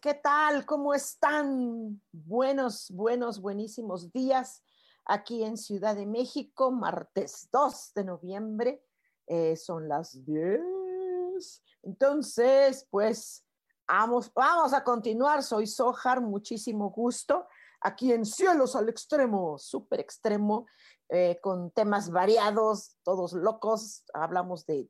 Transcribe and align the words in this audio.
¿Qué 0.00 0.14
tal? 0.14 0.64
¿Cómo 0.66 0.94
están? 0.94 2.00
Buenos, 2.12 2.92
buenos, 2.92 3.40
buenísimos 3.40 4.12
días 4.12 4.62
aquí 5.04 5.42
en 5.42 5.56
Ciudad 5.56 5.96
de 5.96 6.06
México, 6.06 6.70
martes 6.70 7.48
2 7.50 7.92
de 7.96 8.04
noviembre. 8.04 8.84
Eh, 9.26 9.56
son 9.56 9.88
las 9.88 10.24
10. 10.24 10.62
Entonces, 11.82 12.86
pues 12.88 13.44
vamos, 13.88 14.32
vamos 14.32 14.72
a 14.74 14.84
continuar. 14.84 15.42
Soy 15.42 15.66
Sojar, 15.66 16.20
muchísimo 16.20 16.90
gusto. 16.90 17.48
Aquí 17.80 18.12
en 18.12 18.24
Cielos 18.24 18.76
al 18.76 18.88
Extremo, 18.88 19.58
súper 19.58 19.98
extremo, 19.98 20.66
eh, 21.08 21.40
con 21.42 21.72
temas 21.72 22.10
variados, 22.10 22.96
todos 23.02 23.32
locos. 23.32 24.04
Hablamos 24.14 24.66
de 24.66 24.88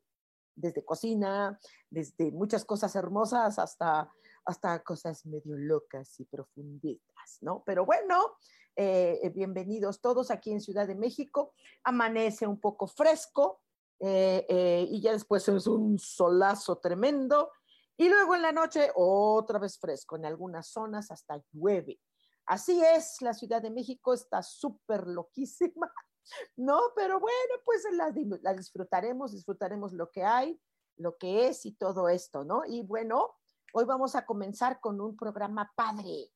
desde 0.55 0.85
cocina, 0.85 1.59
desde 1.89 2.31
muchas 2.31 2.63
cosas 2.63 2.95
hermosas 2.95 3.59
hasta, 3.59 4.09
hasta 4.45 4.83
cosas 4.83 5.25
medio 5.25 5.57
locas 5.57 6.19
y 6.19 6.25
profunditas, 6.25 7.39
¿no? 7.41 7.63
Pero 7.65 7.85
bueno, 7.85 8.37
eh, 8.75 9.19
eh, 9.23 9.29
bienvenidos 9.29 10.01
todos 10.01 10.31
aquí 10.31 10.51
en 10.51 10.61
Ciudad 10.61 10.87
de 10.87 10.95
México. 10.95 11.53
Amanece 11.83 12.45
un 12.45 12.59
poco 12.59 12.87
fresco 12.87 13.61
eh, 13.99 14.87
y 14.89 15.01
ya 15.01 15.13
después 15.13 15.47
es 15.47 15.67
un 15.67 15.97
solazo 15.97 16.77
tremendo. 16.77 17.51
Y 17.97 18.09
luego 18.09 18.35
en 18.35 18.41
la 18.41 18.51
noche 18.51 18.91
otra 18.95 19.57
vez 19.57 19.79
fresco, 19.79 20.15
en 20.15 20.25
algunas 20.25 20.67
zonas 20.67 21.11
hasta 21.11 21.41
llueve. 21.51 21.99
Así 22.45 22.81
es, 22.83 23.21
la 23.21 23.33
Ciudad 23.33 23.61
de 23.61 23.71
México 23.71 24.13
está 24.13 24.43
súper 24.43 25.07
loquísima. 25.07 25.91
¿no? 26.55 26.79
Pero 26.95 27.19
bueno, 27.19 27.55
pues 27.63 27.83
la, 27.93 28.11
disfrutaremos, 28.53 29.31
disfrutaremos 29.31 29.93
lo 29.93 30.11
que 30.11 30.23
hay, 30.23 30.59
lo 30.97 31.17
que 31.17 31.47
es 31.47 31.65
y 31.65 31.73
todo 31.73 32.09
esto, 32.09 32.43
¿no? 32.43 32.63
Y 32.65 32.83
bueno, 32.83 33.35
hoy 33.77 33.83
vamos 33.83 34.15
a 34.15 34.25
comenzar 34.25 34.79
con 34.79 35.01
un 35.01 35.17
programa 35.17 35.73
padre. 35.75 36.31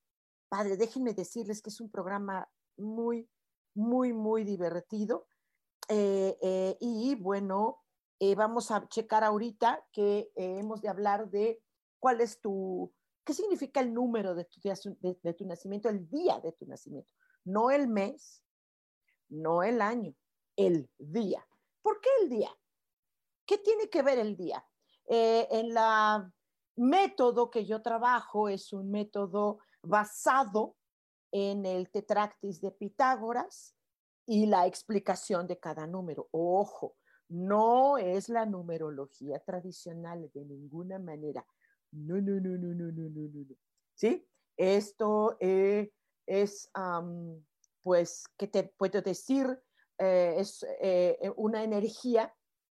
Padre, 0.50 0.76
déjenme 0.76 1.14
decirles 1.14 1.62
que 1.62 1.70
es 1.70 1.80
un 1.80 1.90
programa 1.90 2.50
muy, 2.76 3.30
muy, 3.74 4.12
muy 4.12 4.44
divertido. 4.44 5.26
Eh, 5.88 6.38
eh, 6.42 6.78
y 6.82 7.16
bueno, 7.16 7.82
eh, 8.20 8.36
vamos 8.36 8.72
a 8.72 8.86
checar 8.90 9.24
ahorita 9.24 9.88
que 9.94 10.30
hemos 10.36 10.82
de 10.82 10.90
hablar 10.90 11.30
de 11.30 11.64
cuál 11.98 12.20
es 12.20 12.42
tu, 12.42 12.94
qué 13.24 13.34
significa 13.34 13.80
el 13.80 13.94
número 13.94 14.36
de 14.36 14.44
tu, 14.44 15.46
nacimiento, 15.46 15.88
el 15.88 16.10
día 16.10 16.42
de 16.42 16.52
tu 16.52 16.66
nacimiento, 16.66 17.10
no 17.46 17.72
el 17.72 17.88
mes, 17.88 18.44
no 19.30 19.64
el 19.64 19.82
año, 19.82 20.14
el 20.58 20.90
día. 20.98 21.48
¿Por 21.82 22.02
qué 22.02 22.10
el 22.22 22.30
día? 22.30 22.52
¿Qué 23.46 23.60
tiene 23.60 23.90
que 23.90 24.02
ver 24.02 24.20
el 24.20 24.36
día? 24.36 24.66
En 25.08 25.74
la 25.74 26.32
método 26.80 27.50
que 27.50 27.66
yo 27.66 27.82
trabajo 27.82 28.50
es 28.50 28.74
un 28.74 28.90
método 28.90 29.60
basado 29.84 30.76
en 31.32 31.66
el 31.66 31.90
tetractis 31.90 32.62
de 32.62 32.72
Pitágoras 32.72 33.76
y 34.26 34.46
la 34.46 34.66
explicación 34.66 35.46
de 35.48 35.60
cada 35.60 35.86
número. 35.86 36.30
Ojo, 36.32 36.96
no 37.28 37.98
es 37.98 38.30
la 38.30 38.46
numerología 38.46 39.40
tradicional 39.40 40.32
de 40.34 40.46
ninguna 40.46 41.00
manera. 41.00 41.46
No, 41.92 42.16
no, 42.16 42.40
no, 42.40 42.58
no, 42.58 42.74
no, 42.74 42.92
no, 42.92 43.10
no, 43.10 43.46
no. 43.50 43.56
¿Sí? 43.94 44.28
Esto 44.58 45.38
eh, 45.40 45.92
es 46.26 46.70
pues, 47.84 48.26
¿qué 48.38 48.48
te 48.48 48.64
puedo 48.64 49.02
decir? 49.02 49.48
Eh, 49.98 50.36
es 50.38 50.66
eh, 50.82 51.18
una 51.36 51.64
energía, 51.64 52.34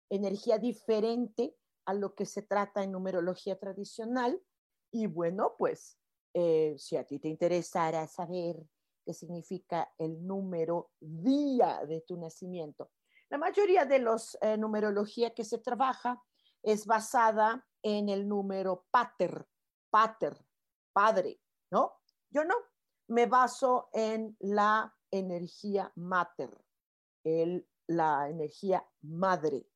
energía 0.09 0.59
diferente 0.59 1.55
a 1.85 1.95
lo 1.95 2.15
que 2.15 2.27
se 2.27 2.43
trata 2.43 2.83
en 2.83 2.93
numerología 2.93 3.59
tradicional. 3.59 4.41
Y 4.91 5.07
bueno, 5.07 5.55
pues, 5.59 5.99
si 6.33 6.97
a 6.97 7.05
ti 7.05 7.19
te 7.19 7.29
interesara 7.29 8.07
saber 8.07 8.63
qué 9.05 9.15
significa 9.15 9.93
el 9.99 10.27
número 10.27 10.91
día 11.01 11.85
de 11.87 12.01
tu 12.03 12.17
nacimiento, 12.17 12.91
la 13.31 13.39
mayoría 13.39 13.85
de 13.85 14.01
los 14.01 14.37
numerología 14.59 15.35
que 15.35 15.45
se 15.45 15.59
trabaja 15.59 16.21
es 16.63 16.87
basada 16.87 17.67
en 17.83 18.09
el 18.09 18.29
número 18.29 18.87
pater, 18.91 19.47
pater, 19.91 20.37
padre, 20.93 21.41
¿no? 21.71 21.93
Yo 22.31 22.45
no, 22.45 22.55
me 23.09 23.27
baso 23.27 23.89
en 23.93 24.37
la 24.41 24.95
energía 25.11 25.93
mater, 25.97 26.51
el, 27.25 27.69
la 27.87 28.29
energía 28.29 28.87
madre. 29.03 29.69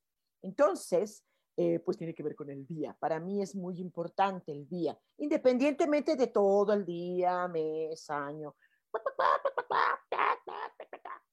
Entonces, 0.43 1.25
eh, 1.57 1.81
pues 1.81 1.97
tiene 1.97 2.15
que 2.15 2.23
ver 2.23 2.35
con 2.35 2.51
el 2.51 2.67
día. 2.67 2.97
Para 2.99 3.21
mí 3.21 3.43
es 3.43 3.55
muy 3.55 3.81
importante 3.81 4.53
el 4.53 4.69
día, 4.69 4.99
independientemente 5.19 6.17
de 6.17 6.29
todo 6.29 6.73
el 6.73 6.85
día, 6.85 7.49
mes, 7.49 8.09
año, 8.11 8.57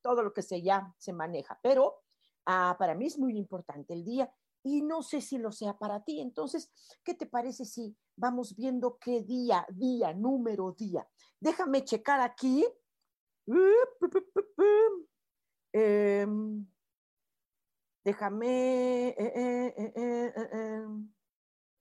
todo 0.02 0.24
lo 0.24 0.34
que 0.34 0.42
se 0.42 0.62
ya 0.62 0.94
se 0.98 1.14
maneja. 1.14 1.60
Pero 1.62 2.04
ah, 2.46 2.76
para 2.78 2.96
mí 2.96 3.08
es 3.08 3.18
muy 3.18 3.38
importante 3.38 3.94
el 3.94 4.04
día 4.04 4.34
y 4.64 4.82
no 4.82 5.02
sé 5.02 5.22
si 5.22 5.38
lo 5.38 5.52
sea 5.52 5.78
para 5.78 6.04
ti. 6.04 6.20
Entonces, 6.22 6.72
¿qué 7.04 7.14
te 7.14 7.26
parece 7.26 7.66
si 7.66 7.96
vamos 8.16 8.56
viendo 8.56 8.98
qué 9.00 9.22
día, 9.22 9.66
día, 9.70 10.14
número, 10.14 10.72
día? 10.78 11.08
Déjame 11.40 11.84
checar 11.84 12.20
aquí 12.22 12.66
Em, 15.74 16.66
déjame, 18.04 19.10
eh, 19.10 19.16
eh, 19.18 20.34
eh, 20.36 20.86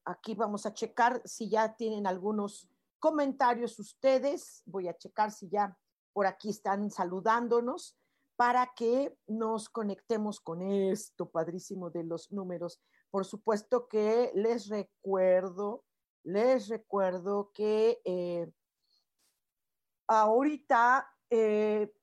aquí 0.05 0.35
vamos 0.35 0.67
a 0.67 0.75
checar 0.75 1.23
si 1.25 1.49
ya 1.49 1.75
tienen 1.77 2.07
algunos 2.07 2.69
comentarios 2.99 3.79
ustedes. 3.79 4.63
Voy 4.67 4.89
a 4.89 4.97
checar 4.97 5.31
si 5.33 5.49
ya 5.49 5.77
por 6.13 6.27
aquí 6.27 6.51
están 6.51 6.91
saludándonos 6.91 7.97
para 8.37 8.73
que 8.75 9.17
nos 9.27 9.69
conectemos 9.69 10.41
con 10.41 10.63
esto 10.63 11.31
padrísimo 11.31 11.91
de 11.91 12.05
los 12.05 12.33
números. 12.33 12.81
Por 13.11 13.25
supuesto 13.25 13.87
que 13.89 14.31
les 14.35 14.69
recuerdo, 14.69 15.85
les 16.23 16.69
recuerdo 16.69 17.51
que 17.53 18.01
ahorita 20.07 21.07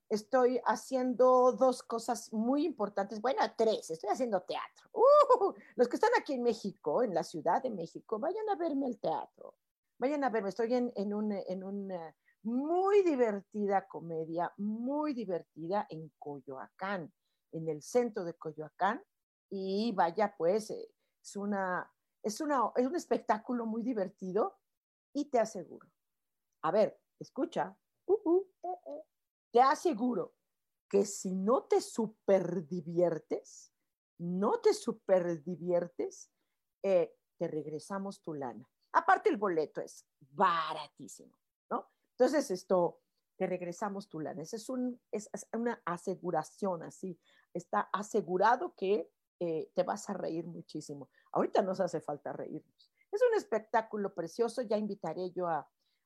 estoy 0.09 0.61
haciendo 0.65 1.51
dos 1.51 1.83
cosas 1.83 2.31
muy 2.31 2.65
importantes, 2.65 3.21
bueno, 3.21 3.41
tres, 3.57 3.89
estoy 3.89 4.09
haciendo 4.09 4.41
teatro. 4.41 4.89
Uh, 4.93 5.53
los 5.75 5.87
que 5.87 5.95
están 5.95 6.11
aquí 6.17 6.33
en 6.33 6.43
México, 6.43 7.03
en 7.03 7.13
la 7.13 7.23
Ciudad 7.23 7.61
de 7.61 7.69
México, 7.69 8.19
vayan 8.19 8.47
a 8.49 8.55
verme 8.55 8.85
al 8.85 8.97
teatro, 8.97 9.55
vayan 9.97 10.23
a 10.23 10.29
verme, 10.29 10.49
estoy 10.49 10.73
en, 10.73 10.91
en, 10.95 11.13
en 11.31 11.63
una 11.63 12.15
muy 12.43 13.03
divertida 13.03 13.87
comedia, 13.87 14.53
muy 14.57 15.13
divertida 15.13 15.85
en 15.89 16.11
Coyoacán, 16.17 17.11
en 17.51 17.67
el 17.67 17.81
centro 17.81 18.23
de 18.23 18.33
Coyoacán, 18.35 19.03
y 19.49 19.91
vaya, 19.93 20.33
pues, 20.37 20.69
eh, 20.71 20.89
es, 21.21 21.35
una, 21.35 21.91
es, 22.23 22.39
una, 22.41 22.71
es 22.75 22.85
un 22.85 22.95
espectáculo 22.95 23.65
muy 23.65 23.83
divertido 23.83 24.57
y 25.13 25.25
te 25.25 25.39
aseguro. 25.39 25.89
A 26.61 26.71
ver, 26.71 26.99
escucha. 27.19 27.75
Uh, 28.05 28.13
uh, 28.23 28.45
eh, 28.63 28.79
eh 28.87 29.16
te 29.51 29.61
aseguro 29.61 30.35
que 30.89 31.05
si 31.05 31.35
no 31.35 31.63
te 31.63 31.81
super 31.81 32.67
diviertes, 32.67 33.73
no 34.19 34.59
te 34.59 34.73
super 34.73 35.43
diviertes, 35.43 36.31
eh, 36.83 37.13
te 37.37 37.47
regresamos 37.47 38.21
tu 38.21 38.33
lana. 38.33 38.69
Aparte 38.93 39.29
el 39.29 39.37
boleto 39.37 39.81
es 39.81 40.05
baratísimo, 40.19 41.37
¿no? 41.69 41.91
Entonces 42.11 42.49
esto, 42.51 43.01
te 43.37 43.45
regresamos 43.45 44.09
tu 44.09 44.19
lana. 44.19 44.41
es, 44.41 44.69
un, 44.69 44.99
es, 45.11 45.29
una 45.53 45.81
aseguración 45.85 46.83
así. 46.83 47.19
Está 47.53 47.81
asegurado 47.93 48.73
que 48.75 49.11
eh, 49.39 49.71
te 49.75 49.83
vas 49.83 50.09
a 50.09 50.13
reír 50.13 50.45
muchísimo. 50.45 51.09
Ahorita 51.31 51.61
nos 51.61 51.79
hace 51.79 52.01
falta 52.01 52.33
reírnos. 52.33 52.91
Es 53.11 53.21
un 53.21 53.37
espectáculo 53.37 54.13
precioso. 54.13 54.63
Ya 54.63 54.77
invitaré 54.77 55.31
yo 55.31 55.47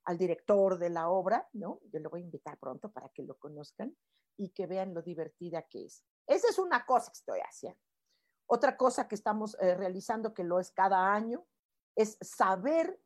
al 0.05 0.17
director 0.17 0.77
de 0.77 0.89
la 0.89 1.09
obra, 1.09 1.47
¿no? 1.53 1.79
Yo 1.91 1.99
lo 1.99 2.09
voy 2.09 2.21
a 2.21 2.25
invitar 2.25 2.57
pronto 2.57 2.91
para 2.91 3.09
que 3.09 3.23
lo 3.23 3.37
conozcan 3.37 3.95
y 4.37 4.49
que 4.49 4.67
vean 4.67 4.93
lo 4.93 5.01
divertida 5.01 5.63
que 5.63 5.85
es. 5.85 6.03
Esa 6.27 6.49
es 6.49 6.59
una 6.59 6.85
cosa 6.85 7.11
que 7.11 7.17
estoy 7.17 7.39
haciendo. 7.39 7.79
Otra 8.47 8.75
cosa 8.75 9.07
que 9.07 9.15
estamos 9.15 9.55
eh, 9.61 9.75
realizando, 9.75 10.33
que 10.33 10.43
lo 10.43 10.59
es 10.59 10.71
cada 10.71 11.13
año, 11.13 11.45
es 11.95 12.17
saber 12.21 12.99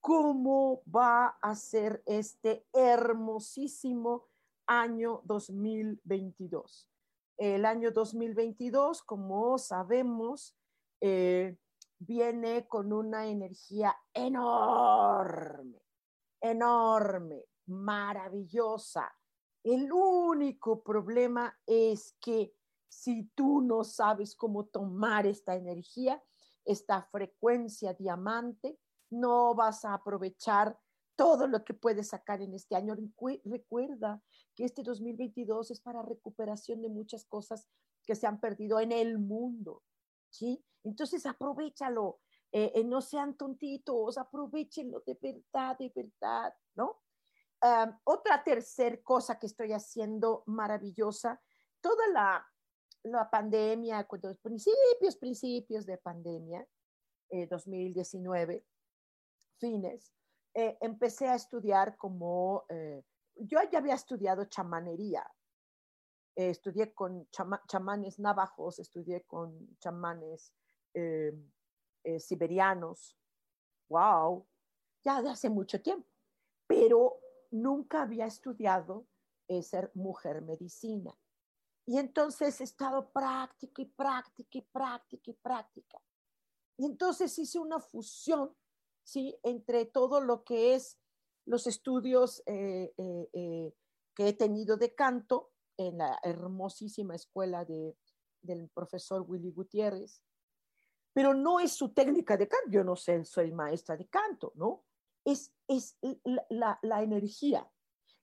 cómo 0.00 0.82
va 0.84 1.38
a 1.42 1.54
ser 1.54 2.02
este 2.06 2.66
hermosísimo 2.72 4.26
año 4.66 5.20
2022. 5.24 6.88
El 7.36 7.64
año 7.64 7.90
2022, 7.90 9.02
como 9.02 9.58
sabemos, 9.58 10.56
eh, 11.00 11.56
viene 11.98 12.66
con 12.66 12.92
una 12.92 13.26
energía 13.26 13.96
enorme, 14.12 15.82
enorme, 16.40 17.44
maravillosa. 17.66 19.12
El 19.62 19.92
único 19.92 20.82
problema 20.82 21.58
es 21.66 22.16
que 22.20 22.54
si 22.88 23.24
tú 23.34 23.60
no 23.60 23.84
sabes 23.84 24.34
cómo 24.34 24.66
tomar 24.66 25.26
esta 25.26 25.54
energía, 25.54 26.22
esta 26.64 27.02
frecuencia 27.02 27.94
diamante, 27.94 28.78
no 29.10 29.54
vas 29.54 29.84
a 29.84 29.94
aprovechar 29.94 30.78
todo 31.16 31.46
lo 31.46 31.64
que 31.64 31.74
puedes 31.74 32.08
sacar 32.08 32.40
en 32.40 32.54
este 32.54 32.74
año. 32.74 32.96
Recuerda 33.44 34.22
que 34.54 34.64
este 34.64 34.82
2022 34.82 35.70
es 35.70 35.80
para 35.80 36.02
recuperación 36.02 36.80
de 36.80 36.88
muchas 36.88 37.24
cosas 37.26 37.68
que 38.06 38.14
se 38.14 38.26
han 38.26 38.40
perdido 38.40 38.80
en 38.80 38.92
el 38.92 39.18
mundo, 39.18 39.82
¿sí? 40.30 40.64
Entonces 40.82 41.26
aprovechalo, 41.26 42.20
eh, 42.52 42.72
eh, 42.74 42.84
no 42.84 43.00
sean 43.00 43.36
tontitos, 43.36 44.18
aprovechenlo 44.18 45.00
de 45.06 45.16
verdad, 45.20 45.78
de 45.78 45.92
verdad, 45.94 46.54
¿no? 46.74 47.02
otra 48.04 48.42
tercer 48.42 49.02
cosa 49.02 49.38
que 49.38 49.44
estoy 49.46 49.74
haciendo 49.74 50.44
maravillosa, 50.46 51.38
toda 51.82 52.08
la, 52.08 52.50
la 53.02 53.28
pandemia, 53.28 54.04
cuando 54.04 54.34
principios, 54.36 55.16
principios 55.18 55.84
de 55.84 55.98
pandemia, 55.98 56.66
2019, 57.50 58.54
eh, 58.54 58.64
fines, 59.58 60.12
eh, 60.54 60.78
empecé 60.80 61.28
a 61.28 61.34
estudiar 61.34 61.98
como, 61.98 62.64
yo 63.36 63.58
ya 63.70 63.78
había 63.78 63.94
estudiado 63.94 64.46
chamanería, 64.46 65.30
estudié 66.34 66.94
con 66.94 67.28
chamanes 67.30 68.18
navajos, 68.18 68.78
estudié 68.78 69.22
con 69.26 69.76
chamanes 69.78 70.54
siberianos, 72.18 73.16
wow, 73.88 74.46
ya 75.02 75.22
de 75.22 75.30
hace 75.30 75.48
mucho 75.50 75.80
tiempo, 75.80 76.08
pero 76.66 77.20
nunca 77.50 78.02
había 78.02 78.26
estudiado 78.26 79.06
ser 79.62 79.90
mujer 79.94 80.42
medicina. 80.42 81.16
Y 81.86 81.98
entonces 81.98 82.60
he 82.60 82.64
estado 82.64 83.10
práctica 83.10 83.82
y 83.82 83.86
práctica 83.86 84.58
y 84.58 84.62
práctica 84.62 85.30
y 85.30 85.34
práctica. 85.34 86.02
Y 86.76 86.86
entonces 86.86 87.36
hice 87.38 87.58
una 87.58 87.80
fusión 87.80 88.54
¿sí? 89.10 89.36
Entre 89.42 89.86
todo 89.86 90.20
lo 90.20 90.44
que 90.44 90.74
es 90.74 90.98
los 91.44 91.66
estudios 91.66 92.42
eh, 92.46 92.92
eh, 92.96 93.28
eh, 93.32 93.74
que 94.14 94.28
he 94.28 94.32
tenido 94.32 94.76
de 94.76 94.94
canto 94.94 95.50
en 95.76 95.98
la 95.98 96.18
hermosísima 96.22 97.14
escuela 97.14 97.64
de, 97.64 97.96
del 98.42 98.68
profesor 98.68 99.24
Willy 99.26 99.50
Gutiérrez, 99.50 100.22
pero 101.12 101.34
no 101.34 101.60
es 101.60 101.72
su 101.72 101.92
técnica 101.92 102.36
de 102.36 102.48
canto, 102.48 102.70
yo 102.70 102.84
no 102.84 102.96
sé, 102.96 103.24
soy 103.24 103.52
maestra 103.52 103.96
de 103.96 104.06
canto, 104.06 104.52
¿no? 104.54 104.84
Es, 105.24 105.52
es 105.68 105.98
la, 106.48 106.78
la, 106.82 107.02
energía. 107.02 107.70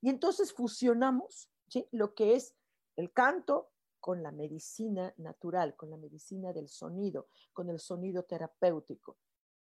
Y 0.02 0.10
entonces 0.10 0.54
fusionamos 0.54 1.50
lo 1.92 2.14
que 2.14 2.36
es 2.36 2.56
el 2.96 3.12
canto 3.12 3.72
con 4.00 4.24
la 4.24 4.32
medicina 4.32 5.14
natural, 5.18 5.76
con 5.76 5.90
la 5.90 5.98
medicina 5.98 6.54
del 6.54 6.70
sonido, 6.70 7.28
con 7.54 7.70
el 7.70 7.80
sonido 7.80 8.24
terapéutico. 8.24 9.18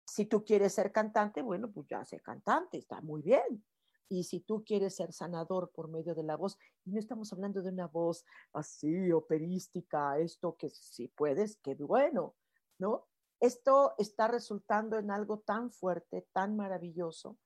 Si 0.05 0.27
tú 0.27 0.45
quieres 0.45 0.75
ser 0.75 0.93
cantante, 0.93 1.43
bueno, 1.43 1.71
pues 1.71 1.87
ya 1.87 2.05
sé 2.05 2.21
cantante, 2.21 2.79
está 2.79 3.01
muy 3.01 3.23
bien. 3.23 3.65
Y 4.09 4.25
si 4.25 4.41
tú 4.41 4.63
quieres 4.63 4.97
ser 4.97 5.13
sanador 5.13 5.71
por 5.71 5.89
medio 5.89 6.15
de 6.15 6.23
la 6.23 6.37
voz, 6.37 6.59
y 6.85 6.91
no 6.91 6.99
estamos 6.99 7.33
hablando 7.33 7.63
de 7.63 7.71
una 7.71 7.87
voz 7.87 8.25
así 8.53 9.11
operística, 9.11 10.19
esto 10.19 10.55
que 10.57 10.69
si 10.69 11.09
puedes, 11.09 11.57
qué 11.57 11.75
bueno, 11.77 12.35
¿no? 12.79 13.07
Esto 13.43 13.97
está 13.99 14.29
resultando 14.29 14.99
en 14.99 15.11
algo 15.11 15.41
tan 15.41 15.73
fuerte, 15.73 16.29
tan 16.33 16.55
maravilloso. 16.55 17.41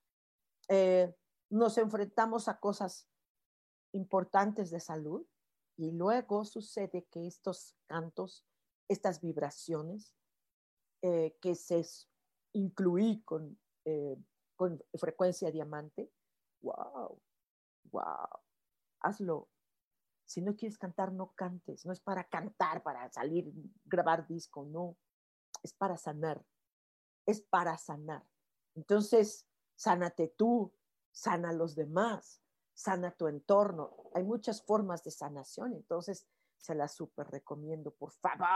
Eh, 0.68 1.16
nos 1.48 1.78
enfrentamos 1.78 2.48
a 2.48 2.60
cosas 2.60 3.08
importantes 3.94 4.70
de 4.70 4.78
salud 4.78 5.26
y 5.78 5.92
luego 5.92 6.44
sucede 6.44 7.06
que 7.10 7.26
estos 7.26 7.78
cantos, 7.86 8.44
estas 8.90 9.22
vibraciones 9.22 10.14
eh, 11.00 11.34
que 11.40 11.54
se 11.54 11.82
incluí 12.52 13.22
con, 13.22 13.58
eh, 13.86 14.18
con 14.54 14.78
frecuencia 15.00 15.50
diamante, 15.50 16.12
wow, 16.60 17.18
wow, 17.84 18.28
hazlo. 19.00 19.48
Si 20.26 20.42
no 20.42 20.56
quieres 20.56 20.76
cantar, 20.76 21.10
no 21.10 21.32
cantes. 21.32 21.86
No 21.86 21.92
es 21.92 22.00
para 22.00 22.24
cantar, 22.24 22.82
para 22.82 23.10
salir, 23.10 23.50
grabar 23.86 24.26
disco, 24.26 24.66
no. 24.66 24.98
Es 25.62 25.72
para 25.72 25.96
sanar. 25.96 26.44
Es 27.26 27.40
para 27.40 27.76
sanar. 27.78 28.24
Entonces, 28.74 29.46
sánate 29.74 30.28
tú, 30.28 30.72
sana 31.10 31.52
los 31.52 31.74
demás, 31.74 32.40
sana 32.74 33.10
tu 33.10 33.26
entorno. 33.26 33.96
Hay 34.14 34.22
muchas 34.22 34.62
formas 34.62 35.02
de 35.02 35.10
sanación. 35.10 35.74
Entonces, 35.74 36.26
se 36.58 36.74
la 36.74 36.88
súper 36.88 37.28
recomiendo, 37.28 37.92
por 37.92 38.12
favor. 38.12 38.46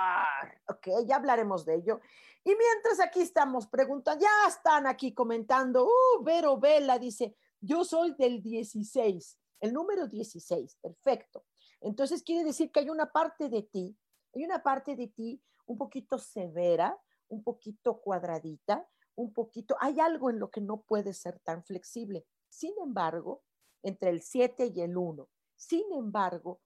Ok, 0.69 0.89
ya 1.07 1.17
hablaremos 1.17 1.65
de 1.65 1.77
ello. 1.77 2.01
Y 2.45 2.55
mientras 2.55 3.01
aquí 3.01 3.21
estamos 3.21 3.67
preguntando, 3.67 4.21
ya 4.21 4.49
están 4.49 4.87
aquí 4.87 5.15
comentando, 5.15 5.87
uh, 5.87 6.23
Vero 6.23 6.59
Vela 6.59 6.99
dice, 6.99 7.37
yo 7.61 7.85
soy 7.85 8.15
del 8.15 8.43
16, 8.43 9.39
el 9.61 9.73
número 9.73 10.09
16, 10.09 10.77
perfecto. 10.77 11.45
Entonces 11.81 12.23
quiere 12.23 12.45
decir 12.45 12.71
que 12.73 12.81
hay 12.81 12.91
una 12.91 13.11
parte 13.13 13.49
de 13.49 13.63
ti, 13.63 13.97
hay 14.35 14.45
una 14.45 14.63
parte 14.63 14.97
de 14.97 15.09
ti 15.09 15.41
un 15.71 15.79
poquito 15.79 16.19
severa, 16.19 16.99
un 17.29 17.43
poquito 17.43 18.01
cuadradita, 18.01 18.87
un 19.15 19.33
poquito, 19.33 19.77
hay 19.81 20.01
algo 20.01 20.31
en 20.31 20.39
lo 20.39 20.51
que 20.51 20.61
no 20.61 20.83
puede 20.83 21.13
ser 21.13 21.39
tan 21.41 21.65
flexible. 21.65 22.27
Sin 22.49 22.73
embargo, 22.83 23.43
entre 23.83 24.11
el 24.11 24.23
7 24.23 24.73
y 24.75 24.81
el 24.81 24.97
1, 24.97 25.29
sin 25.57 25.93
embargo, 25.93 26.61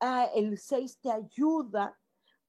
Ah, 0.00 0.30
el 0.34 0.58
6 0.58 1.00
te 1.00 1.10
ayuda 1.10 1.98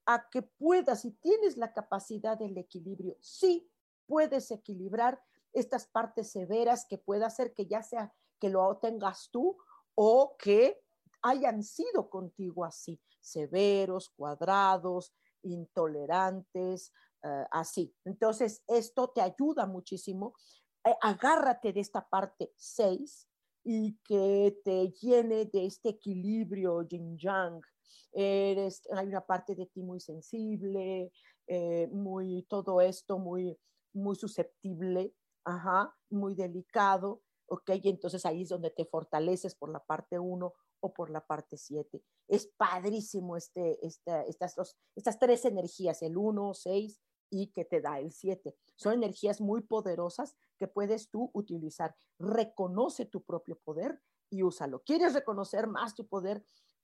a 0.05 0.29
que 0.29 0.43
puedas, 0.43 1.01
si 1.01 1.11
tienes 1.13 1.57
la 1.57 1.73
capacidad 1.73 2.37
del 2.37 2.57
equilibrio, 2.57 3.17
sí 3.21 3.67
puedes 4.05 4.51
equilibrar 4.51 5.19
estas 5.51 5.87
partes 5.87 6.31
severas 6.31 6.85
que 6.87 6.99
pueda 6.99 7.25
hacer 7.25 7.53
que 7.55 7.65
ya 7.65 7.81
sea 7.81 8.13
que 8.39 8.49
lo 8.49 8.77
tengas 8.77 9.29
tú 9.31 9.57
o 9.95 10.35
que 10.37 10.79
hayan 11.23 11.63
sido 11.63 12.09
contigo 12.09 12.65
así, 12.65 13.01
severos, 13.19 14.09
cuadrados, 14.09 15.11
intolerantes, 15.43 16.93
ah, 17.23 17.47
así. 17.51 17.93
Entonces, 18.05 18.63
esto 18.67 19.09
te 19.09 19.21
ayuda 19.21 19.65
muchísimo. 19.65 20.33
Eh, 20.85 20.95
agárrate 21.01 21.73
de 21.73 21.81
esta 21.81 22.07
parte 22.07 22.53
6 22.55 23.27
y 23.63 23.97
que 24.03 24.57
te 24.63 24.91
llene 24.91 25.45
de 25.45 25.65
este 25.65 25.89
equilibrio 25.89 26.81
yin-yang. 26.83 27.61
Eres, 28.11 28.81
hay 28.95 29.07
una 29.07 29.21
parte 29.21 29.55
de 29.55 29.67
ti 29.67 29.83
muy 29.83 29.99
sensible, 29.99 31.11
eh, 31.47 31.87
muy 31.91 32.43
todo 32.49 32.81
esto, 32.81 33.19
muy, 33.19 33.57
muy 33.93 34.15
susceptible, 34.15 35.13
ajá, 35.43 35.93
muy 36.09 36.35
delicado, 36.35 37.21
¿ok? 37.47 37.71
Entonces 37.83 38.25
ahí 38.25 38.43
es 38.43 38.49
donde 38.49 38.71
te 38.71 38.85
fortaleces 38.85 39.55
por 39.55 39.71
la 39.71 39.79
parte 39.79 40.17
1 40.17 40.53
o 40.81 40.93
por 40.93 41.09
la 41.09 41.25
parte 41.25 41.57
7. 41.57 42.03
Es 42.27 42.47
padrísimo 42.57 43.37
este, 43.37 43.85
este, 43.85 44.29
estas, 44.29 44.55
estas 44.95 45.19
tres 45.19 45.45
energías, 45.45 46.01
el 46.01 46.17
1, 46.17 46.53
6 46.53 47.01
y 47.31 47.47
que 47.47 47.65
te 47.65 47.81
da 47.81 47.99
el 47.99 48.11
7. 48.11 48.55
Son 48.75 48.93
energías 48.93 49.41
muy 49.41 49.61
poderosas 49.61 50.35
que 50.57 50.67
puedes 50.67 51.09
tú 51.09 51.29
utilizar. 51.33 51.95
Reconoce 52.17 53.05
tu 53.05 53.23
propio 53.23 53.57
poder 53.59 54.01
y 54.29 54.43
úsalo. 54.43 54.83
¿Quieres 54.83 55.13
reconocer 55.13 55.67
más 55.67 55.95
tu 55.95 56.07
poder? 56.07 56.43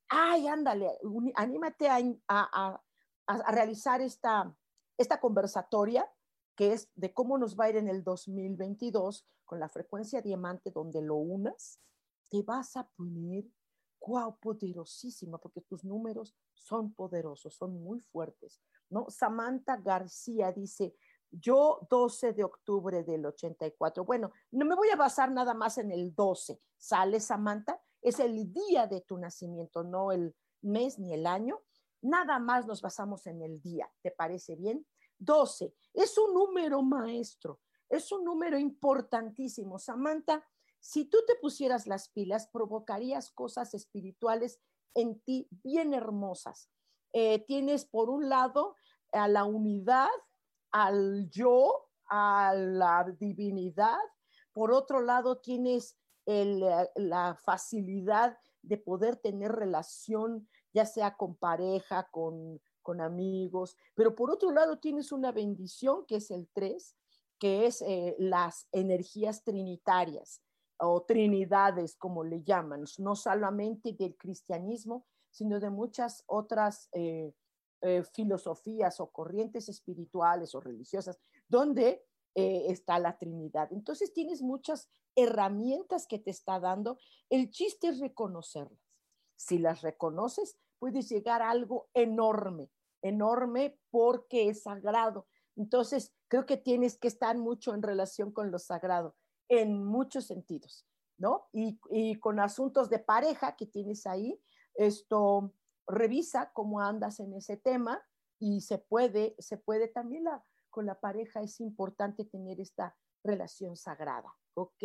Ay, 0.09 0.47
ándale, 0.47 0.91
anímate 1.35 1.89
a, 1.89 1.99
a, 2.27 2.81
a, 3.27 3.51
realizar 3.51 4.01
esta, 4.01 4.55
esta 4.97 5.19
conversatoria 5.19 6.09
que 6.55 6.73
es 6.73 6.89
de 6.95 7.13
cómo 7.13 7.37
nos 7.37 7.59
va 7.59 7.65
a 7.65 7.69
ir 7.69 7.77
en 7.77 7.89
el 7.89 8.03
2022 8.03 9.27
con 9.43 9.59
la 9.59 9.69
frecuencia 9.69 10.21
diamante 10.21 10.71
donde 10.71 11.01
lo 11.01 11.15
unas, 11.15 11.79
te 12.29 12.41
vas 12.41 12.75
a 12.77 12.87
poner, 12.89 13.45
wow, 14.05 14.37
poderosísima, 14.39 15.37
porque 15.37 15.61
tus 15.61 15.83
números 15.83 16.35
son 16.53 16.93
poderosos, 16.93 17.55
son 17.55 17.81
muy 17.81 17.99
fuertes, 18.01 18.61
¿no? 18.89 19.09
Samantha 19.09 19.77
García 19.77 20.51
dice, 20.51 20.95
yo 21.31 21.85
12 21.89 22.33
de 22.33 22.43
octubre 22.43 23.03
del 23.03 23.25
84. 23.25 24.05
Bueno, 24.05 24.31
no 24.51 24.65
me 24.65 24.75
voy 24.75 24.89
a 24.89 24.95
basar 24.95 25.31
nada 25.31 25.53
más 25.53 25.77
en 25.77 25.91
el 25.91 26.13
12. 26.15 26.61
¿Sale, 26.77 27.19
Samantha? 27.19 27.81
Es 28.01 28.19
el 28.19 28.53
día 28.53 28.87
de 28.87 29.01
tu 29.01 29.17
nacimiento, 29.17 29.83
no 29.83 30.11
el 30.11 30.35
mes 30.61 30.99
ni 30.99 31.13
el 31.13 31.25
año. 31.25 31.61
Nada 32.01 32.39
más 32.39 32.67
nos 32.67 32.81
basamos 32.81 33.25
en 33.27 33.41
el 33.41 33.61
día. 33.61 33.91
¿Te 34.01 34.11
parece 34.11 34.55
bien? 34.55 34.85
12. 35.17 35.73
Es 35.93 36.17
un 36.17 36.33
número 36.33 36.81
maestro. 36.83 37.59
Es 37.89 38.11
un 38.11 38.23
número 38.23 38.57
importantísimo. 38.57 39.79
Samantha, 39.79 40.45
si 40.85 41.03
tú 41.03 41.17
te 41.25 41.33
pusieras 41.41 41.87
las 41.87 42.09
pilas, 42.09 42.47
provocarías 42.47 43.31
cosas 43.31 43.73
espirituales 43.73 44.59
en 44.93 45.19
ti 45.19 45.47
bien 45.49 45.95
hermosas. 45.95 46.69
Eh, 47.11 47.39
tienes 47.47 47.85
por 47.85 48.11
un 48.11 48.29
lado 48.29 48.75
a 49.11 49.27
la 49.27 49.45
unidad 49.45 50.11
al 50.71 51.27
yo, 51.31 51.89
a 52.07 52.53
la 52.55 53.03
divinidad. 53.19 53.97
Por 54.53 54.71
otro 54.71 55.01
lado, 55.01 55.39
tienes 55.39 55.97
la 56.27 57.35
facilidad 57.43 58.37
de 58.61 58.77
poder 58.77 59.15
tener 59.15 59.53
relación, 59.53 60.47
ya 60.71 60.85
sea 60.85 61.17
con 61.17 61.35
pareja, 61.35 62.07
con, 62.11 62.61
amigos, 63.01 63.75
pero 63.95 64.13
por 64.13 64.29
otro 64.29 64.51
lado 64.51 64.77
tienes 64.77 65.11
una 65.11 65.31
bendición 65.31 66.05
que 66.05 66.17
es 66.17 66.29
el 66.29 66.47
3, 66.53 66.95
que 67.39 67.65
es 67.65 67.81
eh, 67.81 68.15
las 68.19 68.67
energías 68.71 69.43
trinitarias 69.43 70.44
o 70.77 71.03
trinidades, 71.03 71.95
como 71.95 72.23
le 72.23 72.43
llaman, 72.43 72.83
no 72.99 73.15
solamente 73.15 73.93
del 73.93 74.15
cristianismo, 74.17 75.05
sino 75.31 75.59
de 75.59 75.69
muchas 75.69 76.23
otras 76.27 76.89
eh, 76.93 77.33
eh, 77.81 78.03
filosofías 78.13 78.99
o 78.99 79.11
corrientes 79.11 79.69
espirituales 79.69 80.55
o 80.55 80.59
religiosas, 80.59 81.19
donde 81.47 82.05
eh, 82.33 82.65
está 82.67 82.99
la 82.99 83.17
Trinidad. 83.17 83.71
Entonces 83.71 84.13
tienes 84.13 84.41
muchas 84.41 84.89
herramientas 85.15 86.07
que 86.07 86.19
te 86.19 86.31
está 86.31 86.59
dando. 86.59 86.97
El 87.29 87.49
chiste 87.49 87.89
es 87.89 87.99
reconocerlas. 87.99 88.79
Si 89.35 89.57
las 89.57 89.81
reconoces, 89.81 90.57
puedes 90.79 91.09
llegar 91.09 91.41
a 91.41 91.49
algo 91.49 91.89
enorme, 91.93 92.71
enorme 93.01 93.79
porque 93.89 94.49
es 94.49 94.63
sagrado. 94.63 95.27
Entonces, 95.55 96.13
creo 96.27 96.45
que 96.45 96.57
tienes 96.57 96.97
que 96.97 97.07
estar 97.07 97.37
mucho 97.37 97.73
en 97.73 97.81
relación 97.81 98.31
con 98.31 98.51
lo 98.51 98.59
sagrado, 98.59 99.15
en 99.49 99.83
muchos 99.83 100.25
sentidos, 100.25 100.85
¿no? 101.17 101.47
Y, 101.53 102.19
con 102.19 102.39
asuntos 102.39 102.89
de 102.89 102.99
pareja 102.99 103.55
que 103.55 103.65
tienes 103.65 104.05
ahí, 104.07 104.41
esto, 104.75 105.53
revisa 105.87 106.51
cómo 106.53 106.81
andas 106.81 107.19
en 107.19 107.33
ese 107.33 107.57
tema 107.57 108.01
y 108.39 108.61
se 108.61 108.77
puede, 108.77 109.35
se 109.39 109.57
puede 109.57 109.87
también 109.87 110.25
con 110.69 110.85
la 110.85 110.99
pareja 110.99 111.41
es 111.41 111.61
importante 111.61 112.25
tener 112.25 112.59
esta 112.59 112.97
relación 113.23 113.75
sagrada, 113.77 114.33
¿ok? 114.55 114.83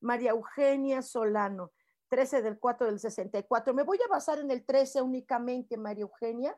María 0.00 0.30
Eugenia 0.30 1.02
Solano, 1.02 1.72
13 2.08 2.42
del 2.42 2.58
4 2.58 2.86
del 2.86 3.00
64. 3.00 3.74
Me 3.74 3.82
voy 3.82 3.98
a 4.04 4.08
basar 4.08 4.38
en 4.38 4.50
el 4.50 4.64
13 4.64 5.02
únicamente, 5.02 5.76
María 5.76 6.02
Eugenia. 6.02 6.56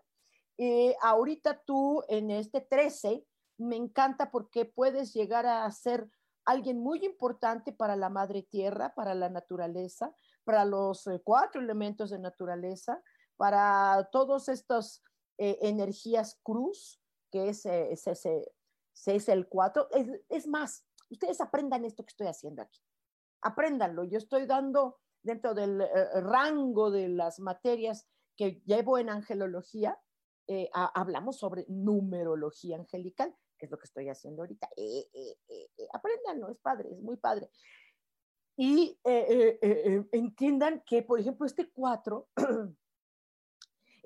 Eh, 0.59 0.95
ahorita 1.01 1.63
tú 1.65 2.03
en 2.09 2.31
este 2.31 2.61
13 2.61 3.25
me 3.59 3.77
encanta 3.77 4.31
porque 4.31 4.65
puedes 4.65 5.15
llegar 5.15 5.47
a 5.47 5.71
ser 5.71 6.11
alguien 6.47 6.79
muy 6.79 7.05
importante 7.05 7.73
para 7.73 7.97
la 7.97 8.09
madre 8.09 8.43
tierra, 8.43 8.95
para 8.95 9.15
la 9.15 9.29
naturaleza, 9.29 10.15
para 10.45 10.65
los 10.65 11.07
eh, 11.09 11.21
cuatro 11.23 11.61
elementos 11.61 12.11
de 12.11 12.21
naturaleza, 12.21 13.03
para 13.37 14.09
todos 14.13 14.49
estos 14.49 15.03
eh, 15.39 15.59
energías 15.63 16.41
cruz, 16.43 17.03
que 17.31 17.49
es, 17.49 17.67
eh, 17.67 17.93
es, 17.93 19.29
el 19.29 19.49
4. 19.49 19.89
Es, 20.29 20.47
más, 20.47 20.87
ustedes 21.11 21.41
aprendan 21.41 21.85
esto 21.85 22.05
que 22.05 22.11
estoy 22.11 22.29
haciendo 22.29 22.63
aquí. 22.63 22.81
Apréndanlo. 23.43 24.05
Yo 24.05 24.19
estoy 24.19 24.47
dando 24.47 25.01
dentro 25.23 25.53
del 25.53 25.85
rango 26.23 26.93
de 26.93 27.09
las 27.09 27.41
materias 27.41 28.07
que 28.37 28.63
llevo 28.65 28.99
en 28.99 29.11
angelología, 29.11 30.01
hablamos 30.73 31.39
sobre 31.39 31.67
numerología 31.69 32.77
angelical, 32.77 33.37
que 33.59 33.67
es 33.67 33.71
lo 33.71 33.79
que 33.79 33.87
estoy 33.87 34.09
haciendo 34.09 34.43
ahorita. 34.43 34.69
apréndanlo, 35.93 36.51
es 36.51 36.59
padre, 36.59 36.91
es 36.93 37.01
muy 37.01 37.17
padre. 37.17 37.51
Y 38.57 38.99
entiendan 40.13 40.83
que, 40.87 41.03
por 41.03 41.21
ejemplo, 41.21 41.47
este 41.47 41.71
4 41.71 42.29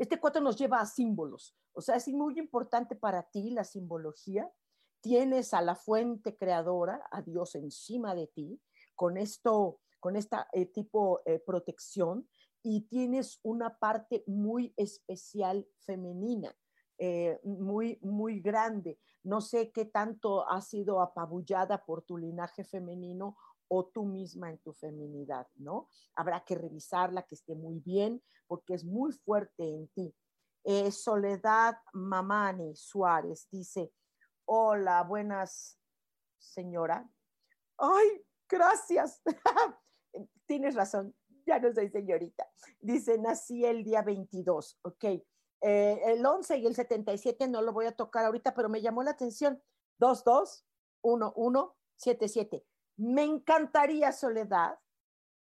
Este 0.00 0.18
cuatro 0.18 0.40
nos 0.40 0.56
lleva 0.56 0.80
a 0.80 0.86
símbolos, 0.86 1.54
o 1.74 1.82
sea, 1.82 1.96
es 1.96 2.08
muy 2.08 2.38
importante 2.38 2.96
para 2.96 3.22
ti 3.22 3.50
la 3.50 3.64
simbología. 3.64 4.50
Tienes 5.02 5.52
a 5.52 5.60
la 5.60 5.74
fuente 5.74 6.38
creadora, 6.38 7.06
a 7.10 7.20
Dios 7.20 7.54
encima 7.54 8.14
de 8.14 8.26
ti, 8.28 8.58
con 8.94 9.18
esto, 9.18 9.78
con 9.98 10.16
esta 10.16 10.48
eh, 10.54 10.64
tipo 10.64 11.20
eh, 11.26 11.38
protección, 11.38 12.26
y 12.62 12.88
tienes 12.88 13.40
una 13.42 13.78
parte 13.78 14.24
muy 14.26 14.72
especial 14.78 15.68
femenina, 15.80 16.56
eh, 17.02 17.40
muy, 17.44 17.98
muy 18.02 18.40
grande. 18.40 18.98
No 19.22 19.40
sé 19.40 19.72
qué 19.72 19.86
tanto 19.86 20.46
has 20.46 20.68
sido 20.68 21.00
apabullada 21.00 21.82
por 21.82 22.02
tu 22.02 22.18
linaje 22.18 22.62
femenino 22.62 23.38
o 23.68 23.86
tú 23.86 24.04
misma 24.04 24.50
en 24.50 24.58
tu 24.58 24.74
feminidad, 24.74 25.46
¿no? 25.54 25.88
Habrá 26.14 26.44
que 26.44 26.56
revisarla, 26.56 27.22
que 27.22 27.36
esté 27.36 27.54
muy 27.54 27.80
bien, 27.80 28.22
porque 28.46 28.74
es 28.74 28.84
muy 28.84 29.12
fuerte 29.12 29.62
en 29.64 29.88
ti. 29.88 30.14
Eh, 30.62 30.92
Soledad 30.92 31.78
Mamani 31.94 32.76
Suárez 32.76 33.48
dice, 33.50 33.94
hola, 34.44 35.02
buenas 35.02 35.80
señora. 36.38 37.10
Ay, 37.78 38.26
gracias. 38.46 39.22
Tienes 40.46 40.74
razón, 40.74 41.14
ya 41.46 41.58
no 41.58 41.72
soy 41.72 41.88
señorita. 41.88 42.46
Dice, 42.78 43.16
nací 43.16 43.64
el 43.64 43.84
día 43.84 44.02
22, 44.02 44.80
ok. 44.82 45.04
Eh, 45.62 46.00
el 46.06 46.24
11 46.24 46.58
y 46.58 46.66
el 46.66 46.74
77 46.74 47.48
no 47.48 47.60
lo 47.62 47.72
voy 47.72 47.86
a 47.86 47.92
tocar 47.92 48.24
ahorita, 48.24 48.54
pero 48.54 48.68
me 48.68 48.80
llamó 48.80 49.02
la 49.02 49.12
atención. 49.12 49.62
22 49.98 50.64
11 51.02 51.74
77. 51.96 52.64
Me 52.96 53.24
encantaría, 53.24 54.12
Soledad, 54.12 54.78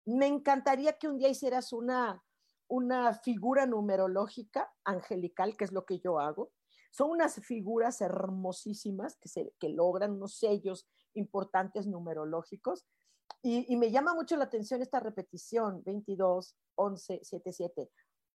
me 0.04 0.26
encantaría 0.26 0.98
que 0.98 1.08
un 1.08 1.18
día 1.18 1.28
hicieras 1.28 1.72
una, 1.72 2.22
una 2.66 3.14
figura 3.14 3.66
numerológica 3.66 4.72
angelical, 4.84 5.56
que 5.56 5.64
es 5.64 5.72
lo 5.72 5.84
que 5.84 6.00
yo 6.00 6.18
hago. 6.18 6.50
Son 6.90 7.10
unas 7.10 7.36
figuras 7.44 8.00
hermosísimas 8.00 9.16
que, 9.16 9.28
se, 9.28 9.52
que 9.58 9.68
logran 9.68 10.12
unos 10.12 10.38
sellos 10.38 10.88
importantes 11.14 11.86
numerológicos. 11.86 12.86
Y, 13.42 13.72
y, 13.72 13.76
me 13.76 13.90
llama 13.90 14.14
mucho 14.14 14.36
la 14.36 14.44
atención 14.44 14.80
esta 14.80 14.98
repetición, 14.98 15.82
22, 15.84 16.56
11, 16.76 17.20
7, 17.22 17.52
7. 17.52 17.90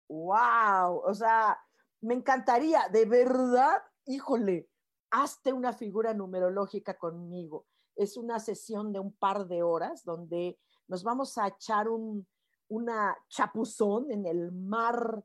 ¡Wow! 0.07 1.01
O 1.03 1.13
sea, 1.13 1.59
me 2.03 2.13
encantaría, 2.13 2.87
de 2.91 3.05
verdad, 3.05 3.81
híjole, 4.05 4.69
hazte 5.11 5.53
una 5.53 5.73
figura 5.73 6.13
numerológica 6.13 6.97
conmigo 6.97 7.65
es 7.95 8.17
una 8.17 8.39
sesión 8.39 8.91
de 8.91 8.99
un 8.99 9.13
par 9.13 9.47
de 9.47 9.63
horas 9.63 10.03
donde 10.03 10.59
nos 10.87 11.03
vamos 11.03 11.37
a 11.37 11.47
echar 11.47 11.89
un, 11.89 12.27
una 12.67 13.15
chapuzón 13.29 14.11
en 14.11 14.25
el 14.25 14.51
mar, 14.51 15.23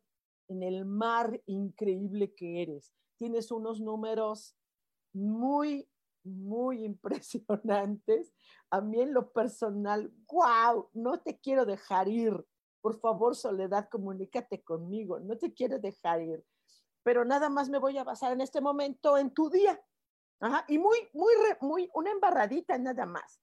en 0.48 0.62
el 0.62 0.84
mar 0.84 1.40
increíble 1.46 2.34
que 2.34 2.62
eres. 2.62 2.92
Tienes 3.16 3.50
unos 3.50 3.80
números 3.80 4.56
muy, 5.12 5.88
muy 6.24 6.84
impresionantes. 6.84 8.32
A 8.70 8.80
mí 8.80 9.00
en 9.00 9.14
lo 9.14 9.32
personal, 9.32 10.12
wow, 10.30 10.88
no 10.92 11.20
te 11.20 11.38
quiero 11.38 11.64
dejar 11.64 12.08
ir. 12.08 12.46
Por 12.80 13.00
favor, 13.00 13.34
Soledad, 13.34 13.88
comunícate 13.90 14.62
conmigo. 14.62 15.18
No 15.18 15.36
te 15.36 15.52
quiero 15.52 15.78
dejar 15.78 16.22
ir. 16.22 16.44
Pero 17.08 17.24
nada 17.24 17.48
más 17.48 17.70
me 17.70 17.78
voy 17.78 17.96
a 17.96 18.04
basar 18.04 18.32
en 18.32 18.42
este 18.42 18.60
momento 18.60 19.16
en 19.16 19.30
tu 19.30 19.48
día. 19.48 19.82
Y 20.66 20.76
muy, 20.76 20.98
muy, 21.14 21.32
muy, 21.62 21.90
una 21.94 22.10
embarradita 22.10 22.76
nada 22.76 23.06
más. 23.06 23.40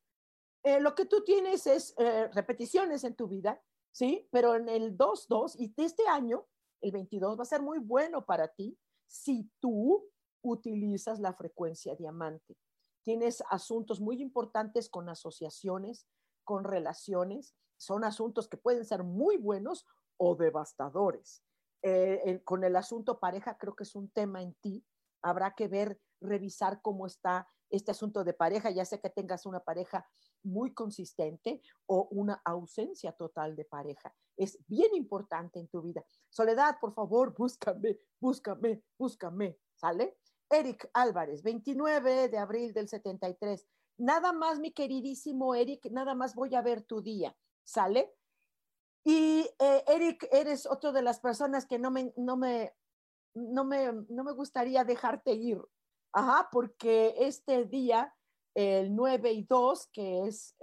Eh, 0.62 0.80
lo 0.80 0.94
que 0.94 1.06
tú 1.06 1.24
tienes 1.24 1.66
es 1.66 1.96
eh, 1.98 2.28
repeticiones 2.28 3.04
en 3.04 3.16
tu 3.16 3.28
vida, 3.28 3.60
¿sí? 3.92 4.30
Pero 4.32 4.54
en 4.54 4.70
el 4.70 4.96
2-2 4.96 5.56
y 5.58 5.74
este 5.78 6.08
año, 6.08 6.46
el 6.80 6.92
22 6.92 7.40
va 7.40 7.42
a 7.42 7.48
ser 7.48 7.64
muy 7.64 7.80
bueno 7.80 8.24
para 8.24 8.50
ti 8.50 8.78
si 9.08 9.50
tú 9.60 10.12
utilizas 10.44 11.20
la 11.20 11.34
frecuencia 11.34 11.96
diamante. 11.96 12.56
Tienes 13.02 13.44
asuntos 13.50 14.00
muy 14.00 14.22
importantes 14.22 14.90
con 14.90 15.10
asociaciones, 15.10 16.06
con 16.44 16.66
relaciones. 16.66 17.56
Son 17.78 18.04
asuntos 18.04 18.48
que 18.48 18.58
pueden 18.58 18.86
ser 18.86 19.04
muy 19.04 19.38
buenos 19.38 19.88
o 20.18 20.36
devastadores. 20.36 21.42
Eh, 21.88 22.42
con 22.44 22.64
el 22.64 22.76
asunto 22.76 23.20
pareja 23.20 23.60
creo 23.60 23.76
que 23.76 23.84
es 23.84 23.94
un 23.94 24.10
tema 24.10 24.42
en 24.42 24.56
ti. 24.56 24.84
Habrá 25.22 25.54
que 25.54 25.68
ver 25.68 26.00
revisar 26.20 26.82
cómo 26.82 27.06
está 27.06 27.48
este 27.70 27.92
asunto 27.92 28.24
de 28.24 28.34
pareja, 28.34 28.72
ya 28.72 28.86
sea 28.86 28.98
que 28.98 29.12
tengas 29.12 29.46
una 29.46 29.60
pareja 29.60 30.10
muy 30.42 30.74
consistente 30.74 31.62
o 31.86 32.08
una 32.10 32.42
ausencia 32.44 33.12
total 33.12 33.56
de 33.56 33.66
pareja. 33.66 34.16
Es 34.36 34.58
bien 34.68 34.96
importante 34.96 35.60
en 35.60 35.68
tu 35.68 35.84
vida. 35.84 36.04
Soledad, 36.30 36.80
por 36.82 36.96
favor, 36.96 37.36
búscame, 37.38 38.00
búscame, 38.20 38.82
búscame, 38.98 39.60
¿sale? 39.76 40.18
Eric 40.50 40.90
Álvarez, 40.92 41.44
29 41.44 42.30
de 42.30 42.38
abril 42.40 42.74
del 42.74 42.90
73. 42.90 43.64
Nada 43.98 44.34
más, 44.34 44.60
mi 44.60 44.72
queridísimo 44.72 45.54
Eric, 45.54 45.86
nada 45.92 46.16
más 46.16 46.34
voy 46.34 46.56
a 46.56 46.64
ver 46.64 46.82
tu 46.82 47.04
día, 47.04 47.38
¿sale? 47.64 48.16
Y 49.08 49.48
eh, 49.60 49.84
Eric, 49.86 50.28
eres 50.32 50.66
otro 50.66 50.92
de 50.92 51.04
las 51.04 51.20
personas 51.20 51.68
que 51.68 51.78
no 51.78 51.92
me, 51.92 52.12
no 52.18 52.38
me, 52.38 52.74
no 53.36 53.64
me, 53.64 53.92
no 54.10 54.24
me 54.24 54.32
gustaría 54.32 54.84
dejarte 54.84 55.34
ir. 55.34 55.62
Ajá, 56.12 56.50
porque 56.52 57.14
este 57.20 57.66
día, 57.66 58.16
el 58.56 58.96
9 58.96 59.32
y 59.32 59.44
2, 59.44 59.88
que 59.94 60.26
es 60.26 60.56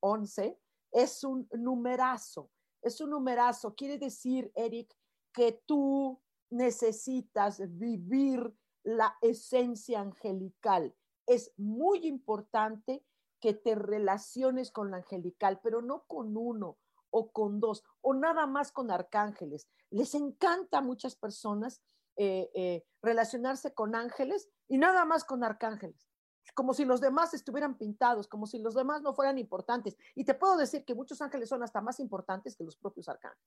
11, 0.00 0.44
eh, 0.44 0.58
es 0.92 1.24
un 1.24 1.48
numerazo. 1.52 2.50
Es 2.82 3.00
un 3.00 3.10
numerazo. 3.10 3.74
Quiere 3.74 3.96
decir, 3.96 4.52
Eric, 4.54 4.94
que 5.32 5.62
tú 5.64 6.20
necesitas 6.50 7.62
vivir 7.78 8.54
la 8.82 9.16
esencia 9.22 10.00
angelical. 10.00 10.94
Es 11.26 11.54
muy 11.56 12.06
importante 12.06 13.02
que 13.40 13.54
te 13.54 13.74
relaciones 13.74 14.70
con 14.70 14.90
la 14.90 14.98
angelical, 14.98 15.58
pero 15.62 15.80
no 15.80 16.04
con 16.06 16.36
uno 16.36 16.76
o 17.10 17.30
con 17.30 17.60
dos, 17.60 17.84
o 18.00 18.14
nada 18.14 18.46
más 18.46 18.72
con 18.72 18.90
arcángeles. 18.90 19.68
Les 19.90 20.14
encanta 20.14 20.78
a 20.78 20.82
muchas 20.82 21.16
personas 21.16 21.82
eh, 22.16 22.50
eh, 22.54 22.84
relacionarse 23.02 23.74
con 23.74 23.94
ángeles 23.94 24.48
y 24.68 24.78
nada 24.78 25.04
más 25.04 25.24
con 25.24 25.44
arcángeles, 25.44 26.08
como 26.54 26.72
si 26.72 26.86
los 26.86 27.02
demás 27.02 27.34
estuvieran 27.34 27.76
pintados, 27.76 28.26
como 28.26 28.46
si 28.46 28.58
los 28.58 28.74
demás 28.74 29.02
no 29.02 29.12
fueran 29.12 29.38
importantes. 29.38 29.96
Y 30.14 30.24
te 30.24 30.34
puedo 30.34 30.56
decir 30.56 30.84
que 30.84 30.94
muchos 30.94 31.20
ángeles 31.20 31.48
son 31.48 31.62
hasta 31.62 31.82
más 31.82 32.00
importantes 32.00 32.56
que 32.56 32.64
los 32.64 32.76
propios 32.76 33.08
arcángeles. 33.08 33.46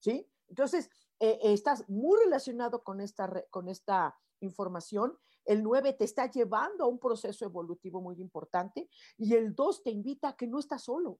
¿Sí? 0.00 0.26
Entonces, 0.48 0.88
eh, 1.20 1.38
estás 1.42 1.88
muy 1.88 2.18
relacionado 2.24 2.82
con 2.82 3.00
esta, 3.00 3.30
con 3.50 3.68
esta 3.68 4.16
información. 4.40 5.18
El 5.44 5.62
9 5.62 5.92
te 5.94 6.04
está 6.04 6.30
llevando 6.30 6.84
a 6.84 6.88
un 6.88 6.98
proceso 6.98 7.44
evolutivo 7.44 8.00
muy 8.00 8.20
importante 8.20 8.88
y 9.16 9.34
el 9.34 9.54
2 9.54 9.82
te 9.82 9.90
invita 9.90 10.28
a 10.28 10.36
que 10.36 10.46
no 10.46 10.58
estás 10.58 10.84
solo. 10.84 11.18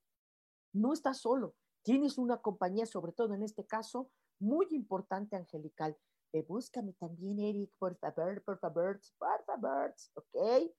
No 0.73 0.93
estás 0.93 1.19
solo. 1.19 1.55
Tienes 1.89 2.19
una 2.19 2.37
compañía, 2.37 2.85
sobre 2.85 3.13
todo 3.13 3.33
en 3.33 3.43
este 3.43 3.65
caso, 3.67 4.11
muy 4.39 4.67
importante 4.73 5.37
angelical. 5.37 5.97
Eh, 6.35 6.45
búscame 6.47 6.93
también, 6.93 7.39
Eric, 7.39 7.71
por 7.79 7.97
favor, 7.97 8.43
por 8.45 8.59
favor, 8.59 9.01
por 9.17 9.43
favor, 9.47 9.95
¿ok? 10.13 10.71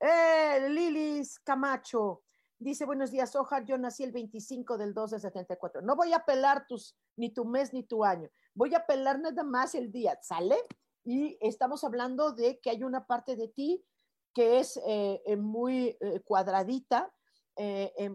Eh, 0.00 0.68
Lilis 0.70 1.38
Camacho 1.40 2.22
dice, 2.58 2.86
buenos 2.86 3.10
días, 3.10 3.36
Ojar, 3.36 3.66
yo 3.66 3.76
nací 3.76 4.02
el 4.02 4.12
25 4.12 4.78
del 4.78 4.94
2 4.94 5.10
de 5.10 5.20
74. 5.20 5.82
No 5.82 5.94
voy 5.94 6.14
a 6.14 6.24
pelar 6.24 6.66
tus, 6.66 6.96
ni 7.16 7.34
tu 7.34 7.44
mes 7.44 7.74
ni 7.74 7.82
tu 7.82 8.02
año, 8.02 8.30
voy 8.54 8.74
a 8.74 8.86
pelar 8.86 9.20
nada 9.20 9.44
más 9.44 9.74
el 9.74 9.92
día, 9.92 10.18
¿sale? 10.22 10.56
Y 11.04 11.36
estamos 11.46 11.84
hablando 11.84 12.32
de 12.32 12.60
que 12.60 12.70
hay 12.70 12.82
una 12.82 13.06
parte 13.06 13.36
de 13.36 13.48
ti 13.48 13.84
que 14.32 14.58
es 14.60 14.78
eh, 14.86 15.22
eh, 15.26 15.36
muy 15.36 15.98
cuadradita, 16.24 17.12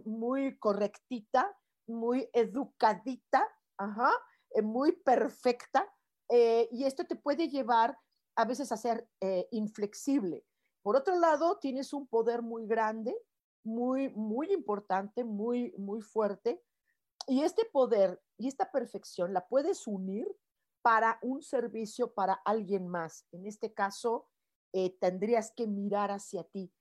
muy 0.06 0.58
correctita, 0.58 1.56
muy 1.92 2.30
educadita, 2.34 3.48
ajá, 3.78 4.12
muy 4.64 4.92
perfecta, 4.94 5.88
eh, 6.30 6.68
y 6.72 6.86
esto 6.86 7.06
te 7.06 7.16
puede 7.16 7.50
llevar 7.50 7.98
a 8.36 8.46
veces 8.46 8.72
a 8.72 8.78
ser 8.78 9.08
eh, 9.20 9.48
inflexible. 9.52 10.46
Por 10.82 10.96
otro 10.96 11.18
lado, 11.20 11.60
tienes 11.60 11.94
un 11.94 12.08
poder 12.08 12.42
muy 12.42 12.66
grande, 12.66 13.16
muy, 13.64 14.10
muy 14.10 14.52
importante, 14.52 15.24
muy, 15.24 15.74
muy 15.78 16.02
fuerte, 16.02 16.64
y 17.28 17.44
este 17.44 17.66
poder 17.66 18.22
y 18.38 18.48
esta 18.48 18.72
perfección 18.72 19.34
la 19.34 19.48
puedes 19.48 19.86
unir 19.86 20.28
para 20.82 21.20
un 21.22 21.44
servicio 21.44 22.14
para 22.14 22.34
alguien 22.34 22.88
más. 22.88 23.28
En 23.32 23.46
este 23.46 23.74
caso, 23.74 24.28
eh, 24.74 24.98
tendrías 25.00 25.52
que 25.56 25.68
mirar 25.68 26.10
hacia 26.10 26.44
ti. 26.46 26.74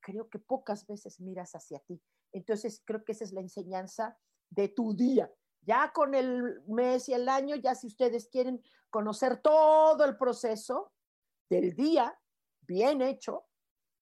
Creo 0.00 0.28
que 0.28 0.38
pocas 0.40 0.86
veces 0.86 1.20
miras 1.20 1.54
hacia 1.54 1.78
ti. 1.80 2.02
Entonces, 2.32 2.82
creo 2.84 3.04
que 3.04 3.12
esa 3.12 3.22
es 3.22 3.32
la 3.32 3.40
enseñanza 3.40 4.18
de 4.54 4.68
tu 4.68 4.94
día. 4.94 5.30
Ya 5.62 5.92
con 5.92 6.14
el 6.14 6.62
mes 6.66 7.08
y 7.08 7.14
el 7.14 7.28
año, 7.28 7.56
ya 7.56 7.74
si 7.74 7.86
ustedes 7.86 8.28
quieren 8.28 8.62
conocer 8.90 9.38
todo 9.38 10.04
el 10.04 10.16
proceso 10.16 10.92
del 11.48 11.74
día, 11.74 12.18
bien 12.62 13.02
hecho, 13.02 13.46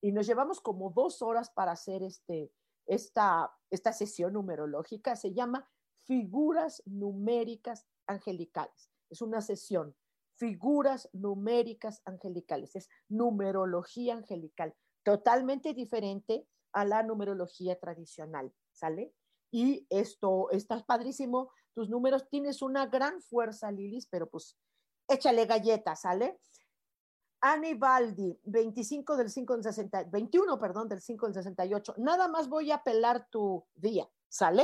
y 0.01 0.13
nos 0.13 0.27
llevamos 0.27 0.61
como 0.61 0.91
dos 0.91 1.23
horas 1.23 1.51
para 1.51 1.73
hacer 1.73 2.03
este, 2.03 2.53
esta, 2.87 3.53
esta 3.71 3.93
sesión 3.93 4.33
numerológica, 4.33 5.15
se 5.17 5.33
llama 5.33 5.69
Figuras 6.05 6.83
Numéricas 6.87 7.87
Angelicales. 8.07 8.91
Es 9.09 9.23
una 9.23 9.41
sesión, 9.41 9.95
figuras 10.35 11.09
numéricas 11.13 12.03
angelicales, 12.05 12.75
es 12.75 12.89
numerología 13.09 14.15
angelical, 14.15 14.75
totalmente 15.05 15.75
diferente 15.75 16.49
a 16.73 16.85
la 16.85 17.03
numerología 17.03 17.79
tradicional, 17.79 18.53
¿sale? 18.73 19.15
Y 19.53 19.87
esto, 19.91 20.51
estás 20.51 20.83
padrísimo, 20.83 21.53
tus 21.75 21.89
números, 21.89 22.29
tienes 22.29 22.63
una 22.63 22.87
gran 22.87 23.21
fuerza, 23.21 23.71
Lilis, 23.71 24.07
pero 24.07 24.29
pues 24.29 24.57
échale 25.07 25.45
galletas, 25.45 26.01
¿sale? 26.01 26.41
Anibaldi, 27.43 28.41
25 28.45 29.17
del 29.17 29.31
5 29.31 29.55
del 29.55 29.63
60, 29.63 30.05
21, 30.05 30.59
perdón, 30.59 30.89
del 30.89 31.03
5 31.03 31.27
del 31.27 31.35
68. 31.35 31.95
Nada 31.99 32.29
más 32.29 32.49
voy 32.49 32.71
a 32.71 32.83
pelar 32.83 33.29
tu 33.29 33.65
día, 33.75 34.09
¿sale? 34.29 34.63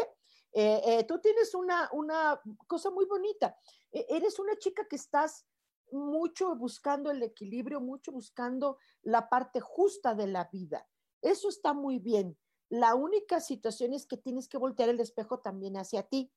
Eh, 0.52 0.80
eh, 0.84 1.04
tú 1.04 1.20
tienes 1.20 1.54
una, 1.54 1.90
una 1.92 2.40
cosa 2.66 2.90
muy 2.90 3.04
bonita. 3.04 3.56
E, 3.92 4.06
eres 4.08 4.38
una 4.38 4.56
chica 4.56 4.86
que 4.88 4.96
estás 4.96 5.46
mucho 5.90 6.54
buscando 6.56 7.10
el 7.10 7.22
equilibrio, 7.22 7.80
mucho 7.80 8.12
buscando 8.12 8.78
la 9.02 9.28
parte 9.28 9.60
justa 9.60 10.14
de 10.14 10.28
la 10.28 10.44
vida. 10.44 10.86
Eso 11.20 11.48
está 11.48 11.74
muy 11.74 11.98
bien. 11.98 12.38
La 12.70 12.94
única 12.94 13.40
situación 13.40 13.94
es 13.94 14.06
que 14.06 14.16
tienes 14.16 14.48
que 14.48 14.58
voltear 14.58 14.88
el 14.88 15.00
espejo 15.00 15.40
también 15.40 15.76
hacia 15.76 16.02
ti. 16.02 16.32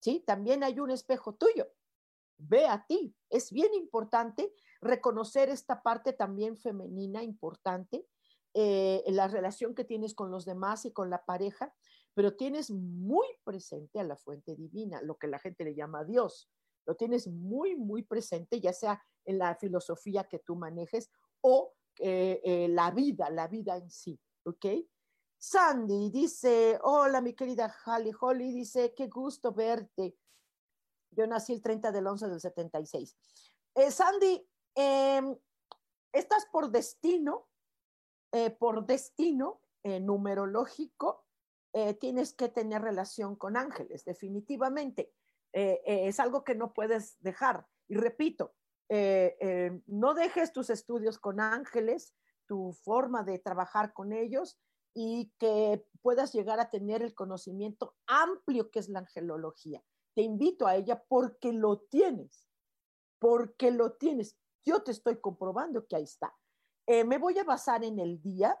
¿Sí? 0.00 0.22
También 0.26 0.62
hay 0.62 0.78
un 0.78 0.90
espejo 0.90 1.34
tuyo. 1.34 1.66
Ve 2.36 2.66
a 2.66 2.84
ti. 2.86 3.16
Es 3.30 3.50
bien 3.50 3.72
importante 3.74 4.52
reconocer 4.80 5.48
esta 5.48 5.82
parte 5.82 6.12
también 6.12 6.56
femenina 6.56 7.22
importante, 7.22 8.06
eh, 8.52 9.02
la 9.08 9.28
relación 9.28 9.74
que 9.74 9.84
tienes 9.84 10.14
con 10.14 10.30
los 10.30 10.44
demás 10.44 10.84
y 10.84 10.92
con 10.92 11.10
la 11.10 11.24
pareja, 11.24 11.74
pero 12.12 12.36
tienes 12.36 12.70
muy 12.70 13.26
presente 13.42 13.98
a 13.98 14.04
la 14.04 14.16
fuente 14.16 14.54
divina, 14.54 15.02
lo 15.02 15.16
que 15.16 15.26
la 15.26 15.38
gente 15.38 15.64
le 15.64 15.74
llama 15.74 16.04
Dios. 16.04 16.48
Lo 16.86 16.94
tienes 16.94 17.26
muy, 17.26 17.74
muy 17.74 18.02
presente, 18.02 18.60
ya 18.60 18.72
sea 18.72 19.02
en 19.24 19.38
la 19.38 19.56
filosofía 19.56 20.24
que 20.24 20.38
tú 20.38 20.54
manejes 20.54 21.10
o 21.40 21.72
eh, 21.98 22.40
eh, 22.44 22.68
la 22.68 22.90
vida, 22.90 23.30
la 23.30 23.48
vida 23.48 23.76
en 23.76 23.90
sí. 23.90 24.20
¿Ok? 24.44 24.66
Sandy 25.46 26.08
dice, 26.08 26.78
hola 26.84 27.20
mi 27.20 27.34
querida 27.34 27.70
Holly, 27.84 28.12
Holly 28.18 28.50
dice, 28.50 28.94
qué 28.94 29.08
gusto 29.08 29.52
verte. 29.52 30.16
Yo 31.10 31.26
nací 31.26 31.52
el 31.52 31.60
30 31.60 31.92
del 31.92 32.06
11 32.06 32.28
del 32.28 32.40
76. 32.40 33.14
Eh, 33.74 33.90
Sandy, 33.90 34.48
em, 34.74 35.36
estás 36.14 36.46
por 36.46 36.70
destino, 36.70 37.46
eh, 38.32 38.50
por 38.52 38.86
destino 38.86 39.60
eh, 39.82 40.00
numerológico, 40.00 41.26
tienes 41.98 42.32
que 42.34 42.48
tener 42.48 42.82
relación 42.82 43.34
con 43.34 43.56
ángeles, 43.56 44.04
definitivamente. 44.04 45.12
es 45.52 46.20
algo 46.20 46.44
que 46.44 46.54
no 46.54 46.72
puedes 46.72 47.20
dejar. 47.20 47.66
Y 47.88 47.96
repito, 47.96 48.54
no 49.86 50.14
dejes 50.14 50.52
tus 50.52 50.70
estudios 50.70 51.18
con 51.18 51.40
ángeles, 51.40 52.14
tu 52.46 52.72
forma 52.72 53.24
de 53.24 53.40
trabajar 53.40 53.92
con 53.92 54.12
ellos, 54.12 54.56
y 54.94 55.32
que 55.38 55.84
puedas 56.00 56.32
llegar 56.32 56.60
a 56.60 56.70
tener 56.70 57.02
el 57.02 57.14
conocimiento 57.14 57.96
amplio 58.06 58.70
que 58.70 58.78
es 58.78 58.88
la 58.88 59.00
angelología. 59.00 59.82
Te 60.14 60.22
invito 60.22 60.66
a 60.66 60.76
ella 60.76 61.04
porque 61.08 61.52
lo 61.52 61.80
tienes, 61.80 62.48
porque 63.18 63.72
lo 63.72 63.94
tienes. 63.94 64.38
Yo 64.64 64.82
te 64.82 64.92
estoy 64.92 65.20
comprobando 65.20 65.86
que 65.86 65.96
ahí 65.96 66.04
está. 66.04 66.34
Eh, 66.86 67.04
me 67.04 67.18
voy 67.18 67.38
a 67.38 67.44
basar 67.44 67.82
en 67.82 67.98
el 67.98 68.22
día, 68.22 68.56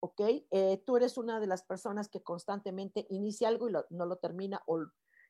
¿ok? 0.00 0.20
Eh, 0.50 0.82
tú 0.84 0.96
eres 0.96 1.16
una 1.16 1.38
de 1.38 1.46
las 1.46 1.62
personas 1.62 2.08
que 2.08 2.22
constantemente 2.22 3.06
inicia 3.10 3.48
algo 3.48 3.68
y 3.68 3.72
no 3.90 4.06
lo 4.06 4.16
termina, 4.16 4.60
o 4.66 4.86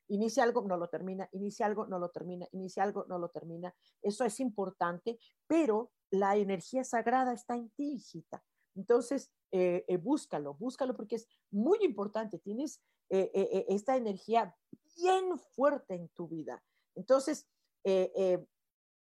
inicia 0.07 0.43
algo, 0.43 0.61
no 0.63 0.77
lo 0.77 0.89
termina, 0.89 1.29
inicia 1.31 1.65
algo, 1.65 1.85
no 1.85 1.99
lo 1.99 2.09
termina, 2.09 2.47
inicia 2.51 2.83
algo, 2.83 3.05
no 3.07 3.19
lo 3.19 3.29
termina. 3.29 3.75
Eso 4.01 4.25
es 4.25 4.39
importante, 4.39 5.19
pero 5.47 5.91
la 6.09 6.35
energía 6.35 6.83
sagrada 6.83 7.33
está 7.33 7.55
en 7.55 7.69
ti, 7.71 7.93
hijita. 7.93 8.43
Entonces, 8.75 9.31
eh, 9.51 9.83
eh, 9.87 9.97
búscalo, 9.97 10.53
búscalo 10.53 10.95
porque 10.95 11.15
es 11.15 11.27
muy 11.49 11.79
importante. 11.81 12.39
Tienes 12.39 12.81
eh, 13.09 13.65
esta 13.67 13.97
energía 13.97 14.55
bien 14.95 15.37
fuerte 15.37 15.95
en 15.95 16.07
tu 16.09 16.27
vida. 16.27 16.63
Entonces, 16.95 17.47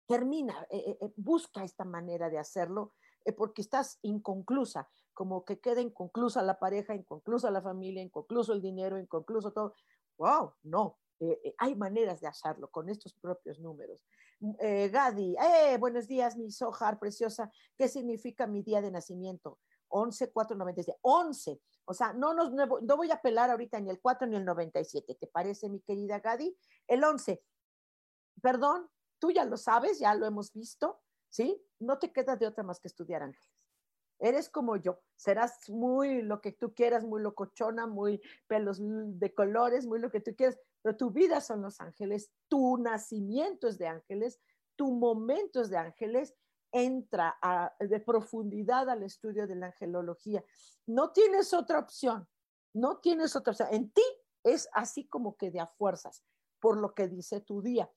termina, 0.06 0.66
busca 1.16 1.64
esta 1.64 1.84
manera 1.84 2.30
de 2.30 2.38
hacerlo. 2.38 2.94
porque 3.36 3.60
estás 3.60 3.98
inconclusa, 4.02 4.88
como 5.12 5.44
que 5.44 5.60
queda 5.60 5.80
inconclusa 5.82 6.40
la 6.42 6.58
pareja, 6.58 6.94
inconclusa 6.94 7.50
la 7.50 7.60
familia, 7.60 8.02
inconcluso 8.02 8.52
el 8.52 8.62
dinero, 8.62 8.98
inconcluso 8.98 9.52
todo. 9.52 9.74
¡Wow! 10.16 10.54
No, 10.62 10.98
hay 11.58 11.74
maneras 11.74 12.20
de 12.20 12.28
hacerlo 12.28 12.70
con 12.70 12.88
estos 12.88 13.12
propios 13.14 13.58
números. 13.58 14.00
Mm, 14.40 14.54
Gadi, 14.92 15.36
buenos 15.80 16.06
días, 16.06 16.36
mi 16.36 16.50
Sojar 16.50 16.98
preciosa. 16.98 17.50
¿Qué 17.76 17.88
significa 17.88 18.46
mi 18.46 18.62
día 18.62 18.80
de 18.80 18.90
nacimiento? 18.90 19.58
11, 19.88 20.30
4, 20.30 20.56
97. 20.56 20.98
11. 21.02 21.60
O 21.86 21.94
sea, 21.94 22.12
no, 22.12 22.34
nos, 22.34 22.52
no 22.52 22.96
voy 22.96 23.10
a 23.10 23.14
apelar 23.14 23.50
ahorita 23.50 23.80
ni 23.80 23.90
el 23.90 24.00
4 24.00 24.26
ni 24.28 24.36
el 24.36 24.44
97. 24.44 25.14
¿Te 25.14 25.26
parece, 25.26 25.68
mi 25.68 25.80
querida 25.80 26.20
Gadi? 26.20 26.56
El 26.86 27.02
11. 27.02 27.42
Perdón, 28.40 28.88
tú 29.18 29.30
ya 29.30 29.44
lo 29.44 29.56
sabes, 29.56 29.98
ya 29.98 30.14
lo 30.14 30.26
hemos 30.26 30.52
visto, 30.52 31.00
¿sí? 31.28 31.60
No 31.80 31.98
te 31.98 32.12
queda 32.12 32.36
de 32.36 32.46
otra 32.46 32.62
más 32.62 32.78
que 32.80 32.88
estudiar 32.88 33.22
ángeles. 33.22 33.50
Eres 34.20 34.48
como 34.48 34.76
yo, 34.76 35.00
serás 35.16 35.70
muy 35.70 36.22
lo 36.22 36.40
que 36.40 36.50
tú 36.52 36.74
quieras, 36.74 37.04
muy 37.04 37.22
locochona, 37.22 37.86
muy 37.86 38.20
pelos 38.48 38.78
de 38.80 39.32
colores, 39.32 39.86
muy 39.86 40.00
lo 40.00 40.10
que 40.10 40.20
tú 40.20 40.34
quieras, 40.34 40.58
pero 40.82 40.96
tu 40.96 41.10
vida 41.10 41.40
son 41.40 41.62
los 41.62 41.80
ángeles, 41.80 42.30
tu 42.48 42.78
nacimiento 42.78 43.68
es 43.68 43.78
de 43.78 43.88
ángeles, 43.88 44.40
tu 44.76 44.92
momento 44.92 45.60
es 45.60 45.70
de 45.70 45.76
ángeles, 45.76 46.34
entra 46.70 47.38
de 47.80 48.00
profundidad 48.00 48.88
al 48.90 49.02
estudio 49.02 49.46
de 49.46 49.56
la 49.56 49.66
angelología. 49.66 50.44
No 50.86 51.10
tienes 51.12 51.52
otra 51.54 51.78
opción, 51.78 52.28
no 52.74 52.98
tienes 52.98 53.34
otra 53.36 53.52
opción. 53.52 53.68
En 53.72 53.90
ti 53.90 54.02
es 54.44 54.68
así 54.72 55.06
como 55.08 55.36
que 55.36 55.50
de 55.50 55.60
a 55.60 55.66
fuerzas, 55.66 56.24
por 56.60 56.76
lo 56.78 56.94
que 56.94 57.08
dice 57.08 57.40
tu 57.40 57.62
día. 57.62 57.90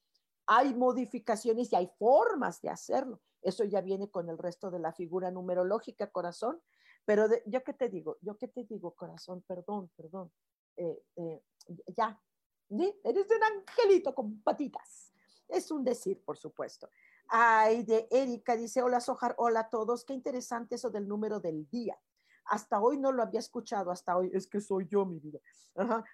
Hay 0.47 0.73
modificaciones 0.73 1.71
y 1.71 1.75
hay 1.75 1.89
formas 1.99 2.61
de 2.61 2.69
hacerlo. 2.69 3.21
Eso 3.41 3.63
ya 3.63 3.81
viene 3.81 4.09
con 4.09 4.29
el 4.29 4.37
resto 4.37 4.71
de 4.71 4.79
la 4.79 4.93
figura 4.93 5.31
numerológica, 5.31 6.11
corazón. 6.11 6.61
Pero 7.05 7.27
yo 7.45 7.63
qué 7.63 7.73
te 7.73 7.89
digo, 7.89 8.17
yo 8.21 8.37
qué 8.37 8.47
te 8.47 8.63
digo, 8.63 8.91
corazón, 8.91 9.43
perdón, 9.47 9.89
perdón. 9.95 10.31
Eh, 10.77 11.03
eh, 11.15 11.43
ya, 11.95 12.19
eres 13.03 13.27
un 13.29 13.43
angelito 13.43 14.13
con 14.13 14.41
patitas. 14.41 15.11
Es 15.47 15.71
un 15.71 15.83
decir, 15.83 16.23
por 16.23 16.37
supuesto. 16.37 16.89
Ay, 17.27 17.83
de 17.83 18.07
Erika 18.09 18.55
dice, 18.55 18.81
hola 18.81 18.99
Sojar, 19.01 19.35
hola 19.37 19.61
a 19.61 19.69
todos. 19.69 20.05
Qué 20.05 20.13
interesante 20.13 20.75
eso 20.75 20.89
del 20.89 21.07
número 21.07 21.39
del 21.39 21.67
día. 21.69 21.99
Hasta 22.45 22.81
hoy 22.81 22.97
no 22.97 23.11
lo 23.11 23.21
había 23.21 23.39
escuchado, 23.39 23.91
hasta 23.91 24.17
hoy 24.17 24.31
es 24.33 24.47
que 24.47 24.61
soy 24.61 24.87
yo, 24.87 25.05
mi 25.05 25.19
vida. 25.19 25.39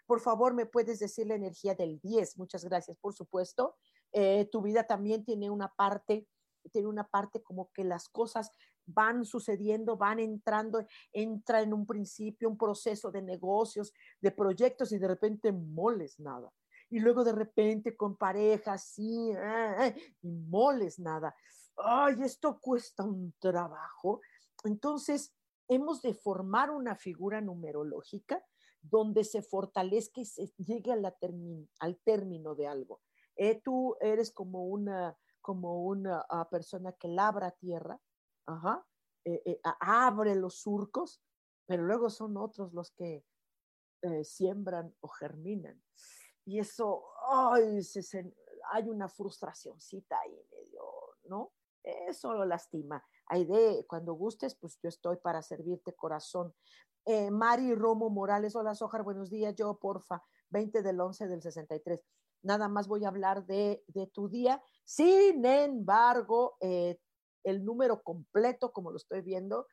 Por 0.05 0.19
favor, 0.19 0.53
me 0.53 0.65
puedes 0.65 0.99
decir 0.99 1.27
la 1.27 1.35
energía 1.35 1.73
del 1.75 1.99
10. 1.99 2.37
Muchas 2.37 2.65
gracias, 2.65 2.97
por 2.97 3.13
supuesto. 3.13 3.75
Eh, 4.11 4.47
tu 4.51 4.61
vida 4.61 4.85
también 4.85 5.23
tiene 5.23 5.49
una 5.49 5.73
parte 5.73 6.27
tiene 6.69 6.87
una 6.87 7.07
parte 7.07 7.41
como 7.41 7.71
que 7.71 7.83
las 7.83 8.09
cosas 8.09 8.51
van 8.87 9.25
sucediendo, 9.25 9.97
van 9.97 10.19
entrando, 10.19 10.85
entra 11.13 11.61
en 11.61 11.73
un 11.73 11.85
principio 11.85 12.49
un 12.49 12.57
proceso 12.57 13.11
de 13.11 13.21
negocios, 13.21 13.93
de 14.21 14.31
proyectos 14.31 14.91
y 14.91 14.97
de 14.97 15.07
repente 15.07 15.51
moles 15.51 16.19
nada. 16.19 16.51
Y 16.89 16.99
luego 16.99 17.23
de 17.23 17.33
repente 17.33 17.95
con 17.95 18.15
parejas, 18.15 18.83
sí, 18.83 19.31
ah, 19.37 19.93
y 20.21 20.31
moles 20.31 20.99
nada. 20.99 21.35
Ay, 21.75 22.15
esto 22.23 22.59
cuesta 22.59 23.03
un 23.03 23.33
trabajo. 23.39 24.21
Entonces, 24.63 25.33
hemos 25.67 26.01
de 26.01 26.13
formar 26.13 26.71
una 26.71 26.95
figura 26.95 27.41
numerológica 27.41 28.43
donde 28.81 29.23
se 29.23 29.41
fortalezca 29.41 30.21
y 30.21 30.25
se 30.25 30.47
llegue 30.57 30.93
al 30.93 31.97
término 32.03 32.55
de 32.55 32.67
algo. 32.67 33.01
Eh, 33.35 33.61
tú 33.63 33.95
eres 34.01 34.31
como 34.31 34.65
una, 34.65 35.15
como 35.41 35.83
una 35.83 36.25
ah, 36.29 36.49
persona 36.49 36.91
que 36.93 37.07
labra 37.07 37.51
tierra, 37.51 37.99
eh, 39.25 39.41
eh, 39.45 39.59
abre 39.81 40.35
los 40.35 40.59
surcos, 40.61 41.21
pero 41.65 41.83
luego 41.83 42.09
son 42.09 42.37
otros 42.37 42.73
los 42.73 42.91
que 42.91 43.25
eh, 44.01 44.23
siembran 44.23 44.95
o 45.01 45.07
germinan. 45.09 45.81
Y 46.45 46.59
eso, 46.59 47.03
ay, 47.29 47.81
hay 48.71 48.89
una 48.89 49.09
frustracióncita 49.09 50.17
ahí 50.19 50.41
medio, 50.51 50.81
¿no? 51.25 51.51
Eso 51.83 52.33
lo 52.33 52.45
lastima. 52.45 53.03
Hay 53.27 53.45
de, 53.45 53.85
cuando 53.87 54.13
gustes, 54.13 54.55
pues 54.55 54.79
yo 54.81 54.89
estoy 54.89 55.17
para 55.17 55.41
servirte 55.41 55.93
corazón. 55.93 56.53
Mari 57.31 57.73
Romo 57.73 58.09
Morales, 58.09 58.53
hola 58.57 58.75
Sojar, 58.75 59.03
buenos 59.03 59.29
días, 59.29 59.55
yo 59.55 59.79
porfa, 59.79 60.21
20 60.49 60.81
del 60.81 60.99
11 60.99 61.27
del 61.29 61.41
63 61.41 62.03
nada 62.43 62.67
más 62.67 62.87
voy 62.87 63.05
a 63.05 63.09
hablar 63.09 63.45
de, 63.45 63.83
tu 64.13 64.29
día. 64.29 64.61
Sin 64.83 65.45
embargo, 65.45 66.57
eh, 66.61 66.99
el 67.49 67.63
número 67.63 68.03
completo, 68.03 68.71
como 68.71 68.91
lo 68.91 68.97
estoy 68.97 69.21
viendo, 69.21 69.67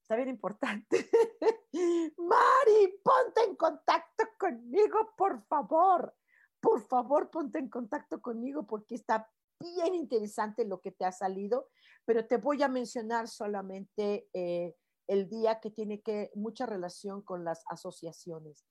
está 0.00 0.16
bien 0.16 0.28
importante. 0.28 1.10
Mari, 2.16 3.00
ponte 3.02 3.42
en 3.44 3.56
contacto 3.56 4.24
conmigo, 4.38 5.14
por 5.16 5.42
favor. 5.46 6.14
Por 6.60 6.80
favor, 6.82 7.30
ponte 7.30 7.58
en 7.58 7.68
contacto 7.68 8.20
conmigo 8.20 8.66
porque 8.66 8.94
está 8.94 9.28
bien 9.58 9.94
interesante 9.94 10.64
lo 10.64 10.80
que 10.80 10.92
te 10.92 11.04
ha 11.04 11.12
salido, 11.12 11.68
pero 12.04 12.26
te 12.26 12.36
voy 12.36 12.62
a 12.62 12.68
mencionar 12.68 13.28
solamente 13.28 14.28
eh, 14.32 14.76
el 15.06 15.28
día 15.28 15.60
que 15.60 15.70
tiene 15.70 16.00
que 16.02 16.30
mucha 16.34 16.66
relación 16.66 17.22
con 17.22 17.44
las 17.44 17.64
asociaciones. 17.68 18.64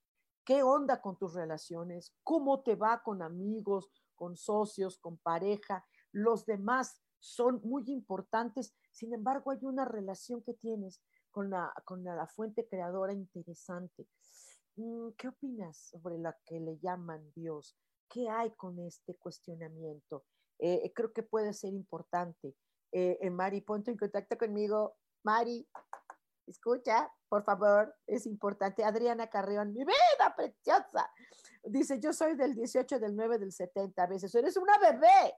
¿Qué 0.45 0.63
onda 0.63 1.01
con 1.01 1.17
tus 1.17 1.33
relaciones? 1.33 2.13
¿Cómo 2.23 2.61
te 2.61 2.75
va 2.75 3.01
con 3.03 3.21
amigos, 3.21 3.91
con 4.15 4.37
socios, 4.37 4.97
con 4.97 5.17
pareja? 5.17 5.85
Los 6.11 6.45
demás 6.45 7.01
son 7.25 7.59
muy 7.63 7.83
importantes. 7.87 8.73
Sin 8.91 9.13
embargo, 9.13 9.51
hay 9.51 9.59
una 9.63 9.83
relación 9.83 10.43
que 10.43 10.53
tienes 10.53 11.01
con 11.31 11.49
la, 11.49 11.73
con 11.83 12.03
la, 12.03 12.27
fuente 12.27 12.67
creadora 12.67 13.13
interesante. 13.13 14.07
Mm, 14.75 15.09
¿Qué 15.17 15.29
opinas 15.29 15.89
sobre 15.91 16.19
la 16.19 16.37
que 16.45 16.59
le 16.59 16.77
llaman 16.77 17.31
Dios? 17.35 17.75
¿Qué 18.07 18.29
hay 18.29 18.51
con 18.51 18.79
este 18.79 19.15
cuestionamiento? 19.15 20.23
Eh, 20.59 20.91
creo 20.93 21.11
que 21.11 21.23
puede 21.23 21.53
ser 21.53 21.73
importante. 21.73 22.55
Eh, 22.91 23.17
eh, 23.19 23.29
Mari, 23.29 23.61
ponte 23.61 23.91
en 23.91 23.97
contacto 23.97 24.37
conmigo. 24.37 24.95
Mari, 25.23 25.67
escucha, 26.45 27.11
por 27.27 27.43
favor, 27.43 27.93
es 28.05 28.27
importante. 28.27 28.83
Adriana 28.83 29.27
Carrión, 29.27 29.73
mi 29.73 29.83
vida 29.83 30.35
preciosa. 30.37 31.11
Dice, 31.63 31.99
yo 31.99 32.13
soy 32.13 32.35
del 32.35 32.53
18, 32.53 32.99
del 32.99 33.15
9, 33.15 33.39
del 33.39 33.51
70 33.51 34.03
a 34.03 34.07
veces. 34.07 34.33
Eres 34.35 34.55
una 34.57 34.77
bebé, 34.77 35.35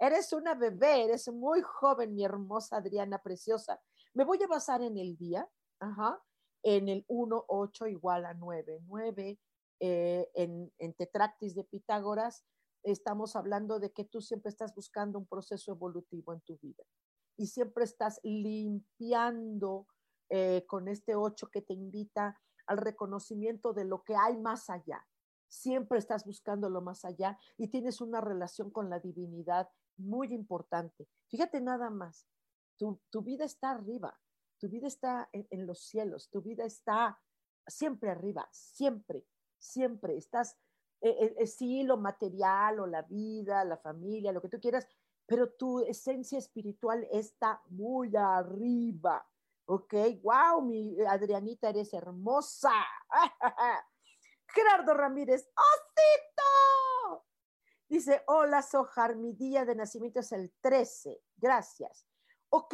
eres 0.00 0.32
una 0.32 0.54
bebé, 0.54 1.04
eres 1.04 1.28
muy 1.28 1.62
joven, 1.62 2.14
mi 2.14 2.24
hermosa 2.24 2.78
Adriana 2.78 3.22
preciosa. 3.22 3.80
Me 4.14 4.24
voy 4.24 4.42
a 4.42 4.48
basar 4.48 4.82
en 4.82 4.98
el 4.98 5.16
día, 5.16 5.48
ajá, 5.78 6.20
en 6.62 6.88
el 6.88 7.04
1, 7.06 7.44
8 7.46 7.86
igual 7.86 8.24
a 8.24 8.34
9. 8.34 8.80
9 8.86 9.38
eh, 9.80 10.30
en, 10.34 10.72
en 10.78 10.94
Tetractis 10.94 11.54
de 11.54 11.64
Pitágoras, 11.64 12.44
estamos 12.82 13.36
hablando 13.36 13.78
de 13.78 13.92
que 13.92 14.04
tú 14.04 14.20
siempre 14.20 14.50
estás 14.50 14.74
buscando 14.74 15.18
un 15.18 15.26
proceso 15.26 15.72
evolutivo 15.72 16.32
en 16.32 16.40
tu 16.40 16.58
vida 16.58 16.82
y 17.36 17.46
siempre 17.46 17.84
estás 17.84 18.20
limpiando 18.22 19.86
eh, 20.28 20.64
con 20.66 20.88
este 20.88 21.16
ocho 21.16 21.48
que 21.50 21.62
te 21.62 21.72
invita 21.72 22.38
al 22.66 22.78
reconocimiento 22.78 23.72
de 23.72 23.84
lo 23.84 24.04
que 24.04 24.14
hay 24.14 24.36
más 24.36 24.70
allá. 24.70 25.06
Siempre 25.48 25.98
estás 25.98 26.24
buscando 26.24 26.68
lo 26.68 26.82
más 26.82 27.04
allá 27.04 27.38
y 27.56 27.68
tienes 27.68 28.00
una 28.00 28.20
relación 28.20 28.70
con 28.70 28.88
la 28.90 29.00
divinidad 29.00 29.68
muy 30.00 30.32
importante. 30.32 31.08
Fíjate 31.28 31.60
nada 31.60 31.90
más, 31.90 32.26
tu, 32.76 33.22
vida 33.22 33.44
está 33.44 33.70
arriba, 33.70 34.18
tu 34.58 34.68
vida 34.68 34.86
está 34.86 35.28
en, 35.32 35.66
los 35.66 35.80
cielos, 35.80 36.30
tu 36.30 36.40
vida 36.42 36.64
está 36.64 37.20
siempre 37.66 38.10
arriba, 38.10 38.48
siempre, 38.50 39.26
siempre. 39.58 40.16
Estás, 40.16 40.56
eh, 41.00 41.34
eh, 41.38 41.46
sí, 41.46 41.82
lo 41.82 41.96
material 41.96 42.80
o 42.80 42.86
la 42.86 43.02
vida, 43.02 43.64
la 43.64 43.76
familia, 43.76 44.32
lo 44.32 44.40
que 44.40 44.48
tú 44.48 44.58
quieras, 44.60 44.86
pero 45.26 45.52
tu 45.52 45.80
esencia 45.80 46.38
espiritual 46.38 47.06
está 47.12 47.62
muy 47.68 48.16
arriba. 48.16 49.24
Ok, 49.66 49.94
wow, 50.22 50.62
mi 50.62 51.00
Adrianita, 51.02 51.68
eres 51.68 51.94
hermosa. 51.94 52.72
Gerardo 54.48 54.94
Ramírez, 54.94 55.48
¡Osito! 55.54 56.89
Dice, 57.90 58.22
hola 58.28 58.62
Sojar, 58.62 59.16
mi 59.16 59.32
día 59.32 59.64
de 59.64 59.74
nacimiento 59.74 60.20
es 60.20 60.30
el 60.30 60.52
13. 60.60 61.20
Gracias. 61.36 62.06
Ok, 62.48 62.72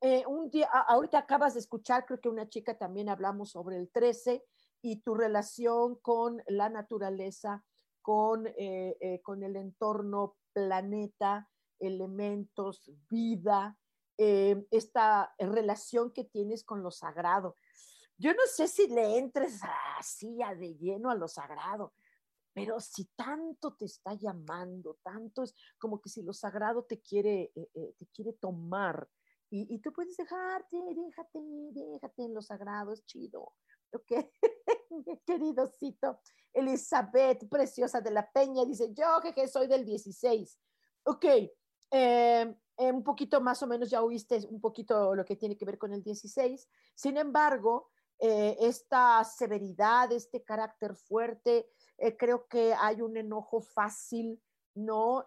eh, 0.00 0.24
un 0.26 0.50
día, 0.50 0.66
ahorita 0.66 1.18
acabas 1.18 1.54
de 1.54 1.60
escuchar, 1.60 2.04
creo 2.04 2.20
que 2.20 2.28
una 2.28 2.48
chica 2.48 2.76
también 2.76 3.08
hablamos 3.08 3.52
sobre 3.52 3.76
el 3.76 3.88
13 3.92 4.44
y 4.82 5.02
tu 5.02 5.14
relación 5.14 5.94
con 6.02 6.42
la 6.48 6.68
naturaleza, 6.68 7.64
con, 8.02 8.48
eh, 8.48 8.96
eh, 9.00 9.22
con 9.22 9.44
el 9.44 9.54
entorno, 9.54 10.36
planeta, 10.52 11.48
elementos, 11.78 12.90
vida. 13.08 13.78
Esta 14.18 15.32
relación 15.38 16.10
que 16.10 16.24
tienes 16.24 16.64
con 16.64 16.82
lo 16.82 16.90
sagrado. 16.90 17.54
Yo 18.16 18.32
no 18.32 18.42
sé 18.46 18.66
si 18.66 18.88
le 18.88 19.18
entres 19.18 19.60
así 19.96 20.42
a 20.42 20.56
de 20.56 20.74
lleno 20.74 21.10
a 21.10 21.14
lo 21.14 21.28
sagrado, 21.28 21.92
pero 22.56 22.80
si 22.80 23.04
tanto 23.14 23.74
te 23.74 23.84
está 23.84 24.14
llamando, 24.14 24.98
tanto 25.02 25.42
es 25.42 25.54
como 25.78 26.00
que 26.00 26.08
si 26.08 26.22
lo 26.22 26.32
sagrado 26.32 26.84
te 26.84 27.02
quiere, 27.02 27.52
eh, 27.54 27.68
eh, 27.74 27.94
te 27.98 28.06
quiere 28.06 28.32
tomar, 28.32 29.06
Y, 29.50 29.78
tú 29.80 29.92
puedes 29.92 30.16
dejarte, 30.16 30.76
déjate, 30.76 31.38
déjate 31.72 32.24
en 32.24 32.34
lo 32.34 32.40
sagrado, 32.40 32.94
es 32.94 33.04
chido. 33.04 33.52
Ok, 33.92 34.10
queridocito. 35.26 36.18
Elizabeth, 36.54 37.46
preciosa 37.46 38.00
de 38.00 38.10
la 38.10 38.28
Peña, 38.32 38.64
dice, 38.64 38.92
yo 38.94 39.20
que 39.34 39.46
soy 39.48 39.66
del 39.66 39.84
16. 39.84 40.58
Ok, 41.04 41.24
eh, 41.90 42.56
un 42.78 43.04
poquito 43.04 43.42
más 43.42 43.62
o 43.62 43.66
menos 43.66 43.90
ya 43.90 44.02
oíste 44.02 44.46
un 44.48 44.62
poquito 44.62 45.14
lo 45.14 45.26
que 45.26 45.36
tiene 45.36 45.58
que 45.58 45.66
ver 45.66 45.76
con 45.76 45.92
el 45.92 46.02
16. 46.02 46.68
Sin 46.94 47.18
embargo, 47.18 47.90
eh, 48.18 48.56
esta 48.60 49.22
severidad, 49.24 50.10
este 50.10 50.42
carácter 50.42 50.96
fuerte, 50.96 51.68
eh, 51.98 52.16
creo 52.16 52.46
que 52.46 52.74
hay 52.74 53.02
un 53.02 53.16
enojo 53.16 53.60
fácil, 53.60 54.42
¿no? 54.74 55.24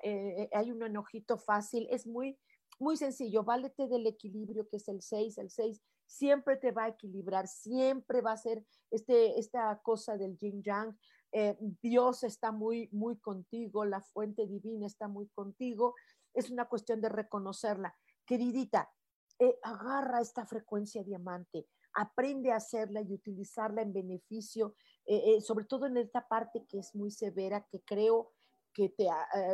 hay 0.53 0.71
un 0.71 0.83
enojito 0.83 1.37
fácil, 1.37 1.87
es 1.89 2.05
muy, 2.05 2.37
muy 2.79 2.97
sencillo, 2.97 3.43
válete 3.43 3.87
del 3.87 4.05
equilibrio 4.05 4.67
que 4.69 4.77
es 4.77 4.87
el 4.87 5.01
6, 5.01 5.39
el 5.39 5.49
6 5.49 5.81
siempre 6.09 6.57
te 6.57 6.71
va 6.71 6.85
a 6.85 6.87
equilibrar, 6.89 7.47
siempre 7.47 8.21
va 8.21 8.31
a 8.31 8.37
ser 8.37 8.65
este, 8.89 9.39
esta 9.39 9.79
cosa 9.83 10.17
del 10.17 10.37
yin 10.37 10.63
yang. 10.63 10.97
Eh, 11.31 11.55
Dios 11.81 12.23
está 12.23 12.51
muy, 12.51 12.89
muy 12.91 13.17
contigo, 13.19 13.85
la 13.85 14.01
fuente 14.01 14.47
divina 14.47 14.87
está 14.87 15.07
muy 15.07 15.27
contigo. 15.29 15.93
Es 16.33 16.49
una 16.49 16.65
cuestión 16.67 16.99
de 16.99 17.09
reconocerla. 17.09 17.95
Queridita, 18.25 18.91
eh, 19.37 19.59
agarra 19.61 20.19
esta 20.19 20.45
frecuencia 20.45 21.03
diamante, 21.03 21.67
aprende 21.93 22.51
a 22.51 22.57
hacerla 22.57 23.01
y 23.01 23.13
utilizarla 23.13 23.83
en 23.83 23.93
beneficio, 23.93 24.75
eh, 25.11 25.41
sobre 25.41 25.65
todo 25.65 25.87
en 25.87 25.97
esta 25.97 26.27
parte 26.27 26.65
que 26.65 26.79
es 26.79 26.93
muy 26.93 27.11
severa, 27.11 27.65
que 27.69 27.81
creo 27.81 28.31
que 28.73 28.89
te, 28.89 29.07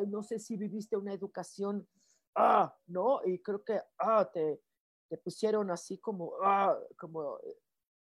no 0.08 0.22
sé 0.22 0.40
si 0.40 0.58
viviste 0.58 0.98
una 0.98 1.14
educación, 1.14 1.88
ah, 2.36 2.78
¿no? 2.88 3.22
Y 3.26 3.42
creo 3.42 3.64
que 3.64 3.82
ah, 4.00 4.30
te, 4.32 4.62
pusieron 5.24 5.72
así 5.72 5.98
como, 5.98 6.34
ah, 6.44 6.78
como 6.98 7.40
eh, 7.40 7.58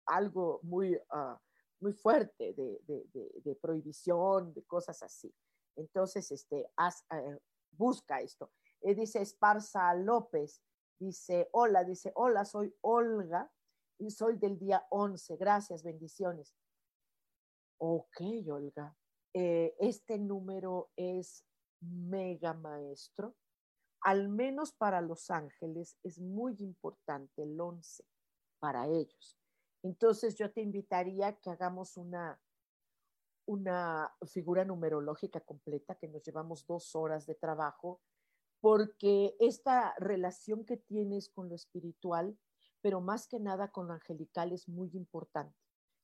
algo 0.06 0.60
muy, 0.62 0.96
ah, 1.10 1.40
muy 1.80 1.92
fuerte 1.92 2.54
de, 2.54 3.58
prohibición, 3.60 4.54
de 4.54 4.64
cosas 4.64 5.02
así. 5.02 5.34
Entonces, 5.76 6.30
este, 6.30 6.60
eh, 6.60 7.38
busca 7.72 8.20
esto. 8.20 8.52
Eh, 8.80 8.94
dice 8.94 9.20
Esparza 9.20 9.92
López, 9.94 10.62
dice, 10.98 11.48
hola, 11.52 11.82
dice, 11.82 12.12
hola, 12.14 12.44
soy 12.44 12.74
Olga 12.82 13.50
y 13.98 14.10
soy 14.10 14.36
del 14.36 14.58
día 14.58 14.86
11. 14.90 15.36
Gracias, 15.36 15.82
bendiciones. 15.82 16.54
Ok, 17.84 18.20
Olga. 18.48 18.96
este 19.32 20.18
número 20.18 20.90
es 20.94 21.44
mega 21.80 22.54
maestro 22.54 23.34
al 24.02 24.28
menos 24.28 24.72
para 24.72 25.00
los 25.00 25.30
ángeles, 25.30 25.96
es 26.02 26.18
muy 26.18 26.56
importante 26.58 27.42
el 27.42 27.58
11 27.60 28.04
para 28.58 28.86
ellos. 28.88 29.38
Entonces 29.82 30.36
yo 30.36 30.52
te 30.52 30.60
invitaría 30.60 31.36
que 31.38 31.50
hagamos 31.50 31.96
una, 31.96 32.40
una 33.46 34.12
figura 34.26 34.64
numerológica 34.64 35.40
completa, 35.40 35.94
que 35.94 36.08
nos 36.08 36.22
llevamos 36.24 36.66
dos 36.66 36.94
horas 36.96 37.26
de 37.26 37.36
trabajo, 37.36 38.00
porque 38.60 39.36
esta 39.38 39.94
relación 39.98 40.64
que 40.64 40.76
tienes 40.76 41.28
con 41.28 41.48
lo 41.48 41.54
espiritual, 41.54 42.36
pero 42.80 43.00
más 43.00 43.28
que 43.28 43.38
nada 43.38 43.70
con 43.70 43.86
lo 43.86 43.94
angelical, 43.94 44.52
es 44.52 44.68
muy 44.68 44.90
importante. 44.94 45.56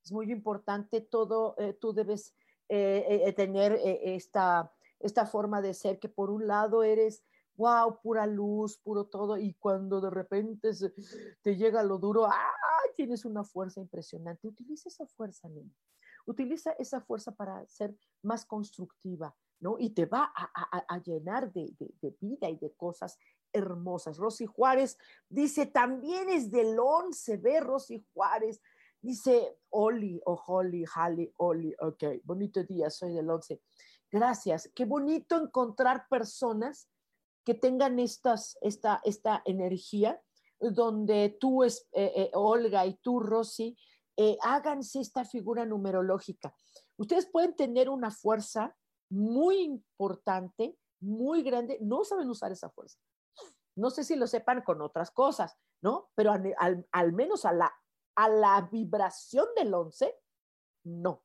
Es 0.03 0.13
muy 0.13 0.31
importante 0.31 1.01
todo, 1.01 1.55
eh, 1.59 1.75
tú 1.75 1.93
debes 1.93 2.35
eh, 2.69 3.23
eh, 3.25 3.33
tener 3.33 3.79
esta, 3.83 4.73
esta 5.01 5.27
forma 5.27 5.61
de 5.63 5.75
ser, 5.75 5.99
que 5.99 6.09
por 6.09 6.31
un 6.31 6.47
lado 6.47 6.83
eres 6.83 7.25
wow, 7.59 8.01
pura 8.01 8.25
luz, 8.27 8.79
puro 8.79 9.07
todo, 9.07 9.37
y 9.37 9.53
cuando 9.55 10.01
de 10.01 10.11
repente 10.11 10.71
te 11.43 11.57
llega 11.57 11.83
lo 11.83 11.99
duro, 11.99 12.27
¡ah! 12.27 12.55
Tienes 12.95 13.25
una 13.25 13.45
fuerza 13.45 13.81
impresionante. 13.81 14.49
Utiliza 14.49 14.89
esa 14.89 15.07
fuerza, 15.07 15.49
niña. 15.49 15.73
Utiliza 16.27 16.73
esa 16.73 17.01
fuerza 17.01 17.33
para 17.33 17.65
ser 17.67 17.97
más 18.23 18.45
constructiva, 18.45 19.37
¿no? 19.61 19.77
Y 19.79 19.91
te 19.91 20.07
va 20.07 20.33
a, 20.35 20.99
llenar 20.99 21.53
de, 21.53 21.73
vida 22.21 22.51
y 22.51 22.59
de 22.59 22.73
cosas 22.73 23.19
hermosas. 23.53 24.19
Rosy 24.19 24.47
Juárez 24.47 24.99
dice, 25.29 25.67
también 25.67 26.29
es 26.29 26.51
del 26.51 26.77
11, 26.77 27.37
ve 27.37 27.61
Rosy 27.61 28.05
Juárez. 28.13 28.61
Dice, 29.01 29.59
Oli, 29.71 30.21
o 30.25 30.35
Holly, 30.47 30.85
Hali, 30.95 31.33
Oli, 31.37 31.75
ok, 31.81 32.05
bonito 32.25 32.63
día, 32.65 32.91
soy 32.91 33.15
del 33.15 33.31
11. 33.31 33.63
Gracias, 34.11 34.71
qué 34.75 34.85
bonito 34.85 35.37
encontrar 35.37 36.07
personas 36.09 36.89
que 37.45 37.55
tengan 37.55 37.99
estas, 37.99 38.59
esta, 38.61 39.01
esta 39.05 39.43
energía, 39.45 40.21
donde 40.61 41.37
tú, 41.41 41.65
eh, 41.65 41.71
eh, 41.93 42.31
Olga, 42.35 42.85
y 42.87 42.97
tú, 42.97 43.21
Rosy, 43.21 43.77
eh, 44.17 44.37
háganse 44.43 45.01
esta 45.01 45.25
figura 45.25 45.65
numerológica. 45.65 46.53
Ustedes 46.97 47.27
pueden 47.27 47.55
tener 47.55 47.89
una 47.89 48.11
fuerza 48.11 48.77
muy 49.09 49.61
importante, 49.61 50.77
muy 51.01 51.43
grande, 51.43 51.79
no 51.81 52.05
saben 52.05 52.29
usar 52.29 52.51
esa 52.51 52.69
fuerza. 52.69 52.99
No 53.77 53.91
sé 53.91 54.03
si 54.03 54.17
lo 54.17 54.27
sepan 54.27 54.63
con 54.63 54.83
otras 54.83 55.13
cosas, 55.13 55.57
¿no? 55.81 56.11
Pero 56.17 56.33
al, 56.33 57.13
menos 57.13 57.45
a 57.45 57.53
la, 57.53 57.73
a 58.19 58.29
la 58.29 58.69
vibración 58.71 59.47
del 59.57 59.73
11, 59.75 60.15
no. 60.85 61.25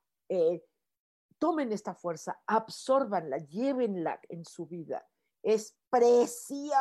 tomen 1.37 1.71
esta 1.71 1.93
fuerza, 1.93 2.41
absorbanla, 2.45 3.37
llévenla 3.37 4.19
en 4.29 4.45
su 4.45 4.65
vida 4.65 5.05
es 5.43 5.77
preciosa. 5.89 6.71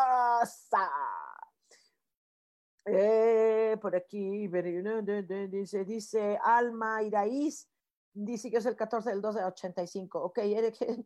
Eh, 2.85 3.77
por 3.81 3.95
aquí, 3.95 4.49
dice, 4.49 5.85
dice 5.85 6.39
Alma 6.43 7.03
Iraíz, 7.03 7.69
dice 8.13 8.51
que 8.51 8.57
es 8.57 8.67
el 8.67 8.77
14 8.77 9.11
del 9.11 9.21
12 9.21 9.39
de 9.41 9.45
85. 9.45 10.23
Ok, 10.23 10.39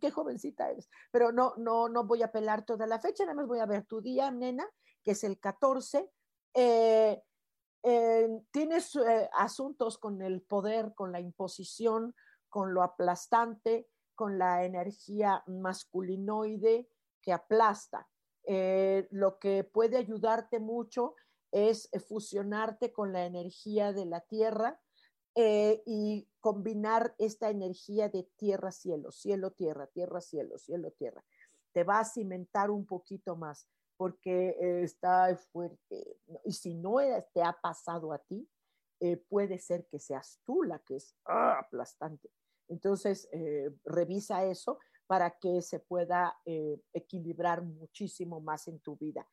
qué 0.00 0.10
jovencita 0.10 0.70
eres. 0.70 0.88
Pero 1.10 1.32
no, 1.32 1.54
no, 1.56 1.88
no 1.88 2.04
voy 2.04 2.22
a 2.22 2.30
pelar 2.30 2.64
toda 2.64 2.86
la 2.86 3.00
fecha, 3.00 3.24
nada 3.24 3.34
más 3.34 3.46
voy 3.46 3.58
a 3.58 3.66
ver 3.66 3.84
tu 3.86 4.00
día, 4.00 4.30
nena, 4.30 4.68
que 5.02 5.12
es 5.12 5.24
el 5.24 5.40
14. 5.40 6.10
Eh, 6.54 7.22
eh, 7.88 8.28
tienes 8.50 8.98
asuntos 9.32 9.96
con 9.96 10.20
el 10.20 10.42
poder, 10.42 10.92
con 10.94 11.12
la 11.12 11.20
imposición, 11.20 12.14
con 12.48 12.74
lo 12.74 12.82
aplastante, 12.82 13.88
con 14.16 14.38
la 14.38 14.64
energía 14.64 15.44
masculinoide, 15.46 16.88
que 17.22 17.32
aplasta. 17.32 18.08
Eh, 18.44 19.08
lo 19.10 19.38
que 19.38 19.64
puede 19.64 19.96
ayudarte 19.96 20.60
mucho 20.60 21.14
es 21.50 21.88
eh, 21.92 22.00
fusionarte 22.00 22.92
con 22.92 23.12
la 23.12 23.26
energía 23.26 23.92
de 23.92 24.06
la 24.06 24.20
tierra 24.20 24.80
eh, 25.34 25.82
y 25.84 26.28
combinar 26.40 27.14
esta 27.18 27.50
energía 27.50 28.08
de 28.08 28.28
tierra, 28.36 28.70
cielo, 28.70 29.10
cielo, 29.10 29.50
tierra, 29.50 29.86
tierra, 29.88 30.20
cielo, 30.20 30.58
cielo, 30.58 30.92
tierra. 30.92 31.24
Te 31.72 31.84
va 31.84 31.98
a 31.98 32.04
cimentar 32.04 32.70
un 32.70 32.86
poquito 32.86 33.36
más 33.36 33.68
porque 33.96 34.56
está 34.82 35.34
fuerte. 35.52 36.18
Y 36.44 36.52
si 36.52 36.74
no 36.74 36.96
te 37.32 37.42
ha 37.42 37.52
pasado 37.52 38.12
a 38.12 38.18
ti, 38.18 38.48
puede 39.28 39.58
ser 39.58 39.86
que 39.86 39.98
seas 39.98 40.40
tú 40.44 40.62
la 40.62 40.78
que 40.80 40.96
es 40.96 41.14
aplastante. 41.24 42.30
Entonces, 42.68 43.28
revisa 43.84 44.44
eso 44.44 44.78
para 45.06 45.30
que 45.38 45.62
se 45.62 45.80
pueda 45.80 46.36
eh, 46.44 46.80
equilibrar 46.92 47.62
muchísimo 47.62 48.40
más 48.40 48.68
en 48.68 48.80
tu 48.80 48.96
vida. 48.96 49.26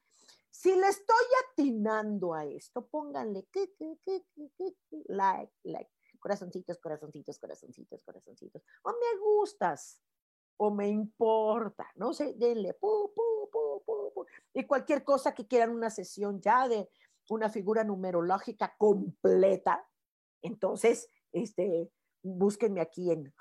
Si 0.50 0.76
le 0.76 0.88
estoy 0.88 1.26
atinando 1.50 2.34
a 2.34 2.46
esto, 2.46 2.88
pónganle 2.88 3.48
like, 5.08 5.54
like, 5.64 5.92
corazoncitos, 6.20 6.78
corazoncitos, 6.78 7.40
corazoncitos, 7.40 8.04
corazoncitos. 8.04 8.64
O 8.84 8.92
me 8.92 9.20
gustas, 9.20 10.00
o 10.66 10.72
me 10.72 10.88
importa, 10.88 11.86
no 11.96 12.14
sé, 12.14 12.34
denle, 12.36 12.74
pu, 12.74 13.12
pu, 13.14 13.50
pu, 13.52 14.26
y 14.54 14.66
cualquier 14.66 15.04
cosa 15.04 15.34
que 15.34 15.48
quieran 15.48 15.72
una 15.72 15.90
sesión 15.90 16.40
ya 16.40 16.68
de 16.68 16.90
una 17.30 17.50
figura 17.50 17.84
numerológica 17.84 18.76
completa, 18.78 19.86
entonces, 20.42 21.10
este, 21.32 21.90
búsquenme 22.22 22.82
aquí 22.82 23.12
en 23.12 23.34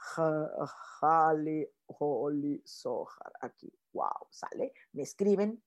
Holly, 1.00 1.68
Holly 1.86 2.62
Sohar, 2.64 3.32
aquí, 3.40 3.72
wow, 3.92 4.26
sale, 4.30 4.72
me 4.92 5.02
escriben, 5.02 5.62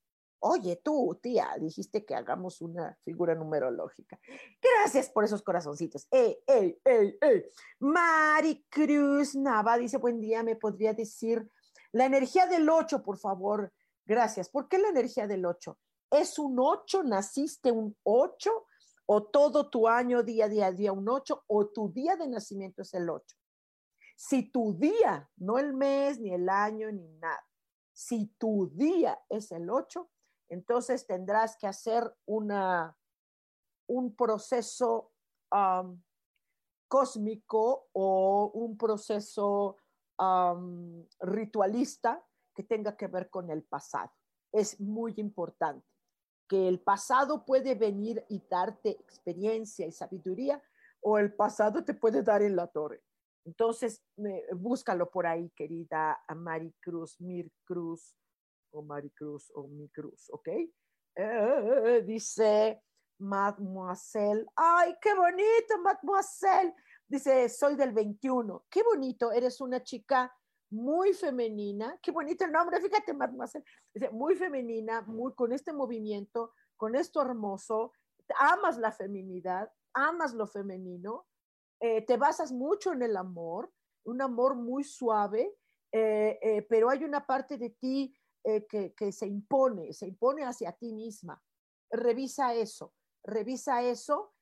oye 0.48 0.76
tú, 0.84 1.18
tía, 1.22 1.56
dijiste 1.60 2.06
que 2.06 2.14
hagamos 2.14 2.62
una 2.62 2.96
figura 3.04 3.34
numerológica. 3.34 4.20
Gracias 4.62 5.10
por 5.10 5.24
esos 5.24 5.42
corazoncitos. 5.42 6.08
Ey, 6.12 6.38
ey, 6.46 6.80
ey, 6.86 7.18
ey. 7.20 7.46
Maricruz 7.80 9.36
Nava 9.36 9.78
dice, 9.78 9.98
buen 9.98 10.22
día, 10.22 10.44
¿me 10.44 10.56
podría 10.56 10.94
decir 10.94 11.50
la 11.92 12.06
energía 12.06 12.46
del 12.46 12.70
8, 12.70 13.02
por 13.02 13.18
favor? 13.18 13.74
Gracias. 14.06 14.48
¿Por 14.50 14.68
qué 14.68 14.78
la 14.78 14.90
energía 14.90 15.26
del 15.26 15.46
8? 15.46 15.78
¿Es 16.12 16.38
un 16.38 16.58
8? 16.60 17.04
¿Naciste 17.04 17.72
un 17.72 17.98
8? 18.04 18.68
o 19.08 19.24
todo 19.24 19.70
tu 19.70 19.88
año, 19.88 20.24
día, 20.24 20.50
día, 20.50 20.72
día, 20.72 20.92
un 20.92 21.08
8, 21.08 21.44
o 21.46 21.68
tu 21.68 21.92
día 21.92 22.16
de 22.16 22.28
nacimiento 22.28 22.82
es 22.82 22.92
el 22.96 23.08
8. 23.08 23.38
Si 24.16 24.50
tu 24.50 24.76
día, 24.80 25.30
no 25.36 25.60
el 25.60 25.74
mes, 25.76 26.20
ni 26.20 26.34
el 26.34 26.50
año, 26.50 26.92
ni 26.92 27.08
nada, 27.20 27.46
si 27.94 28.34
tu 28.40 28.72
día 28.74 29.20
es 29.30 29.52
el 29.52 29.70
8, 29.70 30.10
Entonces 30.50 31.06
tendrás 31.08 31.58
que 31.58 31.68
hacer 31.68 32.16
una, 32.26 32.96
un 33.88 34.16
proceso 34.16 35.12
cósmico 36.88 37.90
o 37.94 38.52
un 38.54 38.78
proceso 38.78 39.78
ritualista 41.20 42.24
que 42.54 42.64
tenga 42.64 42.96
que 42.96 43.08
ver 43.08 43.30
con 43.30 43.50
el 43.50 43.64
pasado. 43.64 44.12
Es 44.52 44.80
muy 44.80 45.14
importante 45.18 45.86
que 46.48 46.68
el 46.68 46.80
pasado 46.80 47.44
puede 47.46 47.76
venir 47.76 48.24
y 48.30 48.42
darte 48.50 48.92
experiencia 48.92 49.86
y 49.86 49.92
sabiduría 49.92 50.62
o 51.02 51.18
el 51.18 51.34
pasado 51.34 51.84
te 51.84 51.94
puede 51.94 52.24
dar 52.24 52.42
en 52.42 52.56
la 52.56 52.68
torre. 52.68 53.04
Entonces, 53.46 54.04
búscalo 54.56 55.10
por 55.10 55.28
ahí, 55.28 55.52
querida 55.52 56.20
Maricruz, 56.36 57.20
Mir 57.22 57.52
Cruz, 57.64 58.16
o 58.76 58.82
Maricruz, 58.82 59.52
o 59.56 59.68
Mi 59.68 59.90
Cruz, 59.90 60.30
¿ok? 60.32 60.48
Eh, 61.16 62.04
dice 62.06 62.82
Mademoiselle, 63.20 64.46
ay, 64.56 64.96
qué 65.02 65.14
bonito, 65.14 65.78
Mademoiselle. 65.82 66.74
Dice, 67.08 67.48
soy 67.50 67.76
del 67.76 67.94
21. 67.94 68.66
Qué 68.70 68.84
bonito, 68.84 69.32
eres 69.32 69.62
una 69.62 69.82
chica 69.82 70.34
muy 70.72 71.14
femenina. 71.14 71.98
Qué 72.02 72.12
bonito 72.12 72.44
el 72.44 72.52
nombre, 72.52 72.82
fíjate, 72.82 73.14
Mademoiselle. 73.14 73.66
Dice, 73.94 74.10
muy 74.12 74.36
femenina, 74.36 75.02
muy 75.04 75.34
con 75.34 75.54
este 75.54 75.72
movimiento, 75.72 76.54
con 76.76 76.96
esto 76.96 77.22
hermoso. 77.22 77.94
Amas 78.40 78.78
la 78.78 78.92
feminidad, 78.92 79.72
amas 79.94 80.34
lo 80.34 80.48
femenino, 80.48 81.28
eh, 81.80 82.02
te 82.02 82.18
basas 82.18 82.52
mucho 82.52 82.92
en 82.92 83.04
el 83.04 83.16
amor, 83.16 83.72
un 84.04 84.22
amor 84.22 84.56
muy 84.56 84.84
suave, 84.84 85.56
eh, 85.92 86.66
pero 86.68 86.90
hay 86.90 87.04
una 87.04 87.26
parte 87.26 87.58
de 87.58 87.70
ti 87.70 88.14
que, 88.70 88.94
que 88.94 89.12
se 89.12 89.28
impone, 89.28 89.94
se 89.94 90.08
impone 90.08 90.44
hacia 90.44 90.72
ti 90.72 90.94
misma. 90.94 91.42
Revisa 91.90 92.54
eso, 92.54 92.94
revisa 93.24 93.82
eso, 93.84 94.34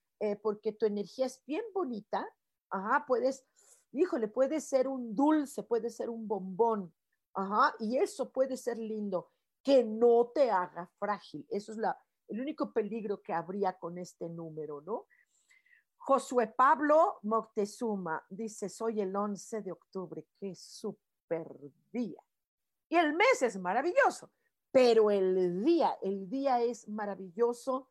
porque 0.42 0.72
tu 0.72 0.86
energía 0.86 1.26
es 1.26 1.44
bien 1.46 1.64
bonita, 1.74 2.28
Ajá, 2.74 3.06
puedes, 3.06 3.46
híjole, 3.92 4.28
puede 4.28 4.60
ser 4.60 4.88
un 4.88 5.16
dulce, 5.16 5.62
puede 5.62 5.92
ser 5.92 6.10
un 6.10 6.28
bombón. 6.28 6.92
Ajá, 7.36 7.76
y 7.80 7.98
eso 7.98 8.32
puede 8.32 8.58
ser 8.58 8.80
lindo, 8.80 9.30
que 9.62 9.84
no 9.84 10.32
te 10.34 10.50
haga 10.50 10.92
frágil. 10.98 11.46
Eso 11.52 11.72
es 11.72 11.78
la, 11.78 11.96
el 12.28 12.42
único 12.42 12.74
peligro 12.74 13.22
que 13.22 13.32
habría 13.32 13.78
con 13.78 14.00
este 14.00 14.28
número, 14.28 14.82
¿no? 14.82 15.06
Josué 15.98 16.48
Pablo 16.48 17.20
Moctezuma 17.22 18.26
dice, 18.28 18.70
soy 18.70 19.02
el 19.02 19.16
11 19.16 19.62
de 19.62 19.72
octubre, 19.72 20.26
qué 20.40 20.56
super 20.56 21.48
día. 21.92 22.22
Y 22.94 22.96
el 22.96 23.16
mes 23.16 23.42
es 23.42 23.58
maravilloso, 23.58 24.30
pero 24.70 25.10
el 25.10 25.66
día, 25.66 25.98
el 26.04 26.30
día 26.30 26.62
es 26.62 26.88
maravilloso. 26.88 27.90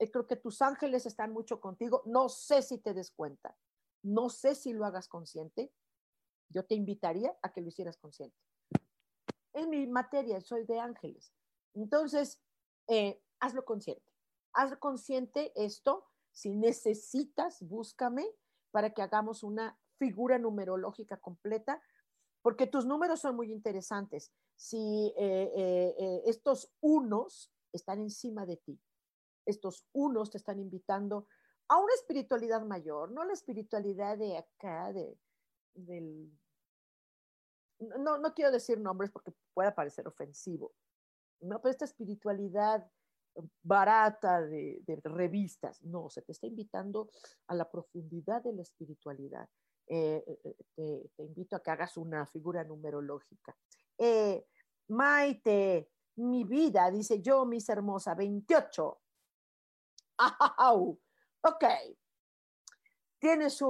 Eh, 0.00 0.10
creo 0.10 0.26
que 0.26 0.34
tus 0.34 0.60
ángeles 0.62 1.06
están 1.06 1.32
mucho 1.32 1.60
contigo. 1.60 2.02
No 2.06 2.28
sé 2.28 2.60
si 2.60 2.78
te 2.78 2.92
des 2.92 3.12
cuenta. 3.12 3.56
No 4.02 4.30
sé 4.30 4.56
si 4.56 4.72
lo 4.72 4.84
hagas 4.84 5.06
consciente. 5.06 5.72
Yo 6.48 6.64
te 6.64 6.74
invitaría 6.74 7.38
a 7.40 7.52
que 7.52 7.60
lo 7.60 7.68
hicieras 7.68 7.96
consciente. 7.98 8.36
En 9.52 9.70
mi 9.70 9.86
materia 9.86 10.40
soy 10.40 10.64
de 10.64 10.80
ángeles. 10.80 11.32
Entonces, 11.74 12.42
eh, 12.88 13.22
hazlo 13.38 13.64
consciente. 13.64 14.02
Hazlo 14.54 14.80
consciente 14.80 15.52
esto. 15.54 16.04
Si 16.32 16.56
necesitas, 16.56 17.62
búscame 17.62 18.26
para 18.72 18.92
que 18.92 19.02
hagamos 19.02 19.44
una 19.44 19.78
figura 19.98 20.36
numerológica 20.40 21.16
completa, 21.18 21.80
porque 22.42 22.66
tus 22.66 22.84
números 22.84 23.20
son 23.20 23.36
muy 23.36 23.52
interesantes. 23.52 24.32
Si 24.56 25.12
eh, 25.16 25.52
eh, 25.56 26.22
estos 26.26 26.72
unos 26.80 27.50
están 27.72 28.00
encima 28.00 28.44
de 28.44 28.56
ti, 28.58 28.80
estos 29.46 29.86
unos 29.92 30.30
te 30.30 30.38
están 30.38 30.58
invitando 30.58 31.26
a 31.68 31.78
una 31.78 31.94
espiritualidad 31.94 32.62
mayor, 32.62 33.10
no 33.12 33.24
la 33.24 33.32
espiritualidad 33.32 34.18
de 34.18 34.36
acá, 34.36 34.92
de. 34.92 35.16
No, 37.78 38.18
no 38.18 38.34
quiero 38.34 38.52
decir 38.52 38.78
nombres 38.78 39.10
porque 39.10 39.32
pueda 39.54 39.74
parecer 39.74 40.06
ofensivo, 40.06 40.74
no, 41.40 41.60
pero 41.60 41.70
esta 41.70 41.84
espiritualidad 41.84 42.88
barata 43.62 44.40
de, 44.40 45.00
revistas, 45.04 45.82
no, 45.82 46.10
se 46.10 46.22
te 46.22 46.32
está 46.32 46.46
invitando 46.46 47.10
a 47.46 47.54
la 47.54 47.70
profundidad 47.70 48.42
de 48.42 48.52
la 48.52 48.62
espiritualidad. 48.62 49.48
Eh, 49.94 50.24
eh, 50.26 50.56
eh, 50.78 51.10
te, 51.14 51.22
invito 51.22 51.54
a 51.54 51.62
que 51.62 51.70
hagas 51.70 51.98
una 51.98 52.24
figura 52.24 52.64
numerológica. 52.64 53.54
Maite, 54.88 55.90
mi 56.16 56.44
vida, 56.44 56.90
dice 56.90 57.20
yo, 57.20 57.44
mis 57.44 57.68
hermosa, 57.68 58.14
28. 58.14 59.00
¡Au! 60.56 60.98
Ok, 61.42 61.64
tienes 63.18 63.62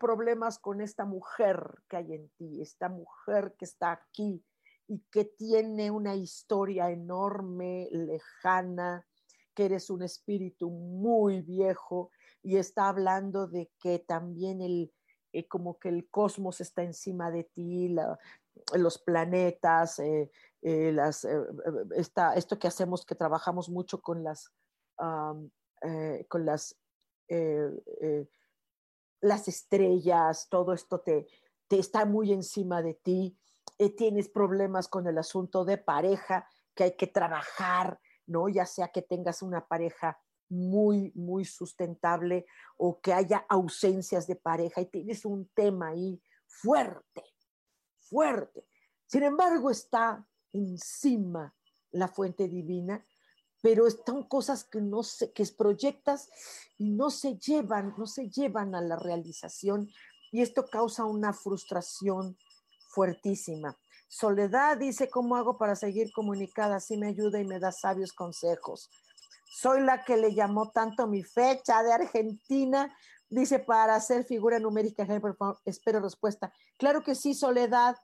problemas 0.00 0.58
con 0.58 0.80
esta 0.80 1.04
mujer 1.04 1.80
que 1.88 1.98
hay 1.98 2.12
en 2.12 2.28
ti, 2.30 2.60
esta 2.60 2.88
mujer 2.88 3.54
que 3.56 3.64
está 3.64 3.92
aquí 3.92 4.44
y 4.88 4.98
que 5.12 5.26
tiene 5.26 5.92
una 5.92 6.16
historia 6.16 6.90
enorme, 6.90 7.88
lejana, 7.92 9.06
que 9.54 9.66
eres 9.66 9.90
un 9.90 10.02
espíritu 10.02 10.70
muy 10.70 11.40
viejo 11.42 12.10
y 12.42 12.56
está 12.56 12.88
hablando 12.88 13.46
de 13.46 13.70
que 13.78 14.00
también 14.00 14.60
el, 14.60 14.92
eh, 15.32 15.46
como 15.46 15.78
que 15.78 15.88
el 15.88 16.08
cosmos 16.08 16.60
está 16.60 16.82
encima 16.82 17.30
de 17.30 17.44
ti, 17.44 17.94
los 18.74 18.98
planetas, 18.98 19.98
eh, 19.98 20.30
eh, 20.62 20.92
las, 20.92 21.26
esto 22.34 22.58
que 22.58 22.68
hacemos, 22.68 23.04
que 23.04 23.14
trabajamos 23.14 23.68
mucho 23.68 24.00
con 24.00 24.24
las, 24.24 24.52
con 24.96 26.44
las 26.44 26.76
eh, 27.28 27.70
eh, 28.00 28.26
las 29.20 29.48
estrellas, 29.48 30.48
todo 30.48 30.72
esto 30.72 31.00
te, 31.00 31.26
te 31.66 31.78
está 31.78 32.04
muy 32.04 32.32
encima 32.32 32.82
de 32.82 32.94
ti, 32.94 33.36
eh, 33.76 33.90
tienes 33.90 34.28
problemas 34.28 34.88
con 34.88 35.06
el 35.06 35.18
asunto 35.18 35.64
de 35.64 35.76
pareja 35.76 36.48
que 36.74 36.84
hay 36.84 36.96
que 36.96 37.08
trabajar, 37.08 38.00
¿no? 38.26 38.48
Ya 38.48 38.64
sea 38.64 38.88
que 38.88 39.02
tengas 39.02 39.42
una 39.42 39.66
pareja 39.66 40.18
muy, 40.48 41.12
muy 41.14 41.44
sustentable 41.44 42.46
o 42.76 43.00
que 43.00 43.12
haya 43.12 43.44
ausencias 43.48 44.26
de 44.26 44.36
pareja 44.36 44.80
y 44.80 44.86
tienes 44.86 45.24
un 45.24 45.48
tema 45.54 45.88
ahí 45.88 46.20
fuerte, 46.46 47.24
fuerte. 47.98 48.66
Sin 49.06 49.22
embargo, 49.22 49.70
está 49.70 50.26
encima 50.52 51.54
la 51.90 52.08
fuente 52.08 52.48
divina 52.48 53.04
pero 53.60 53.86
están 53.86 54.22
cosas 54.24 54.64
que 54.64 54.80
no 54.80 55.02
se, 55.02 55.32
que 55.32 55.44
proyectas 55.56 56.28
y 56.76 56.90
no 56.90 57.10
se 57.10 57.36
llevan, 57.38 57.94
no 57.96 58.06
se 58.06 58.30
llevan 58.30 58.74
a 58.74 58.80
la 58.80 58.96
realización 58.96 59.90
y 60.30 60.42
esto 60.42 60.66
causa 60.66 61.04
una 61.04 61.32
frustración 61.32 62.36
fuertísima. 62.90 63.76
Soledad 64.08 64.78
dice, 64.78 65.10
¿cómo 65.10 65.36
hago 65.36 65.58
para 65.58 65.76
seguir 65.76 66.12
comunicada? 66.12 66.76
Así 66.76 66.96
me 66.96 67.08
ayuda 67.08 67.40
y 67.40 67.44
me 67.44 67.58
da 67.58 67.72
sabios 67.72 68.12
consejos. 68.12 68.90
Soy 69.60 69.80
la 69.80 70.04
que 70.04 70.16
le 70.16 70.34
llamó 70.34 70.70
tanto 70.70 71.08
mi 71.08 71.24
fecha 71.24 71.82
de 71.82 71.92
Argentina. 71.92 72.96
Dice, 73.28 73.58
para 73.58 73.96
hacer 73.96 74.22
figura 74.22 74.60
numérica, 74.60 75.04
espero 75.64 75.98
respuesta. 75.98 76.52
Claro 76.76 77.02
que 77.02 77.16
sí, 77.16 77.34
Soledad. 77.34 77.96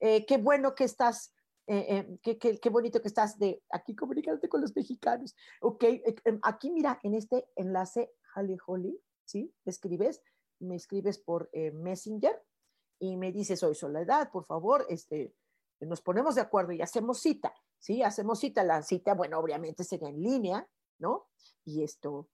Eh, 0.00 0.24
qué 0.24 0.38
bueno 0.38 0.74
que 0.74 0.84
estás 0.84 1.34
eh, 1.66 2.18
eh, 2.24 2.38
qué, 2.38 2.70
bonito 2.70 3.02
que 3.02 3.08
estás 3.08 3.38
de 3.38 3.62
aquí 3.68 3.94
comunicándote 3.94 4.48
con 4.48 4.62
los 4.62 4.74
mexicanos. 4.74 5.36
Ok, 5.60 5.84
em, 5.84 6.40
aquí 6.42 6.70
mira, 6.70 6.98
en 7.02 7.12
este 7.12 7.46
enlace, 7.56 8.10
Holly 8.34 8.56
Holly, 8.66 8.98
¿sí? 9.26 9.54
Me 9.66 9.70
escribes, 9.70 10.22
me 10.60 10.76
escribes 10.76 11.18
por 11.18 11.50
Messenger 11.74 12.42
y 12.98 13.18
me 13.18 13.32
dices, 13.32 13.60
soy 13.60 13.74
Soledad, 13.74 14.30
por 14.30 14.46
favor, 14.46 14.86
este, 14.88 15.34
nos 15.78 16.00
ponemos 16.00 16.36
de 16.36 16.40
acuerdo 16.40 16.72
y 16.72 16.80
hacemos 16.80 17.20
cita, 17.20 17.52
¿sí? 17.78 18.02
Hacemos 18.02 18.40
cita, 18.40 18.64
la 18.64 18.82
cita, 18.82 19.12
bueno, 19.12 19.38
obviamente 19.38 19.84
sería 19.84 20.08
en 20.08 20.22
línea, 20.22 20.66
¿no? 20.98 21.28
Y 21.64 21.82
esto, 21.82 22.28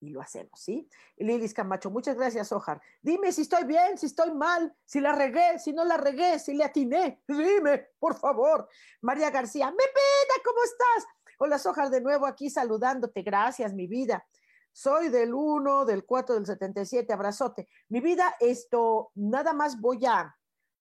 y 0.00 0.10
lo 0.10 0.20
hacemos, 0.20 0.60
¿sí? 0.60 0.88
Lilis 1.16 1.54
Camacho, 1.54 1.90
muchas 1.90 2.16
gracias, 2.16 2.52
Ojar. 2.52 2.80
Dime 3.02 3.32
si 3.32 3.42
estoy 3.42 3.64
bien, 3.64 3.98
si 3.98 4.06
estoy 4.06 4.32
mal, 4.32 4.74
si 4.84 5.00
la 5.00 5.12
regué, 5.12 5.58
si 5.58 5.72
no 5.72 5.84
la 5.84 5.96
regué, 5.96 6.38
si 6.38 6.54
le 6.54 6.64
atiné. 6.64 7.22
Dime, 7.26 7.88
por 7.98 8.14
favor. 8.16 8.68
María 9.00 9.30
García, 9.30 9.70
me 9.70 9.76
pena, 9.76 10.42
¿cómo 10.44 10.62
estás? 10.62 11.10
Hola, 11.38 11.58
Sojar, 11.58 11.90
de 11.90 12.00
nuevo 12.00 12.26
aquí 12.26 12.50
saludándote. 12.50 13.22
Gracias, 13.22 13.72
mi 13.72 13.86
vida. 13.86 14.26
Soy 14.72 15.08
del 15.08 15.34
1, 15.34 15.84
del 15.86 16.04
4, 16.04 16.36
del 16.36 16.46
77, 16.46 17.12
abrazote. 17.12 17.68
Mi 17.88 18.00
vida, 18.00 18.36
esto, 18.38 19.10
nada 19.14 19.52
más 19.52 19.80
voy 19.80 20.06
a 20.06 20.36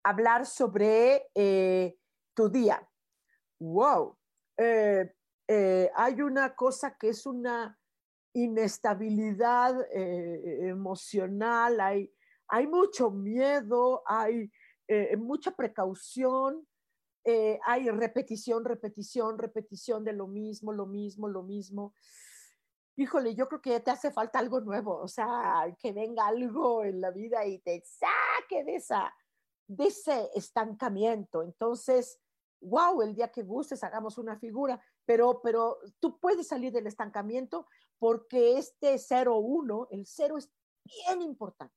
hablar 0.02 0.46
sobre 0.46 1.30
eh, 1.34 1.96
tu 2.34 2.48
día. 2.50 2.86
Wow. 3.58 4.16
Eh, 4.56 5.14
eh, 5.48 5.90
hay 5.96 6.20
una 6.22 6.54
cosa 6.54 6.96
que 6.96 7.08
es 7.08 7.26
una 7.26 7.78
inestabilidad 8.34 9.74
eh, 9.92 10.68
emocional, 10.68 11.80
hay, 11.80 12.12
hay 12.48 12.66
mucho 12.66 13.10
miedo, 13.10 14.02
hay 14.06 14.50
eh, 14.86 15.16
mucha 15.16 15.50
precaución, 15.50 16.66
eh, 17.24 17.58
hay 17.66 17.90
repetición, 17.90 18.64
repetición, 18.64 19.38
repetición 19.38 20.04
de 20.04 20.12
lo 20.12 20.26
mismo, 20.26 20.72
lo 20.72 20.86
mismo, 20.86 21.28
lo 21.28 21.42
mismo. 21.42 21.94
Híjole, 22.96 23.34
yo 23.34 23.48
creo 23.48 23.60
que 23.60 23.80
te 23.80 23.90
hace 23.90 24.10
falta 24.10 24.38
algo 24.38 24.60
nuevo, 24.60 24.96
o 24.96 25.08
sea, 25.08 25.64
que 25.78 25.92
venga 25.92 26.26
algo 26.26 26.84
en 26.84 27.00
la 27.00 27.10
vida 27.10 27.44
y 27.44 27.58
te 27.58 27.82
saque 27.84 28.64
de, 28.64 28.76
esa, 28.76 29.14
de 29.66 29.88
ese 29.88 30.30
estancamiento. 30.34 31.42
Entonces, 31.42 32.18
wow, 32.60 33.02
el 33.02 33.14
día 33.14 33.30
que 33.30 33.42
gustes 33.42 33.84
hagamos 33.84 34.18
una 34.18 34.38
figura, 34.38 34.80
pero, 35.08 35.40
pero 35.42 35.78
tú 36.00 36.20
puedes 36.20 36.48
salir 36.48 36.70
del 36.70 36.86
estancamiento 36.86 37.66
porque 37.98 38.58
este 38.58 38.96
0-1, 38.96 39.88
el 39.90 40.04
cero 40.04 40.36
es 40.36 40.52
bien 40.84 41.22
importante. 41.22 41.74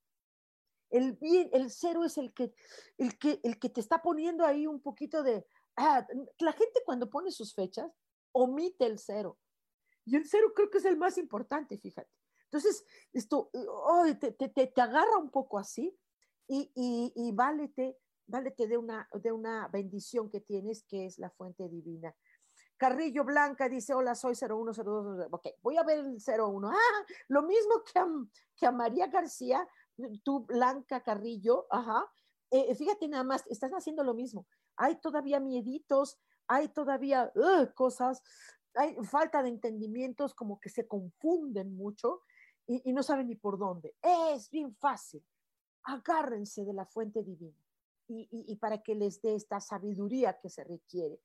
El, 0.90 1.14
bien, 1.14 1.50
el 1.54 1.72
cero 1.72 2.04
es 2.04 2.18
el 2.18 2.34
que, 2.34 2.54
el, 2.98 3.18
que, 3.18 3.40
el 3.46 3.58
que 3.58 3.70
te 3.70 3.80
está 3.80 4.02
poniendo 4.02 4.46
ahí 4.46 4.68
un 4.68 4.82
poquito 4.82 5.24
de... 5.24 5.48
Ah, 5.78 6.06
la 6.40 6.52
gente 6.52 6.82
cuando 6.84 7.10
pone 7.10 7.32
sus 7.32 7.56
fechas 7.56 7.90
omite 8.34 8.86
el 8.86 9.00
cero. 9.00 9.40
Y 10.04 10.18
el 10.18 10.28
cero 10.28 10.52
creo 10.54 10.70
que 10.70 10.80
es 10.80 10.86
el 10.86 10.98
más 10.98 11.18
importante, 11.18 11.78
fíjate. 11.78 12.12
Entonces, 12.44 12.84
esto 13.14 13.50
oh, 13.54 14.08
te, 14.20 14.34
te, 14.34 14.50
te, 14.50 14.82
agarra 14.82 15.18
un 15.18 15.32
poco 15.32 15.58
así 15.58 15.98
y, 16.50 16.70
y, 16.76 17.14
y 17.16 17.32
válete 17.32 17.98
válete 18.32 18.68
de 18.68 18.78
una, 18.78 19.08
de 19.14 19.32
una 19.32 19.68
bendición 19.68 20.30
que 20.30 20.40
tienes, 20.40 20.84
que 20.84 21.06
es 21.06 21.20
la 21.20 21.30
fuente 21.30 21.68
divina. 21.70 22.16
Carrillo 22.82 23.24
Blanca 23.24 23.70
dice, 23.70 23.94
hola, 23.94 24.16
soy 24.16 24.34
0102. 24.34 25.28
Ok, 25.30 25.50
voy 25.62 25.78
a 25.78 25.84
ver 25.84 26.00
el 26.00 26.18
01. 26.18 26.72
Ah, 26.74 27.06
lo 27.28 27.44
mismo 27.44 27.84
que 27.84 28.00
a, 28.00 28.08
que 28.56 28.66
a 28.66 28.72
María 28.72 29.06
García, 29.06 29.68
tú, 30.24 30.46
Blanca 30.48 31.04
Carrillo, 31.04 31.68
ajá. 31.70 32.12
Eh, 32.50 32.74
fíjate 32.74 33.08
nada 33.08 33.24
más, 33.24 33.46
estás 33.52 33.70
haciendo 33.74 34.04
lo 34.04 34.16
mismo. 34.16 34.48
Hay 34.78 35.00
todavía 35.00 35.40
mieditos, 35.40 36.20
hay 36.48 36.70
todavía 36.70 37.32
cosas, 37.76 38.24
hay 38.74 38.96
falta 39.04 39.44
de 39.44 39.50
entendimientos, 39.50 40.34
como 40.34 40.60
que 40.60 40.70
se 40.70 40.88
confunden 40.88 41.76
mucho 41.76 42.22
y, 42.66 42.90
y 42.90 42.94
no 42.94 43.04
saben 43.04 43.28
ni 43.28 43.36
por 43.36 43.60
dónde. 43.60 43.96
Es 44.02 44.50
bien 44.50 44.74
fácil. 44.74 45.24
Agárrense 45.84 46.66
de 46.66 46.74
la 46.74 46.88
fuente 46.88 47.22
divina 47.22 47.62
y, 48.08 48.56
para 48.58 48.82
que 48.82 48.96
les 48.96 49.22
dé 49.22 49.36
esta 49.36 49.60
sabiduría 49.60 50.40
que 50.40 50.50
se 50.50 50.64
requiere. 50.64 51.20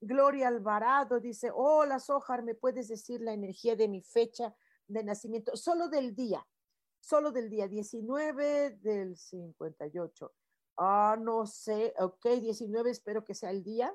Gloria 0.00 0.48
Alvarado 0.48 1.20
dice, 1.20 1.50
hola 1.54 1.98
Sojar, 1.98 2.42
¿me 2.42 2.54
puedes 2.54 2.88
decir 2.88 3.20
la 3.20 3.34
energía 3.34 3.76
de 3.76 3.86
mi 3.86 4.00
fecha 4.00 4.54
de 4.86 5.04
nacimiento? 5.04 5.56
Solo 5.56 5.88
del 5.88 6.14
día, 6.14 6.46
solo 7.00 7.30
del 7.30 7.50
día 7.50 7.68
19 7.68 8.78
del 8.80 9.16
58. 9.16 10.32
Ah, 10.78 11.18
no 11.20 11.44
sé, 11.44 11.92
ok, 11.98 12.24
19 12.40 12.90
espero 12.90 13.24
que 13.24 13.34
sea 13.34 13.50
el 13.50 13.62
día, 13.62 13.94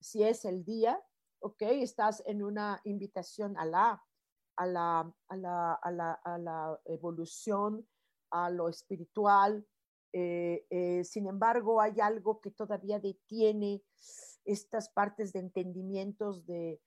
si 0.00 0.24
es 0.24 0.44
el 0.44 0.64
día, 0.64 1.00
ok, 1.38 1.62
estás 1.62 2.22
en 2.26 2.42
una 2.42 2.80
invitación 2.82 3.56
a 3.56 3.64
la, 3.64 4.04
a 4.56 4.66
la, 4.66 5.14
a 5.28 5.36
la, 5.36 5.74
a 5.74 5.90
la, 5.92 6.12
a 6.14 6.38
la 6.38 6.80
evolución, 6.84 7.88
a 8.30 8.50
lo 8.50 8.68
espiritual, 8.68 9.64
eh, 10.16 10.64
eh, 10.70 11.02
sin 11.02 11.26
embargo, 11.26 11.80
hay 11.80 12.00
algo 12.00 12.40
que 12.40 12.52
todavía 12.52 13.00
detiene 13.00 13.82
estas 14.44 14.88
partes 14.90 15.32
de 15.32 15.40
entendimientos 15.40 16.46
de, 16.46 16.80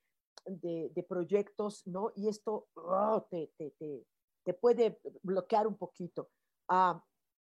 de, 0.46 1.06
proyectos, 1.08 1.86
¿no? 1.86 2.12
Y 2.14 2.28
esto 2.28 2.68
oh, 2.74 3.26
te, 3.30 3.52
te, 3.56 3.74
te, 4.44 4.54
puede 4.54 5.00
bloquear 5.22 5.66
un 5.66 5.76
poquito. 5.76 6.30
Ah, 6.68 7.02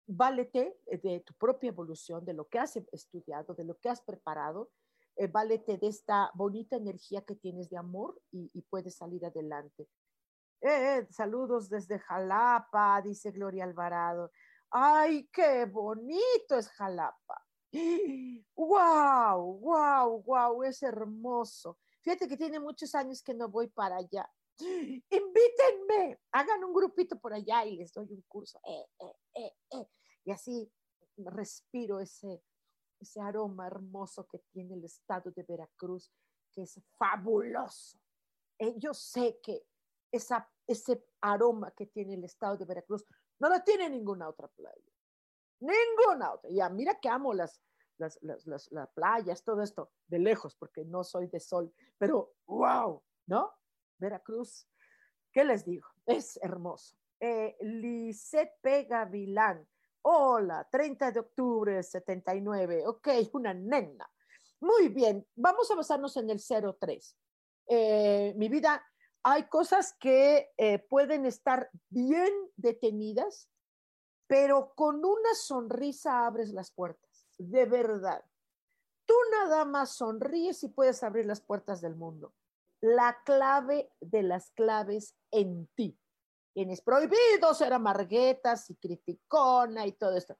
válete 0.06 0.80
de 1.02 1.20
tu 1.20 1.34
propia 1.34 1.68
evolución, 1.68 2.24
de 2.24 2.32
lo 2.32 2.48
que 2.48 2.58
has 2.58 2.76
estudiado, 2.76 3.54
de 3.54 3.64
lo 3.64 3.78
que 3.78 3.88
has 3.88 4.00
preparado, 4.02 4.70
eh, 5.16 5.28
válete 5.28 5.78
de 5.78 5.86
esta 5.86 6.30
bonita 6.34 6.76
energía 6.76 7.22
que 7.22 7.36
tienes 7.36 7.70
de 7.70 7.76
amor 7.76 8.20
y, 8.32 8.50
y 8.52 8.62
puedes 8.62 8.96
salir 8.96 9.24
adelante. 9.24 9.88
saludos 11.10 11.68
desde 11.68 11.98
Jalapa, 11.98 13.00
dice 13.02 13.30
Gloria 13.30 13.64
Alvarado. 13.64 14.32
¡Ay, 14.70 15.28
qué 15.32 15.64
bonito 15.66 16.56
es 16.56 16.68
Jalapa! 16.70 17.49
¡Wow! 17.72 19.58
¡Wow! 19.58 20.22
¡Wow! 20.22 20.62
Es 20.64 20.82
hermoso. 20.82 21.78
Fíjate 22.02 22.26
que 22.28 22.36
tiene 22.36 22.58
muchos 22.58 22.94
años 22.94 23.22
que 23.22 23.34
no 23.34 23.48
voy 23.48 23.68
para 23.68 23.96
allá. 23.96 24.28
Invítenme, 24.58 26.20
hagan 26.32 26.64
un 26.64 26.72
grupito 26.72 27.18
por 27.18 27.32
allá 27.32 27.64
y 27.64 27.76
les 27.76 27.92
doy 27.92 28.12
un 28.12 28.22
curso. 28.28 28.60
Eh, 28.66 28.86
eh, 29.34 29.54
eh, 29.72 29.86
y 30.24 30.30
así 30.30 30.70
respiro 31.16 32.00
ese, 32.00 32.42
ese 32.98 33.20
aroma 33.20 33.66
hermoso 33.66 34.26
que 34.26 34.38
tiene 34.52 34.74
el 34.74 34.84
estado 34.84 35.30
de 35.30 35.44
Veracruz, 35.44 36.10
que 36.52 36.62
es 36.62 36.80
fabuloso. 36.98 37.98
yo 38.76 38.92
sé 38.92 39.38
que 39.42 39.62
esa, 40.12 40.50
ese 40.66 41.06
aroma 41.20 41.70
que 41.72 41.86
tiene 41.86 42.14
el 42.14 42.24
estado 42.24 42.56
de 42.56 42.64
Veracruz 42.64 43.06
no 43.38 43.48
lo 43.48 43.62
tiene 43.62 43.88
ninguna 43.88 44.28
otra 44.28 44.48
playa. 44.48 44.92
Ninguna 45.60 46.32
otra. 46.32 46.50
Ya, 46.50 46.68
mira 46.68 46.98
que 46.98 47.08
amo 47.08 47.32
las, 47.34 47.60
las, 47.98 48.18
las, 48.22 48.46
las, 48.46 48.90
playas, 48.94 49.44
todo 49.44 49.62
esto, 49.62 49.92
de 50.06 50.18
lejos, 50.18 50.56
porque 50.56 50.84
no 50.84 51.04
soy 51.04 51.28
de 51.28 51.40
sol, 51.40 51.72
pero 51.98 52.34
wow, 52.46 53.02
¿no? 53.26 53.52
Veracruz, 53.98 54.66
¿qué 55.32 55.44
les 55.44 55.64
digo? 55.64 55.86
Es 56.06 56.38
hermoso. 56.42 56.96
Eh, 57.20 57.56
Lisette 57.60 58.54
Pega 58.62 59.04
Vilán, 59.04 59.66
hola, 60.02 60.66
30 60.70 61.12
de 61.12 61.20
octubre, 61.20 61.82
79, 61.82 62.86
ok, 62.86 63.08
una 63.34 63.52
nena. 63.52 64.10
Muy 64.60 64.88
bien, 64.88 65.26
vamos 65.34 65.70
a 65.70 65.74
basarnos 65.74 66.16
en 66.16 66.30
el 66.30 66.40
03. 66.40 67.16
Eh, 67.66 68.34
mi 68.36 68.48
vida 68.48 68.82
hay 69.22 69.44
cosas 69.48 69.94
que 70.00 70.50
eh, 70.56 70.78
pueden 70.78 71.26
estar 71.26 71.70
bien 71.90 72.32
detenidas, 72.56 73.49
pero 74.30 74.72
con 74.76 75.04
una 75.04 75.34
sonrisa 75.34 76.24
abres 76.24 76.52
las 76.52 76.70
puertas, 76.70 77.26
de 77.36 77.64
verdad. 77.64 78.24
Tú 79.04 79.14
nada 79.32 79.64
más 79.64 79.96
sonríes 79.96 80.62
y 80.62 80.68
puedes 80.68 81.02
abrir 81.02 81.26
las 81.26 81.40
puertas 81.40 81.80
del 81.80 81.96
mundo. 81.96 82.32
La 82.80 83.18
clave 83.24 83.90
de 84.00 84.22
las 84.22 84.52
claves 84.52 85.16
en 85.32 85.66
ti. 85.74 85.98
Tienes 86.52 86.80
prohibido 86.80 87.52
ser 87.54 87.72
amarguetas 87.72 88.70
y 88.70 88.76
criticona 88.76 89.84
y 89.84 89.94
todo 89.94 90.16
esto. 90.16 90.38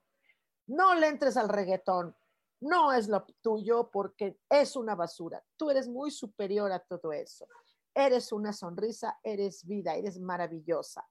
No 0.67 0.95
le 0.95 1.09
entres 1.09 1.35
al 1.35 1.49
reggaetón. 1.49 2.15
No 2.61 2.93
es 2.93 3.09
lo 3.09 3.25
tuyo 3.41 3.91
porque 3.91 4.39
es 4.49 4.77
una 4.77 4.95
basura. 4.95 5.43
Tú 5.57 5.69
eres 5.69 5.89
muy 5.89 6.11
superior 6.11 6.71
a 6.71 6.79
todo 6.79 7.11
eso. 7.11 7.45
Eres 7.93 8.31
una 8.31 8.53
sonrisa, 8.53 9.19
eres 9.21 9.65
vida, 9.65 9.95
eres 9.95 10.17
maravillosa. 10.17 11.05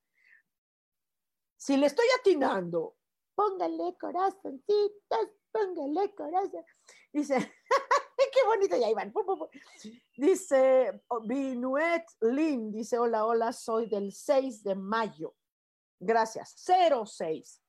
Si 1.60 1.76
le 1.76 1.88
estoy 1.88 2.06
atinando, 2.18 2.96
póngale 3.34 3.94
corazoncitos, 4.00 5.28
póngale 5.52 6.14
corazón. 6.14 6.64
Dice, 7.12 7.36
qué 8.32 8.46
bonito 8.46 8.78
ya 8.78 8.88
Iván. 8.88 9.12
Dice 10.16 11.02
Binuet 11.24 12.06
Lin, 12.22 12.72
dice, 12.72 12.98
hola, 12.98 13.26
hola, 13.26 13.52
soy 13.52 13.90
del 13.90 14.10
6 14.10 14.62
de 14.62 14.74
mayo. 14.74 15.34
Gracias. 16.00 16.64
06. 16.64 17.62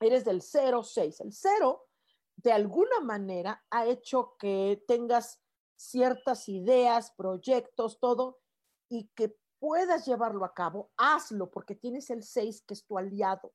Eres 0.00 0.24
del 0.24 0.42
06. 0.42 1.20
El 1.20 1.32
0, 1.32 1.88
de 2.34 2.52
alguna 2.52 2.98
manera, 2.98 3.64
ha 3.70 3.86
hecho 3.86 4.34
que 4.36 4.82
tengas 4.88 5.40
ciertas 5.76 6.48
ideas, 6.48 7.12
proyectos, 7.12 8.00
todo, 8.00 8.40
y 8.88 9.10
que 9.14 9.38
puedas 9.58 10.06
llevarlo 10.06 10.44
a 10.44 10.54
cabo, 10.54 10.90
hazlo, 10.96 11.50
porque 11.50 11.74
tienes 11.74 12.10
el 12.10 12.22
6 12.22 12.62
que 12.62 12.74
es 12.74 12.84
tu 12.84 12.98
aliado. 12.98 13.52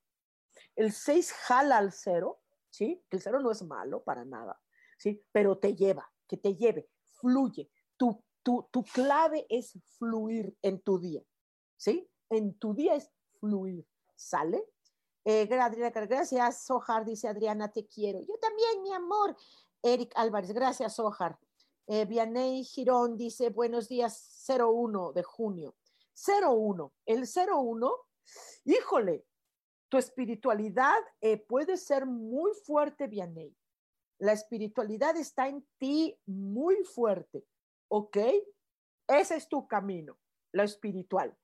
El 0.75 0.91
6 0.91 1.31
jala 1.31 1.77
al 1.77 1.91
0, 1.91 2.39
¿sí? 2.69 3.03
El 3.09 3.21
0 3.21 3.39
no 3.39 3.51
es 3.51 3.63
malo 3.63 4.03
para 4.03 4.25
nada, 4.25 4.59
¿sí? 4.97 5.23
Pero 5.31 5.57
te 5.57 5.75
lleva, 5.75 6.11
que 6.27 6.37
te 6.37 6.55
lleve, 6.55 6.89
fluye. 7.03 7.69
Tu, 7.97 8.23
tu, 8.43 8.67
tu 8.71 8.83
clave 8.83 9.45
es 9.49 9.77
fluir 9.97 10.57
en 10.61 10.81
tu 10.81 10.99
día, 10.99 11.23
¿sí? 11.77 12.09
En 12.29 12.57
tu 12.57 12.73
día 12.73 12.95
es 12.95 13.11
fluir, 13.39 13.87
¿sale? 14.15 14.65
Eh, 15.23 15.45
gracias, 15.45 16.63
Sojar, 16.63 17.05
dice 17.05 17.27
Adriana, 17.27 17.71
te 17.71 17.85
quiero. 17.85 18.21
Yo 18.21 18.37
también, 18.39 18.81
mi 18.81 18.91
amor. 18.91 19.35
Eric 19.83 20.11
Álvarez, 20.15 20.51
gracias, 20.51 20.95
Sojar. 20.95 21.37
Eh, 21.87 22.05
Vianey 22.05 22.63
Girón 22.63 23.17
dice, 23.17 23.49
buenos 23.49 23.87
días, 23.87 24.45
01 24.47 25.11
de 25.13 25.23
junio. 25.23 25.75
01, 26.25 26.93
el 27.05 27.23
01, 27.25 27.91
híjole, 28.65 29.25
tu 29.89 29.97
espiritualidad 29.97 30.99
eh, 31.19 31.37
puede 31.37 31.77
ser 31.77 32.05
muy 32.05 32.51
fuerte, 32.65 33.07
Vianey. 33.07 33.55
La 34.19 34.33
espiritualidad 34.33 35.17
está 35.17 35.47
en 35.47 35.67
ti 35.77 36.17
muy 36.25 36.83
fuerte, 36.85 37.45
¿ok? 37.89 38.17
Ese 39.07 39.35
es 39.35 39.49
tu 39.49 39.67
camino, 39.67 40.17
lo 40.53 40.63
espiritual. 40.63 41.35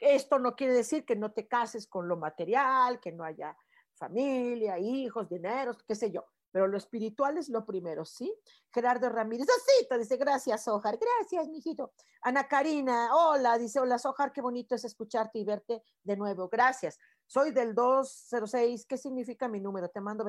Esto 0.00 0.38
no 0.38 0.54
quiere 0.54 0.74
decir 0.74 1.04
que 1.04 1.16
no 1.16 1.32
te 1.32 1.48
cases 1.48 1.88
con 1.88 2.06
lo 2.06 2.16
material, 2.16 3.00
que 3.00 3.10
no 3.10 3.24
haya 3.24 3.56
familia, 3.94 4.78
hijos, 4.78 5.28
dinero, 5.28 5.76
qué 5.86 5.94
sé 5.94 6.12
yo. 6.12 6.24
Pero 6.50 6.66
lo 6.66 6.76
espiritual 6.76 7.38
es 7.38 7.48
lo 7.48 7.64
primero, 7.64 8.04
¿sí? 8.04 8.34
Gerardo 8.72 9.08
Ramírez, 9.08 9.46
así 9.48 9.98
dice, 9.98 10.16
gracias, 10.16 10.64
Sojar, 10.64 10.98
gracias, 10.98 11.48
mijito. 11.48 11.92
Ana 12.22 12.48
Karina, 12.48 13.14
hola, 13.14 13.58
dice, 13.58 13.80
hola, 13.80 13.98
Sojar, 13.98 14.32
qué 14.32 14.40
bonito 14.40 14.74
es 14.74 14.84
escucharte 14.84 15.38
y 15.38 15.44
verte 15.44 15.82
de 16.02 16.16
nuevo, 16.16 16.48
gracias. 16.48 16.98
Soy 17.26 17.50
del 17.52 17.74
206, 17.74 18.86
¿qué 18.86 18.96
significa 18.96 19.48
mi 19.48 19.60
número? 19.60 19.88
Te 19.88 20.00
mando 20.00 20.24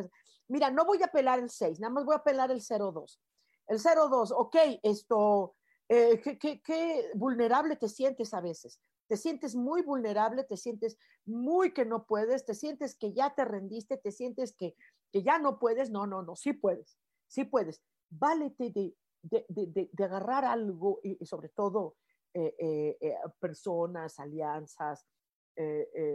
Mira, 0.48 0.70
no 0.70 0.86
voy 0.86 1.02
a 1.04 1.08
pelar 1.08 1.40
el 1.40 1.50
6, 1.50 1.80
nada 1.80 1.94
más 1.94 2.06
voy 2.06 2.16
a 2.16 2.24
pelar 2.24 2.52
el 2.52 2.62
02. 2.62 3.22
El 3.68 3.80
02, 3.80 4.32
ok, 4.32 4.56
esto, 4.84 5.56
eh, 5.88 6.20
qué 6.22 7.12
vulnerable 7.14 7.76
te 7.76 7.88
sientes 7.88 8.34
a 8.34 8.42
veces 8.42 8.80
te 9.10 9.18
sientes 9.18 9.56
muy 9.56 9.82
vulnerable, 9.82 10.44
te 10.44 10.56
sientes 10.56 10.98
muy 11.26 11.74
que 11.74 11.84
no 11.84 12.06
puedes, 12.06 12.46
te 12.46 12.54
sientes 12.54 12.96
que 12.96 13.12
ya 13.12 13.34
te 13.34 13.44
rendiste, 13.44 13.98
te 13.98 14.12
sientes 14.12 14.54
que, 14.54 14.76
que 15.12 15.24
ya 15.24 15.40
no 15.40 15.60
puedes. 15.60 15.90
No, 15.90 16.08
no, 16.08 16.22
no, 16.24 16.36
sí 16.36 16.54
puedes, 16.54 16.98
sí 17.28 17.46
puedes. 17.46 17.82
Válete 18.10 18.72
de, 18.72 18.96
de, 19.22 19.46
de, 19.50 19.90
de 19.92 20.04
agarrar 20.04 20.46
algo 20.46 21.00
y, 21.04 21.24
sobre 21.26 21.50
todo 21.50 21.98
eh, 22.34 22.56
eh, 22.60 22.98
eh, 23.02 23.16
personas, 23.40 24.20
alianzas, 24.20 25.06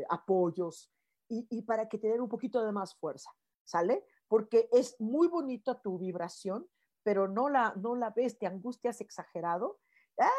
apoyos 0.09 0.90
y, 1.28 1.47
y, 1.51 1.62
para 1.62 1.86
que 1.86 1.99
te 1.99 2.09
den 2.09 2.22
un 2.22 2.30
poquito 2.30 2.64
de 2.64 2.72
más 2.72 2.95
fuerza, 2.95 3.30
¿sale? 3.62 4.07
Porque 4.26 4.70
es 4.72 4.99
muy 4.99 5.28
bonita 5.28 5.82
tu 5.82 5.99
vibración, 5.99 6.66
pero 7.03 7.28
no 7.28 7.51
la, 7.51 7.74
no 7.76 7.95
la 7.95 8.09
ves, 8.09 8.38
te 8.38 8.47
angustias 8.47 9.03
exagerado. 9.03 9.80
¡Ah! 10.18 10.30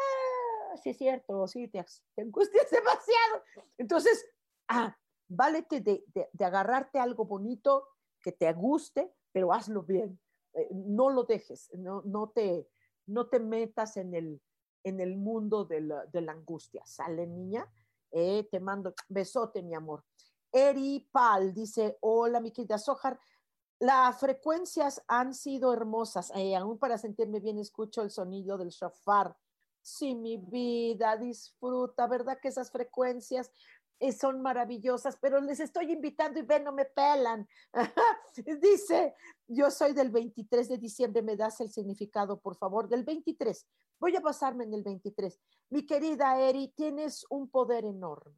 sí 0.76 0.90
es 0.90 0.98
cierto, 0.98 1.46
sí, 1.46 1.68
te, 1.68 1.84
angustias 2.18 2.70
demasiado. 2.70 3.42
Entonces, 3.78 4.26
ah, 4.68 4.96
válete 5.28 5.80
de, 5.80 6.04
de, 6.32 6.44
agarrarte 6.44 6.98
algo 6.98 7.24
bonito 7.24 7.88
que 8.26 8.32
te 8.32 8.52
guste, 8.52 9.14
pero 9.30 9.52
hazlo 9.52 9.84
bien. 9.84 10.18
Eh, 10.52 10.68
no 10.72 11.10
lo 11.10 11.22
dejes, 11.22 11.70
no, 11.74 12.02
no, 12.04 12.30
te, 12.30 12.68
no 13.06 13.28
te 13.28 13.38
metas 13.38 13.96
en 13.96 14.14
el, 14.16 14.42
en 14.82 14.98
el 14.98 15.16
mundo 15.16 15.64
de 15.64 15.82
la, 15.82 16.06
de 16.06 16.22
la 16.22 16.32
angustia. 16.32 16.82
¿Sale, 16.84 17.24
niña? 17.24 17.70
Eh, 18.10 18.48
te 18.50 18.58
mando 18.58 18.94
besote, 19.08 19.62
mi 19.62 19.76
amor. 19.76 20.02
Eri 20.50 21.08
Pal 21.12 21.54
dice, 21.54 21.98
hola, 22.00 22.40
mi 22.40 22.50
querida 22.50 22.78
Sojar, 22.78 23.20
las 23.78 24.18
frecuencias 24.18 25.04
han 25.06 25.32
sido 25.32 25.72
hermosas. 25.72 26.32
Eh, 26.34 26.56
aún 26.56 26.78
para 26.78 26.98
sentirme 26.98 27.38
bien 27.38 27.60
escucho 27.60 28.02
el 28.02 28.10
sonido 28.10 28.58
del 28.58 28.70
shofar 28.70 29.36
Sí, 29.86 30.16
mi 30.16 30.36
vida, 30.36 31.16
disfruta, 31.16 32.08
¿verdad? 32.08 32.40
Que 32.42 32.48
esas 32.48 32.72
frecuencias 32.72 33.52
son 34.18 34.42
maravillosas, 34.42 35.16
pero 35.20 35.40
les 35.40 35.60
estoy 35.60 35.92
invitando 35.92 36.38
y 36.38 36.42
ven, 36.42 36.64
no 36.64 36.72
me 36.72 36.84
pelan. 36.84 37.48
Dice, 38.60 39.14
yo 39.46 39.70
soy 39.70 39.92
del 39.92 40.10
23 40.10 40.68
de 40.68 40.78
diciembre, 40.78 41.22
me 41.22 41.36
das 41.36 41.60
el 41.60 41.70
significado, 41.70 42.38
por 42.38 42.56
favor, 42.56 42.88
del 42.88 43.04
23. 43.04 43.66
Voy 43.98 44.16
a 44.16 44.20
basarme 44.20 44.64
en 44.64 44.74
el 44.74 44.82
23. 44.82 45.40
Mi 45.70 45.86
querida 45.86 46.38
Eri, 46.40 46.68
tienes 46.68 47.24
un 47.30 47.48
poder 47.48 47.84
enorme. 47.84 48.36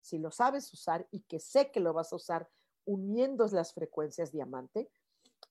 Si 0.00 0.18
lo 0.18 0.30
sabes 0.30 0.72
usar 0.72 1.06
y 1.10 1.20
que 1.20 1.38
sé 1.40 1.70
que 1.70 1.80
lo 1.80 1.92
vas 1.92 2.12
a 2.12 2.16
usar 2.16 2.48
uniendo 2.86 3.46
las 3.48 3.74
frecuencias 3.74 4.32
diamante, 4.32 4.90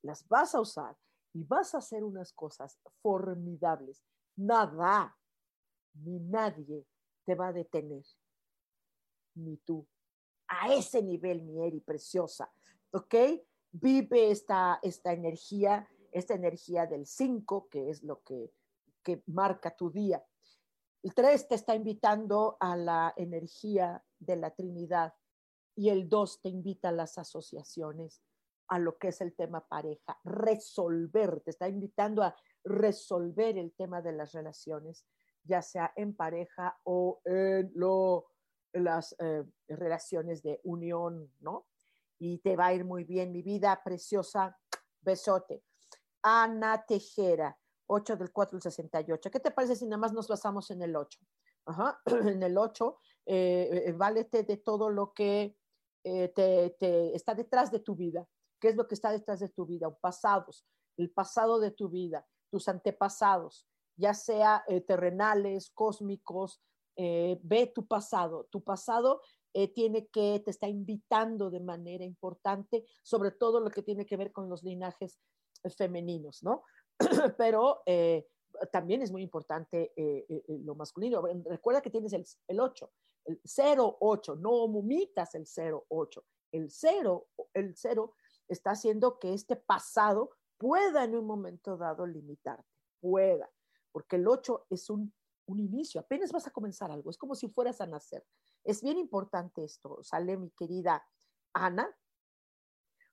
las 0.01 0.27
vas 0.27 0.55
a 0.55 0.61
usar 0.61 0.97
y 1.33 1.43
vas 1.43 1.75
a 1.75 1.77
hacer 1.77 2.03
unas 2.03 2.33
cosas 2.33 2.79
formidables 3.01 4.03
nada 4.37 5.17
ni 5.95 6.19
nadie 6.19 6.85
te 7.25 7.35
va 7.35 7.47
a 7.47 7.53
detener, 7.53 8.03
ni 9.37 9.57
tú. 9.57 9.87
A 10.47 10.73
ese 10.73 11.01
nivel, 11.01 11.41
mi 11.43 11.65
Eri, 11.65 11.79
preciosa, 11.79 12.51
¿ok? 12.91 13.15
Vive 13.71 14.31
esta, 14.31 14.79
esta 14.81 15.13
energía, 15.13 15.87
esta 16.11 16.33
energía 16.33 16.85
del 16.85 17.05
5, 17.05 17.67
que 17.69 17.89
es 17.89 18.03
lo 18.03 18.21
que, 18.23 18.51
que 19.03 19.23
marca 19.27 19.75
tu 19.75 19.91
día. 19.91 20.23
El 21.03 21.13
3 21.13 21.47
te 21.47 21.55
está 21.55 21.75
invitando 21.75 22.57
a 22.59 22.75
la 22.75 23.13
energía 23.15 24.03
de 24.19 24.35
la 24.35 24.51
Trinidad 24.51 25.13
y 25.75 25.89
el 25.89 26.09
2 26.09 26.41
te 26.41 26.49
invita 26.49 26.89
a 26.89 26.91
las 26.91 27.17
asociaciones, 27.17 28.23
a 28.67 28.79
lo 28.79 28.97
que 28.97 29.09
es 29.09 29.21
el 29.21 29.35
tema 29.35 29.67
pareja, 29.67 30.19
resolver, 30.23 31.41
te 31.41 31.51
está 31.51 31.69
invitando 31.69 32.23
a 32.23 32.35
resolver 32.63 33.57
el 33.57 33.73
tema 33.73 34.01
de 34.01 34.11
las 34.11 34.33
relaciones, 34.33 35.05
ya 35.43 35.61
sea 35.61 35.93
en 35.95 36.15
pareja 36.15 36.79
o 36.83 37.21
en 37.23 37.71
las 38.79 39.15
eh, 39.19 39.43
relaciones 39.67 40.41
de 40.43 40.59
unión, 40.63 41.31
¿no? 41.39 41.67
Y 42.19 42.39
te 42.39 42.55
va 42.55 42.67
a 42.67 42.73
ir 42.73 42.85
muy 42.85 43.03
bien, 43.03 43.31
mi 43.31 43.41
vida 43.41 43.81
preciosa. 43.83 44.57
Besote. 45.01 45.63
Ana 46.21 46.83
Tejera, 46.85 47.57
8 47.87 48.17
del 48.17 48.31
4 48.31 48.57
del 48.57 48.63
68. 48.63 49.31
¿Qué 49.31 49.39
te 49.39 49.51
parece 49.51 49.75
si 49.75 49.85
nada 49.85 49.97
más 49.97 50.13
nos 50.13 50.27
basamos 50.27 50.69
en 50.71 50.81
el 50.81 50.95
8? 50.95 51.19
Ajá. 51.65 52.01
En 52.35 52.43
el 52.43 52.57
8, 52.57 52.97
eh, 53.25 53.83
eh, 53.87 53.91
válete 53.93 54.43
de 54.43 54.57
todo 54.57 54.89
lo 54.89 55.13
que 55.13 55.57
te, 56.03 56.75
te, 56.79 57.13
está 57.13 57.35
detrás 57.35 57.69
de 57.69 57.79
tu 57.79 57.93
vida. 57.95 58.25
¿Qué 58.61 58.69
es 58.69 58.75
lo 58.77 58.87
que 58.87 58.95
está 58.95 59.11
detrás 59.11 59.41
de 59.41 59.49
tu 59.49 59.65
vida? 59.65 59.93
Pasados, 59.99 60.65
el 60.95 61.11
pasado 61.11 61.59
de 61.59 61.71
tu 61.71 61.89
vida, 61.89 62.25
tus 62.49 62.67
antepasados, 62.67 63.67
ya 63.97 64.13
sea 64.13 64.63
eh, 64.67 64.81
terrenales, 64.81 65.71
cósmicos, 65.71 66.61
eh, 66.97 67.39
ve 67.41 67.67
tu 67.67 67.87
pasado. 67.87 68.47
Tu 68.51 68.61
pasado 68.63 69.21
eh, 69.53 69.67
tiene 69.73 70.07
que, 70.07 70.41
te 70.43 70.51
está 70.51 70.67
invitando 70.67 71.49
de 71.49 71.61
manera 71.61 72.03
importante, 72.03 72.85
sobre 73.03 73.31
todo 73.31 73.59
lo 73.59 73.69
que 73.69 73.83
tiene 73.83 74.05
que 74.05 74.17
ver 74.17 74.31
con 74.31 74.49
los 74.49 74.63
linajes 74.63 75.19
femeninos, 75.77 76.43
¿no? 76.43 76.63
Pero 77.37 77.83
también 78.71 79.01
es 79.01 79.11
muy 79.11 79.21
importante 79.21 79.93
lo 80.47 80.75
masculino. 80.75 81.21
Recuerda 81.45 81.81
que 81.81 81.89
tienes 81.89 82.13
el, 82.13 82.25
el 82.47 82.59
8, 82.59 82.91
el 83.25 83.41
0-8, 83.43 84.39
no 84.39 84.51
omitas 84.51 85.35
el 85.35 85.45
0-8. 85.45 86.23
El 86.51 86.71
0, 86.71 87.27
el 87.53 87.75
0 87.75 88.15
está 88.47 88.71
haciendo 88.71 89.19
que 89.19 89.33
este 89.33 89.55
pasado 89.55 90.31
pueda 90.57 91.03
en 91.03 91.15
un 91.15 91.25
momento 91.25 91.77
dado 91.77 92.05
limitarte, 92.05 92.65
pueda, 92.99 93.49
porque 93.91 94.15
el 94.15 94.27
8 94.27 94.67
es 94.69 94.89
un, 94.89 95.13
un 95.47 95.59
inicio, 95.59 96.01
apenas 96.01 96.31
vas 96.31 96.47
a 96.47 96.51
comenzar 96.51 96.91
algo, 96.91 97.09
es 97.09 97.17
como 97.17 97.35
si 97.35 97.47
fueras 97.49 97.81
a 97.81 97.87
nacer. 97.87 98.25
Es 98.63 98.81
bien 98.81 98.97
importante 98.97 99.63
esto, 99.63 100.03
sale 100.03 100.37
mi 100.37 100.51
querida 100.51 101.05
Ana. 101.53 101.89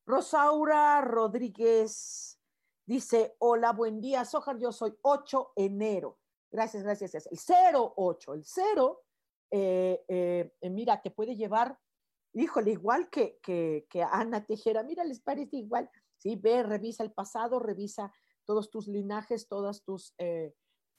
Rosaura 0.07 1.01
Rodríguez 1.01 2.39
dice, 2.85 3.37
hola, 3.39 3.73
buen 3.73 4.01
día, 4.01 4.25
Sojar, 4.25 4.59
yo 4.59 4.73
soy 4.73 4.95
8 5.03 5.53
enero. 5.57 6.19
Gracias, 6.51 6.83
gracias. 6.83 7.27
El 7.27 7.39
08, 7.75 8.35
el 8.35 8.45
0, 8.45 9.03
eh, 9.51 10.05
eh, 10.09 10.71
mira, 10.71 11.01
te 11.01 11.11
puede 11.11 11.37
llevar, 11.37 11.79
híjole, 12.33 12.73
igual 12.73 13.09
que, 13.11 13.39
que, 13.43 13.87
que 13.89 14.03
Ana 14.03 14.45
Tejera, 14.45 14.83
mira, 14.83 15.05
les 15.05 15.21
parece 15.21 15.57
igual, 15.57 15.91
¿sí? 16.19 16.37
Ve, 16.37 16.63
revisa 16.63 17.03
el 17.03 17.13
pasado, 17.13 17.59
revisa 17.59 18.13
todos 18.45 18.71
tus 18.71 18.89
linajes, 18.89 19.49
todas 19.49 19.83
tus, 19.83 20.15
eh, 20.19 20.55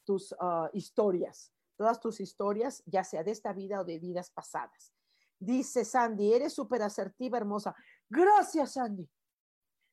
tus 0.05 0.33
ah, 0.39 0.69
historias, 0.73 1.51
todas 1.75 1.99
tus 1.99 2.19
historias, 2.19 2.83
ya 2.85 3.03
sea 3.03 3.23
de 3.23 3.31
esta 3.31 3.53
vida 3.53 3.81
o 3.81 3.83
de 3.83 3.99
vidas 3.99 4.29
pasadas. 4.31 4.93
Dice 5.39 5.83
Sandy, 5.83 6.33
eres 6.33 6.53
súper 6.53 6.81
asertiva, 6.81 7.37
hermosa. 7.37 7.75
Gracias, 8.09 8.73
Sandy. 8.73 9.09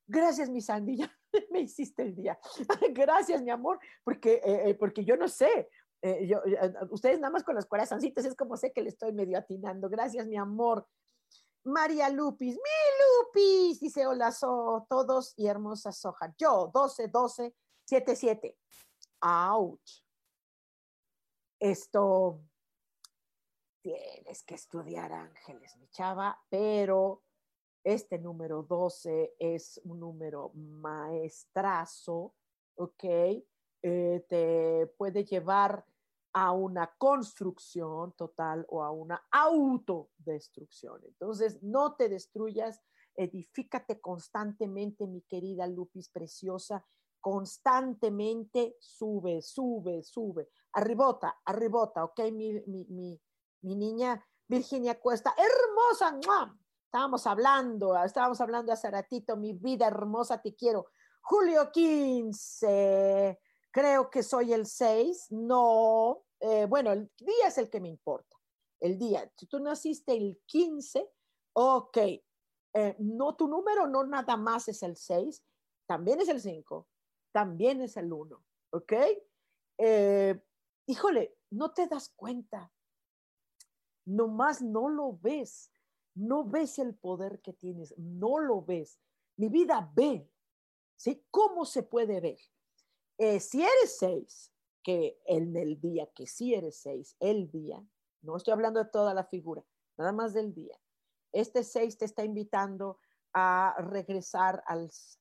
Gracias, 0.06 0.48
mi 0.50 0.60
Sandy, 0.60 0.96
ya 0.98 1.12
me 1.50 1.60
hiciste 1.60 2.02
el 2.02 2.14
día. 2.14 2.38
Gracias, 2.92 3.42
mi 3.42 3.50
amor, 3.50 3.80
porque, 4.04 4.34
eh, 4.44 4.70
eh, 4.70 4.74
porque 4.74 5.04
yo 5.04 5.16
no 5.16 5.28
sé. 5.28 5.68
yo, 6.26 6.40
ustedes 6.90 7.18
nada 7.18 7.32
más 7.32 7.44
con 7.44 7.54
los 7.54 7.66
corazoncitos 7.66 8.24
es 8.24 8.34
como 8.34 8.56
sé 8.56 8.72
que 8.72 8.82
le 8.82 8.90
estoy 8.90 9.12
medio 9.12 9.38
atinando. 9.38 9.88
Gracias, 9.88 10.26
mi 10.26 10.36
amor. 10.36 10.86
María 11.64 12.08
Lupis, 12.08 12.56
mi 12.56 12.60
Lupis, 13.00 13.80
dice 13.80 14.06
hola 14.06 14.32
so, 14.32 14.84
todos 14.88 15.32
y 15.36 15.46
hermosa 15.46 15.92
soja. 15.92 16.34
Yo, 16.36 16.70
12, 16.74 17.08
12, 17.08 17.54
7, 17.84 18.16
7. 18.16 18.58
Ouch. 19.20 20.01
Esto, 21.62 22.40
tienes 23.80 24.42
que 24.42 24.56
estudiar 24.56 25.12
ángeles, 25.12 25.76
mi 25.76 25.86
chava, 25.90 26.36
pero 26.50 27.22
este 27.84 28.18
número 28.18 28.64
12 28.64 29.36
es 29.38 29.80
un 29.84 30.00
número 30.00 30.50
maestrazo, 30.54 32.34
¿ok? 32.74 33.04
Eh, 33.04 34.26
te 34.28 34.88
puede 34.98 35.24
llevar 35.24 35.86
a 36.32 36.50
una 36.50 36.92
construcción 36.98 38.10
total 38.16 38.66
o 38.68 38.82
a 38.82 38.90
una 38.90 39.22
autodestrucción. 39.30 41.00
Entonces, 41.04 41.62
no 41.62 41.94
te 41.94 42.08
destruyas, 42.08 42.82
edifícate 43.14 44.00
constantemente, 44.00 45.06
mi 45.06 45.22
querida 45.22 45.68
Lupis 45.68 46.08
preciosa, 46.08 46.84
constantemente 47.22 48.76
sube, 48.80 49.40
sube, 49.40 50.02
sube, 50.02 50.48
arribota, 50.72 51.40
arribota, 51.46 52.04
¿ok? 52.04 52.20
Mi, 52.32 52.60
mi, 52.66 52.84
mi, 52.90 53.18
mi 53.62 53.76
niña 53.76 54.22
Virginia 54.48 55.00
Cuesta, 55.00 55.34
hermosa, 55.38 56.18
Estábamos 56.84 57.26
hablando, 57.26 57.96
estábamos 58.04 58.38
hablando 58.42 58.70
hace 58.70 58.90
ratito, 58.90 59.34
mi 59.34 59.54
vida 59.54 59.86
hermosa, 59.86 60.42
te 60.42 60.54
quiero. 60.54 60.88
Julio 61.22 61.70
15, 61.72 63.40
creo 63.70 64.10
que 64.10 64.22
soy 64.22 64.52
el 64.52 64.66
6, 64.66 65.28
no, 65.30 66.24
eh, 66.40 66.66
bueno, 66.66 66.92
el 66.92 67.10
día 67.18 67.46
es 67.46 67.56
el 67.56 67.70
que 67.70 67.80
me 67.80 67.88
importa, 67.88 68.36
el 68.80 68.98
día. 68.98 69.32
Si 69.38 69.46
tú 69.46 69.58
naciste 69.60 70.12
el 70.12 70.42
15, 70.44 71.08
ok, 71.54 71.96
eh, 72.74 72.96
no 72.98 73.36
tu 73.36 73.48
número 73.48 73.86
no 73.86 74.04
nada 74.04 74.36
más 74.36 74.68
es 74.68 74.82
el 74.82 74.96
6, 74.96 75.42
también 75.86 76.20
es 76.20 76.28
el 76.28 76.40
5, 76.42 76.88
también 77.32 77.80
es 77.80 77.96
el 77.96 78.12
1, 78.12 78.44
¿ok? 78.70 78.92
Eh, 79.78 80.40
híjole, 80.86 81.36
no 81.50 81.72
te 81.72 81.86
das 81.86 82.10
cuenta, 82.10 82.72
nomás 84.04 84.62
no 84.62 84.88
lo 84.88 85.18
ves 85.18 85.72
no 86.14 86.44
ves 86.44 86.78
el 86.78 86.94
poder 86.94 87.40
que 87.40 87.52
tienes, 87.52 87.94
no 87.96 88.38
lo 88.38 88.62
ves. 88.62 88.98
Mi 89.36 89.48
vida 89.48 89.90
ve, 89.94 90.28
¿sí? 90.96 91.24
¿Cómo 91.30 91.64
se 91.64 91.82
puede 91.82 92.20
ver? 92.20 92.38
Eh, 93.18 93.40
si 93.40 93.62
eres 93.62 93.96
seis, 93.98 94.52
que 94.82 95.20
en 95.26 95.56
el 95.56 95.80
día, 95.80 96.06
que 96.14 96.26
si 96.26 96.54
eres 96.54 96.76
seis, 96.76 97.16
el 97.20 97.50
día, 97.50 97.84
no 98.20 98.36
estoy 98.36 98.52
hablando 98.52 98.82
de 98.82 98.90
toda 98.90 99.14
la 99.14 99.24
figura, 99.24 99.64
nada 99.96 100.12
más 100.12 100.34
del 100.34 100.52
día. 100.52 100.78
Este 101.30 101.64
seis 101.64 101.96
te 101.96 102.04
está 102.04 102.24
invitando 102.24 102.98
a 103.34 103.74
regresar 103.78 104.62
a, 104.66 104.76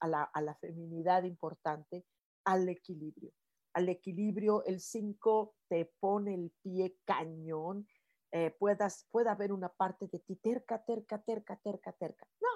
la, 0.07 0.24
a 0.24 0.41
la 0.41 0.55
feminidad 0.55 1.24
importante, 1.24 2.05
al 2.45 2.68
equilibrio. 2.70 3.32
Al 3.74 3.89
equilibrio, 3.89 4.66
el 4.66 4.82
cinco 4.82 5.55
te 5.68 5.86
pone 5.99 6.34
el 6.34 6.51
pie 6.62 6.97
cañón 7.05 7.88
eh, 8.34 8.51
puedas, 8.51 9.05
pueda 9.12 9.34
haber 9.34 9.51
una 9.51 9.68
parte 9.68 10.07
de 10.07 10.20
ti 10.20 10.38
terca, 10.38 10.82
terca, 10.86 11.22
terca, 11.22 11.57
terca, 11.57 11.91
terca. 11.91 12.26
No, 12.39 12.47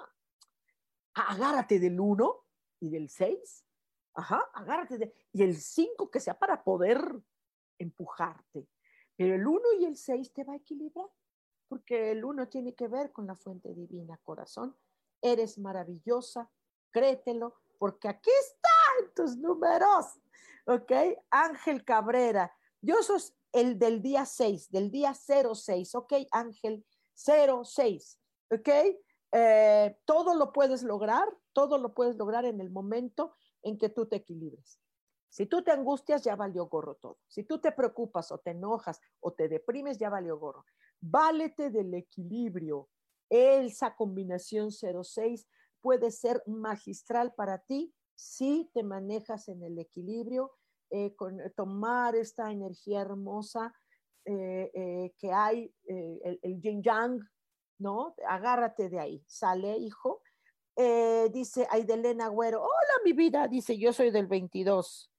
agárrate 1.14 1.78
del 1.78 2.00
1 2.00 2.44
y 2.80 2.88
del 2.88 3.10
6. 3.10 3.66
Ajá, 4.14 4.42
agárrate 4.54 4.96
de, 4.96 5.14
y 5.32 5.42
el 5.42 5.56
5 5.56 6.10
que 6.10 6.20
sea 6.20 6.38
para 6.38 6.64
poder 6.64 6.98
empujarte. 7.78 8.66
Pero 9.16 9.34
el 9.34 9.46
1 9.46 9.60
y 9.80 9.84
el 9.84 9.96
6 9.96 10.32
te 10.32 10.44
va 10.44 10.54
a 10.54 10.56
equilibrar, 10.56 11.10
porque 11.68 12.12
el 12.12 12.24
1 12.24 12.48
tiene 12.48 12.74
que 12.74 12.88
ver 12.88 13.12
con 13.12 13.26
la 13.26 13.36
fuente 13.36 13.74
divina, 13.74 14.18
corazón. 14.22 14.74
Eres 15.20 15.58
maravillosa, 15.58 16.50
créetelo, 16.90 17.54
porque 17.78 18.08
aquí 18.08 18.30
están 18.40 19.14
tus 19.14 19.36
números. 19.36 20.06
¿Ok? 20.66 20.92
Ángel 21.30 21.84
Cabrera, 21.84 22.52
Dios 22.80 23.08
os 23.10 23.36
el 23.52 23.78
del 23.78 24.02
día 24.02 24.26
6, 24.26 24.70
del 24.70 24.90
día 24.90 25.14
06, 25.14 25.94
¿ok, 25.94 26.12
Ángel? 26.30 26.84
06, 27.14 28.18
¿ok? 28.50 28.68
Eh, 29.32 29.98
todo 30.04 30.34
lo 30.34 30.52
puedes 30.52 30.82
lograr, 30.82 31.26
todo 31.54 31.78
lo 31.78 31.94
puedes 31.94 32.16
lograr 32.16 32.44
en 32.44 32.60
el 32.60 32.70
momento 32.70 33.34
en 33.62 33.78
que 33.78 33.88
tú 33.88 34.06
te 34.06 34.16
equilibres. 34.16 34.78
Si 35.30 35.46
tú 35.46 35.62
te 35.62 35.70
angustias, 35.70 36.22
ya 36.22 36.36
valió 36.36 36.66
gorro 36.66 36.94
todo. 36.96 37.18
Si 37.26 37.44
tú 37.44 37.58
te 37.58 37.72
preocupas 37.72 38.30
o 38.30 38.38
te 38.38 38.50
enojas 38.50 39.00
o 39.20 39.32
te 39.32 39.48
deprimes, 39.48 39.98
ya 39.98 40.10
valió 40.10 40.38
gorro. 40.38 40.64
Válete 41.00 41.70
del 41.70 41.94
equilibrio. 41.94 42.88
Esa 43.28 43.94
combinación 43.96 44.70
06 44.70 45.46
puede 45.80 46.10
ser 46.10 46.42
magistral 46.46 47.34
para 47.34 47.58
ti 47.58 47.94
si 48.14 48.70
te 48.72 48.82
manejas 48.82 49.48
en 49.48 49.62
el 49.62 49.78
equilibrio 49.78 50.52
eh, 50.90 51.14
con, 51.14 51.40
eh, 51.40 51.50
tomar 51.50 52.16
esta 52.16 52.50
energía 52.50 53.00
hermosa 53.00 53.74
eh, 54.24 55.12
que 55.18 55.32
hay, 55.32 55.72
el, 55.84 56.40
el, 56.42 56.60
yin 56.60 56.82
yang, 56.82 57.20
¿no? 57.78 58.14
Agárrate 58.28 58.88
de 58.88 58.98
ahí. 58.98 59.24
Sale, 59.28 59.76
hijo. 59.76 60.22
dice 61.32 61.66
Aidelena 61.70 62.26
Agüero, 62.26 62.60
hola 62.60 63.02
mi 63.04 63.12
vida, 63.12 63.46
dice, 63.46 63.78
yo 63.78 63.92
soy 63.92 64.10
del 64.10 64.26
22. 64.26 65.10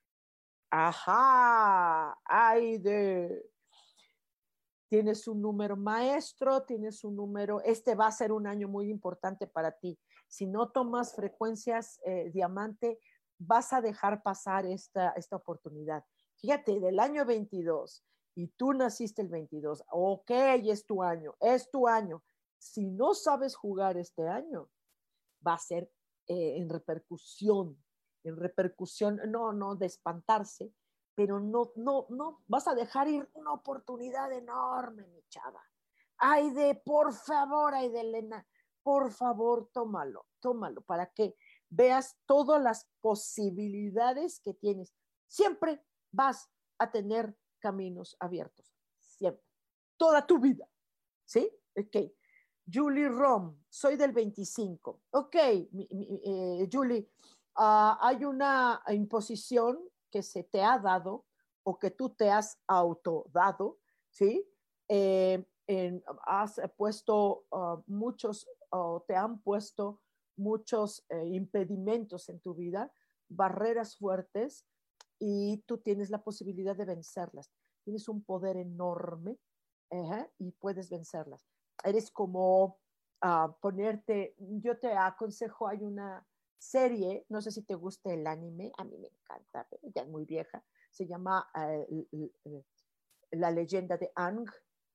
Ajá, 0.69 2.17
Aide. 2.25 3.49
Tienes 4.89 5.27
un 5.27 5.41
número 5.41 5.75
maestro, 5.75 6.63
tienes 6.63 7.03
un 7.03 7.15
número, 7.15 7.61
este 7.61 7.95
va 7.95 8.07
a 8.07 8.11
ser 8.11 8.31
un 8.31 8.47
año 8.47 8.67
muy 8.67 8.89
importante 8.89 9.47
para 9.47 9.71
ti. 9.71 9.99
Si 10.27 10.47
no 10.47 10.69
tomas 10.69 11.15
frecuencias 11.15 11.99
diamante, 12.31 12.99
vas 13.37 13.73
a 13.73 13.81
dejar 13.81 14.23
pasar 14.23 14.65
esta, 14.65 15.11
esta 15.11 15.35
oportunidad. 15.35 16.03
Fíjate, 16.37 16.79
del 16.79 16.99
año 16.99 17.25
22 17.25 18.03
y 18.35 18.49
tú 18.49 18.73
naciste 18.73 19.21
el 19.21 19.29
22, 19.29 19.83
ok, 19.89 20.29
es 20.29 20.85
tu 20.85 21.01
año, 21.01 21.35
es 21.39 21.71
tu 21.71 21.87
año. 21.87 22.23
Si 22.59 22.85
no 22.85 23.13
sabes 23.13 23.55
jugar 23.55 23.97
este 23.97 24.27
año, 24.27 24.69
va 25.45 25.53
a 25.53 25.59
ser 25.59 25.91
eh, 26.27 26.57
en 26.57 26.69
repercusión, 26.69 27.83
en 28.23 28.37
repercusión, 28.37 29.19
no, 29.27 29.53
no 29.53 29.75
de 29.75 29.87
espantarse, 29.87 30.71
pero 31.17 31.39
no, 31.39 31.71
no, 31.75 32.05
no, 32.09 32.43
vas 32.45 32.67
a 32.67 32.75
dejar 32.75 33.07
ir 33.07 33.27
una 33.33 33.51
oportunidad 33.51 34.31
enorme, 34.31 35.07
mi 35.07 35.23
chava. 35.29 35.63
Ay, 36.19 36.51
de, 36.51 36.75
por 36.75 37.11
favor, 37.11 37.73
ay, 37.73 37.89
de 37.89 38.01
Elena, 38.01 38.47
por 38.83 39.11
favor, 39.11 39.69
tómalo, 39.73 40.27
tómalo, 40.39 40.81
¿para 40.81 41.07
qué? 41.07 41.35
veas 41.69 42.17
todas 42.25 42.61
las 42.61 42.87
posibilidades 43.01 44.39
que 44.39 44.53
tienes. 44.53 44.93
Siempre 45.27 45.83
vas 46.11 46.49
a 46.77 46.91
tener 46.91 47.35
caminos 47.59 48.15
abiertos, 48.19 48.73
siempre, 48.99 49.43
toda 49.97 50.25
tu 50.25 50.39
vida. 50.39 50.67
¿Sí? 51.25 51.49
Ok. 51.75 52.11
Julie 52.71 53.07
Rom, 53.07 53.57
soy 53.69 53.95
del 53.95 54.11
25. 54.11 55.01
Ok, 55.11 55.35
eh, 55.35 56.69
Julie, 56.71 57.09
ah, 57.55 57.97
hay 58.01 58.25
una 58.25 58.83
imposición 58.89 59.79
que 60.11 60.23
se 60.23 60.43
te 60.43 60.63
ha 60.63 60.77
dado 60.79 61.25
o 61.63 61.77
que 61.77 61.91
tú 61.91 62.09
te 62.09 62.29
has 62.29 62.59
autodado, 62.67 63.79
¿sí? 64.09 64.47
Eh, 64.87 65.45
has 66.25 66.61
puesto 66.77 67.45
ah, 67.51 67.81
muchos 67.87 68.47
o 68.69 69.03
te 69.05 69.15
han 69.15 69.41
puesto 69.41 70.01
muchos 70.37 71.05
eh, 71.09 71.25
impedimentos 71.27 72.29
en 72.29 72.39
tu 72.39 72.53
vida, 72.53 72.91
barreras 73.27 73.97
fuertes, 73.97 74.65
y 75.19 75.63
tú 75.65 75.77
tienes 75.79 76.09
la 76.09 76.23
posibilidad 76.23 76.75
de 76.75 76.85
vencerlas. 76.85 77.51
Tienes 77.83 78.07
un 78.09 78.23
poder 78.23 78.57
enorme 78.57 79.37
y 80.37 80.51
puedes 80.51 80.89
vencerlas. 80.89 81.47
Eres 81.83 82.11
como 82.11 82.79
uh, 83.23 83.51
ponerte, 83.61 84.35
yo 84.37 84.77
te 84.77 84.91
aconsejo, 84.91 85.67
hay 85.67 85.83
una 85.83 86.27
serie, 86.57 87.25
no 87.29 87.41
sé 87.41 87.51
si 87.51 87.61
te 87.63 87.75
gusta 87.75 88.13
el 88.13 88.25
anime, 88.27 88.71
a 88.77 88.83
mí 88.83 88.97
me 88.97 89.07
encanta, 89.07 89.67
ya 89.95 90.01
es 90.01 90.07
muy 90.07 90.25
vieja, 90.25 90.63
se 90.91 91.05
llama 91.05 91.47
uh, 91.55 92.31
La 93.31 93.51
leyenda 93.51 93.97
de 93.97 94.11
Ang, 94.15 94.47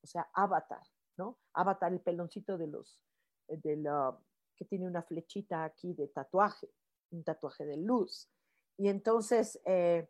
o 0.03 0.07
sea, 0.07 0.29
Avatar, 0.35 0.83
¿no? 1.17 1.39
Avatar, 1.53 1.93
el 1.93 2.01
peloncito 2.01 2.59
de 2.59 2.67
los, 2.67 3.01
de 3.49 3.77
la, 3.77 4.19
que 4.57 4.65
tiene 4.65 4.87
una 4.87 5.03
flechita 5.03 5.65
aquí 5.65 5.95
de 5.95 6.09
tatuaje, 6.09 6.69
un 7.11 7.25
tatuaje 7.25 7.65
de 7.65 7.77
luz. 7.77 8.29
Y 8.77 8.89
entonces, 8.89 9.61
eh, 9.65 10.09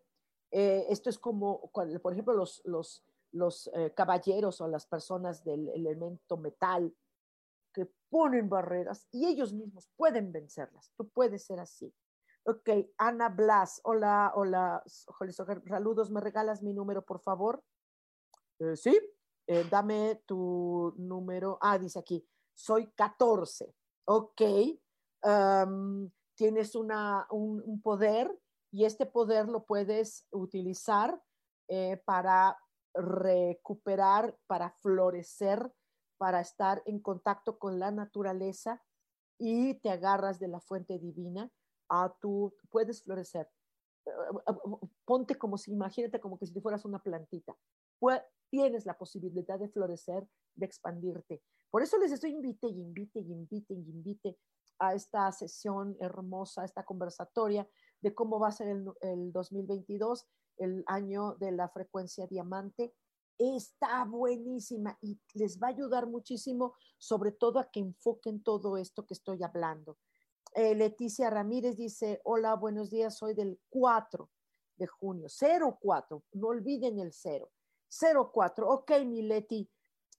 eh, 0.51 0.87
esto 0.89 1.11
es 1.11 1.19
como, 1.19 1.71
por 1.71 2.13
ejemplo, 2.13 2.35
los, 2.35 2.63
los, 2.65 3.05
los 3.33 3.71
eh, 3.75 3.93
caballeros 3.95 4.61
o 4.61 4.69
las 4.69 4.87
personas 4.87 5.45
del 5.45 5.69
elemento 5.71 6.37
metal 6.37 6.95
que 7.73 7.91
ponen 8.11 8.49
barreras 8.49 9.07
y 9.11 9.27
ellos 9.27 9.53
mismos 9.53 9.89
pueden 9.97 10.33
vencerlas. 10.33 10.93
Tú 10.97 11.09
puedes 11.09 11.45
ser 11.45 11.61
así. 11.61 11.93
Ok, 12.45 12.69
Ana 12.99 13.29
Blas, 13.29 13.81
hola, 13.85 14.33
hola, 14.35 14.83
saludos, 15.69 16.11
¿me 16.11 16.21
regalas 16.21 16.63
mi 16.63 16.75
número, 16.75 17.05
por 17.05 17.21
favor? 17.21 17.63
sí, 18.75 18.97
dame 19.71 20.23
tu 20.27 20.95
número. 20.97 21.59
Ah, 21.61 21.79
dice 21.79 21.99
aquí, 21.99 22.27
soy 22.53 22.89
14 22.93 23.75
ok, 24.05 24.43
tienes 26.35 26.75
un, 26.75 27.81
poder 27.83 28.39
y 28.71 28.85
este 28.85 29.07
poder 29.07 29.49
lo 29.49 29.65
puedes 29.65 30.27
utilizar 30.31 31.21
eh, 31.69 32.01
para 32.05 32.59
recuperar, 32.95 34.37
para 34.47 34.71
florecer, 34.81 35.73
para 36.23 36.41
estar 36.41 36.85
en 36.87 37.01
contacto 37.01 37.59
con 37.59 37.81
la 37.81 37.91
naturaleza 37.91 38.81
y 39.41 39.75
te 39.81 39.91
agarras 39.91 40.39
de 40.39 40.47
la 40.47 40.61
fuente 40.61 40.97
divina, 41.01 41.51
a 41.89 42.15
tú 42.21 42.55
puedes 42.71 43.03
florecer. 43.03 43.51
Ponte 45.05 45.35
como 45.35 45.59
si, 45.59 45.73
imagínate 45.73 46.21
como 46.21 46.39
que 46.39 46.47
si 46.47 46.61
fueras 46.61 46.85
una 46.85 47.03
plantita. 47.03 47.57
tienes 48.51 48.87
la 48.87 48.97
posibilidad 48.97 49.59
de 49.59 49.69
florecer, 49.69 50.25
de 50.55 50.65
expandirte. 50.65 51.43
Por 51.73 51.83
eso 51.83 51.99
les 51.99 52.13
estoy 52.13 52.31
invite 52.31 52.69
y 52.69 52.81
invite 52.81 53.19
y 53.19 53.33
invite 53.33 53.75
y 53.75 53.91
invite 53.91 54.39
a 54.79 54.95
esta 54.95 55.33
sesión 55.33 55.97
hermosa, 55.99 56.65
esta 56.65 56.85
conversatoria 56.85 57.69
de 58.01 58.15
cómo 58.15 58.39
va 58.39 58.47
a 58.47 58.53
ser 58.53 58.69
el, 58.69 59.33
2022, 59.33 60.25
el 60.59 60.85
año 60.87 61.35
de 61.41 61.51
la 61.51 61.69
frecuencia 61.69 62.29
diamante. 62.29 62.95
Está 63.39 64.05
buenísima 64.05 64.99
y 65.01 65.19
les 65.35 65.59
va 65.59 65.69
a 65.69 65.71
ayudar 65.71 66.07
muchísimo, 66.07 66.75
sobre 66.99 67.33
todo 67.33 67.59
a 67.59 67.71
que 67.71 67.81
enfoquen 67.81 68.43
todo 68.43 68.77
esto 68.77 69.07
que 69.07 69.15
estoy 69.15 69.43
hablando. 69.43 69.99
Eh, 70.55 70.75
Leticia 70.75 71.31
Ramírez 71.31 71.77
dice, 71.77 72.21
hola, 72.25 72.55
buenos 72.55 72.91
días, 72.91 73.17
soy 73.17 73.35
del 73.35 73.59
4 73.71 74.29
de 74.77 74.87
junio, 74.87 75.29
04, 75.29 76.23
no 76.33 76.49
olviden 76.49 76.99
el 76.99 77.13
0, 77.13 77.51
04, 78.33 78.69
ok, 78.69 78.91
mi 79.07 79.23
Leti, 79.23 79.71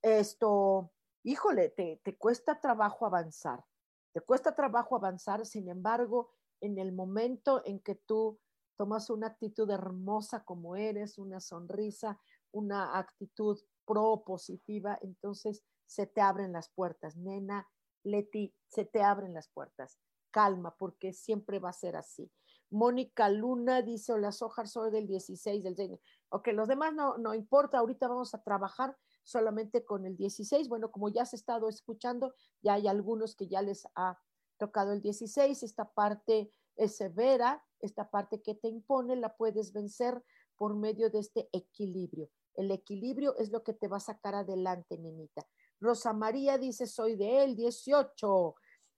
esto, 0.01 0.91
híjole, 1.23 1.69
te, 1.69 2.01
te 2.03 2.17
cuesta 2.17 2.59
trabajo 2.59 3.05
avanzar, 3.05 3.63
te 4.11 4.21
cuesta 4.21 4.55
trabajo 4.55 4.95
avanzar, 4.95 5.45
sin 5.45 5.69
embargo, 5.69 6.31
en 6.61 6.77
el 6.79 6.93
momento 6.93 7.61
en 7.65 7.79
que 7.79 7.95
tú 7.95 8.39
tomas 8.75 9.09
una 9.09 9.27
actitud 9.27 9.69
hermosa 9.69 10.43
como 10.43 10.75
eres, 10.75 11.17
una 11.17 11.39
sonrisa, 11.39 12.19
una 12.53 12.97
actitud 12.97 13.59
propositiva, 13.85 14.97
entonces 15.01 15.63
se 15.85 16.07
te 16.07 16.21
abren 16.21 16.53
las 16.53 16.69
puertas. 16.69 17.17
Nena, 17.17 17.67
Leti, 18.03 18.53
se 18.67 18.85
te 18.85 19.01
abren 19.01 19.33
las 19.33 19.49
puertas. 19.49 19.99
Calma, 20.31 20.75
porque 20.77 21.13
siempre 21.13 21.59
va 21.59 21.69
a 21.69 21.73
ser 21.73 21.95
así. 21.95 22.31
Mónica 22.69 23.29
Luna 23.29 23.83
dice, 23.83 24.13
hola, 24.13 24.31
Sojar, 24.31 24.67
soy 24.67 24.89
del 24.89 25.05
16 25.05 25.63
del 25.63 25.75
6. 25.75 25.91
Ok, 26.29 26.47
los 26.53 26.67
demás 26.67 26.93
no, 26.95 27.17
no 27.19 27.35
importa, 27.35 27.77
ahorita 27.77 28.07
vamos 28.07 28.33
a 28.33 28.41
trabajar 28.41 28.97
solamente 29.23 29.85
con 29.85 30.05
el 30.05 30.17
16. 30.17 30.67
Bueno, 30.69 30.91
como 30.91 31.09
ya 31.09 31.21
has 31.21 31.35
estado 31.35 31.69
escuchando, 31.69 32.33
ya 32.63 32.73
hay 32.73 32.87
algunos 32.87 33.35
que 33.35 33.47
ya 33.47 33.61
les 33.61 33.87
ha 33.95 34.19
tocado 34.57 34.91
el 34.91 35.01
16. 35.01 35.61
Esta 35.61 35.91
parte 35.91 36.51
es 36.75 36.95
severa, 36.95 37.63
esta 37.79 38.09
parte 38.09 38.41
que 38.41 38.55
te 38.55 38.69
impone 38.69 39.15
la 39.15 39.35
puedes 39.35 39.71
vencer 39.71 40.23
por 40.55 40.75
medio 40.75 41.09
de 41.11 41.19
este 41.19 41.49
equilibrio. 41.51 42.29
El 42.55 42.71
equilibrio 42.71 43.35
es 43.37 43.51
lo 43.51 43.63
que 43.63 43.73
te 43.73 43.87
va 43.87 43.97
a 43.97 44.01
sacar 44.01 44.35
adelante, 44.35 44.97
nenita. 44.97 45.45
Rosa 45.79 46.13
María 46.13 46.57
dice, 46.57 46.87
soy 46.87 47.15
de 47.15 47.43
él, 47.43 47.55
18. 47.55 48.55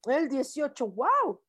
El 0.08 0.30
18, 0.30 0.88
wow. 0.88 1.42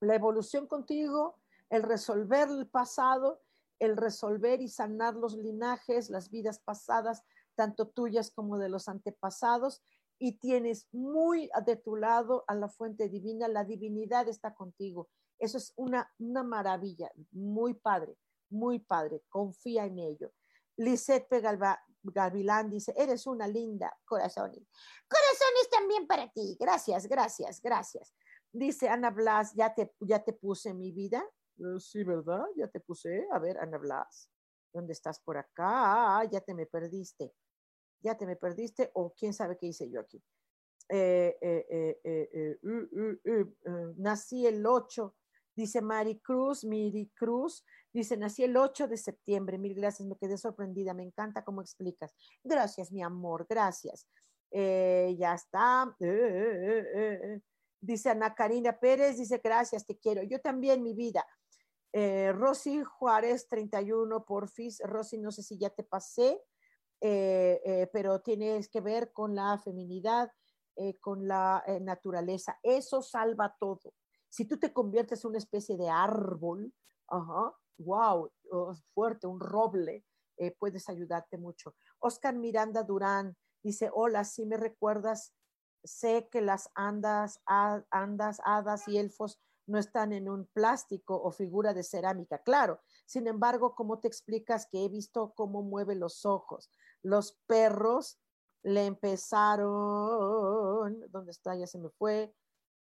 La 0.00 0.14
evolución 0.14 0.66
contigo, 0.66 1.38
el 1.68 1.82
resolver 1.82 2.48
el 2.48 2.66
pasado, 2.66 3.40
el 3.78 3.96
resolver 3.96 4.60
y 4.60 4.68
sanar 4.68 5.14
los 5.14 5.36
linajes, 5.36 6.10
las 6.10 6.30
vidas 6.30 6.58
pasadas, 6.58 7.22
tanto 7.54 7.88
tuyas 7.88 8.30
como 8.30 8.58
de 8.58 8.68
los 8.68 8.88
antepasados, 8.88 9.82
y 10.18 10.32
tienes 10.32 10.86
muy 10.92 11.50
de 11.64 11.76
tu 11.76 11.96
lado 11.96 12.44
a 12.46 12.54
la 12.54 12.68
fuente 12.68 13.08
divina, 13.08 13.48
la 13.48 13.64
divinidad 13.64 14.28
está 14.28 14.54
contigo. 14.54 15.08
Eso 15.38 15.56
es 15.56 15.72
una, 15.76 16.12
una 16.18 16.42
maravilla, 16.42 17.10
muy 17.32 17.72
padre, 17.72 18.18
muy 18.50 18.78
padre, 18.78 19.22
confía 19.30 19.86
en 19.86 19.98
ello. 19.98 20.30
Lisette 20.80 21.42
Gavilán 22.02 22.70
dice, 22.70 22.94
eres 22.96 23.26
una 23.26 23.46
linda 23.46 23.94
corazón. 24.06 24.50
Corazones 24.50 25.70
también 25.70 26.06
para 26.06 26.32
ti. 26.32 26.56
Gracias, 26.58 27.06
gracias, 27.06 27.60
gracias. 27.60 28.14
Dice 28.50 28.88
Ana 28.88 29.10
Blas, 29.10 29.52
ya 29.54 29.74
te, 29.74 29.94
ya 30.00 30.24
te 30.24 30.32
puse 30.32 30.72
mi 30.72 30.90
vida. 30.90 31.22
Eh, 31.58 31.78
sí, 31.78 32.02
¿verdad? 32.02 32.44
Ya 32.56 32.66
te 32.68 32.80
puse. 32.80 33.26
A 33.30 33.38
ver, 33.38 33.58
Ana 33.58 33.76
Blas, 33.76 34.30
¿dónde 34.72 34.94
estás 34.94 35.20
por 35.20 35.36
acá? 35.36 36.18
Ah, 36.18 36.24
ya 36.24 36.40
te 36.40 36.54
me 36.54 36.64
perdiste. 36.64 37.34
Ya 38.00 38.16
te 38.16 38.24
me 38.24 38.36
perdiste 38.36 38.90
o 38.94 39.12
quién 39.12 39.34
sabe 39.34 39.58
qué 39.58 39.66
hice 39.66 39.90
yo 39.90 40.00
aquí. 40.00 40.22
Eh, 40.88 41.36
eh, 41.42 42.58
uh, 42.62 42.68
uh, 42.70 43.70
uh, 43.70 43.94
nací 43.98 44.46
el 44.46 44.64
8 44.64 45.14
Dice 45.60 45.82
Mari 45.82 46.20
Cruz, 46.20 46.64
Miri 46.64 47.10
Cruz, 47.14 47.64
dice, 47.92 48.16
nací 48.16 48.44
el 48.44 48.56
8 48.56 48.88
de 48.88 48.96
septiembre, 48.96 49.58
mil 49.58 49.74
gracias, 49.74 50.08
me 50.08 50.16
quedé 50.16 50.36
sorprendida, 50.36 50.94
me 50.94 51.02
encanta 51.02 51.44
cómo 51.44 51.60
explicas. 51.60 52.14
Gracias, 52.42 52.92
mi 52.92 53.02
amor, 53.02 53.46
gracias. 53.48 54.06
Eh, 54.50 55.14
ya 55.18 55.34
está. 55.34 55.94
Eh, 56.00 56.84
eh, 56.94 57.40
dice 57.80 58.10
Ana 58.10 58.34
Karina 58.34 58.78
Pérez, 58.78 59.18
dice, 59.18 59.40
gracias, 59.42 59.86
te 59.86 59.98
quiero. 59.98 60.22
Yo 60.22 60.40
también, 60.40 60.82
mi 60.82 60.94
vida. 60.94 61.24
Rosy 61.92 62.84
Juárez, 62.84 63.48
31, 63.48 64.24
porfis. 64.24 64.80
Rosy, 64.84 65.18
no 65.18 65.32
sé 65.32 65.42
si 65.42 65.58
ya 65.58 65.70
te 65.70 65.82
pasé, 65.82 66.40
pero 67.00 68.20
tienes 68.20 68.68
que 68.68 68.80
ver 68.80 69.12
con 69.12 69.34
la 69.34 69.58
feminidad, 69.58 70.30
con 71.00 71.26
la 71.26 71.64
naturaleza. 71.80 72.60
Eso 72.62 73.02
salva 73.02 73.56
todo 73.58 73.92
si 74.30 74.44
tú 74.44 74.58
te 74.58 74.72
conviertes 74.72 75.24
en 75.24 75.30
una 75.30 75.38
especie 75.38 75.76
de 75.76 75.90
árbol, 75.90 76.72
wow, 77.80 78.30
fuerte, 78.94 79.26
un 79.26 79.40
roble, 79.40 80.04
eh, 80.36 80.54
puedes 80.58 80.88
ayudarte 80.88 81.36
mucho. 81.38 81.74
Oscar 81.98 82.34
Miranda 82.34 82.82
Durán 82.82 83.36
dice, 83.62 83.90
hola, 83.92 84.24
si 84.24 84.46
me 84.46 84.56
recuerdas, 84.56 85.34
sé 85.84 86.28
que 86.30 86.40
las 86.40 86.70
andas, 86.74 87.42
andas, 87.46 88.40
hadas 88.44 88.88
y 88.88 88.98
elfos 88.98 89.40
no 89.66 89.78
están 89.78 90.12
en 90.12 90.28
un 90.28 90.46
plástico 90.46 91.20
o 91.22 91.30
figura 91.30 91.74
de 91.74 91.84
cerámica, 91.84 92.38
claro. 92.42 92.80
Sin 93.06 93.26
embargo, 93.26 93.74
¿cómo 93.74 94.00
te 94.00 94.08
explicas 94.08 94.66
que 94.66 94.84
he 94.84 94.88
visto 94.88 95.32
cómo 95.34 95.62
mueve 95.62 95.94
los 95.94 96.24
ojos? 96.26 96.70
Los 97.02 97.38
perros 97.46 98.18
le 98.62 98.86
empezaron, 98.86 99.70
¿dónde 101.10 101.30
está? 101.30 101.54
Ya 101.54 101.66
se 101.66 101.78
me 101.78 101.88
fue 101.90 102.34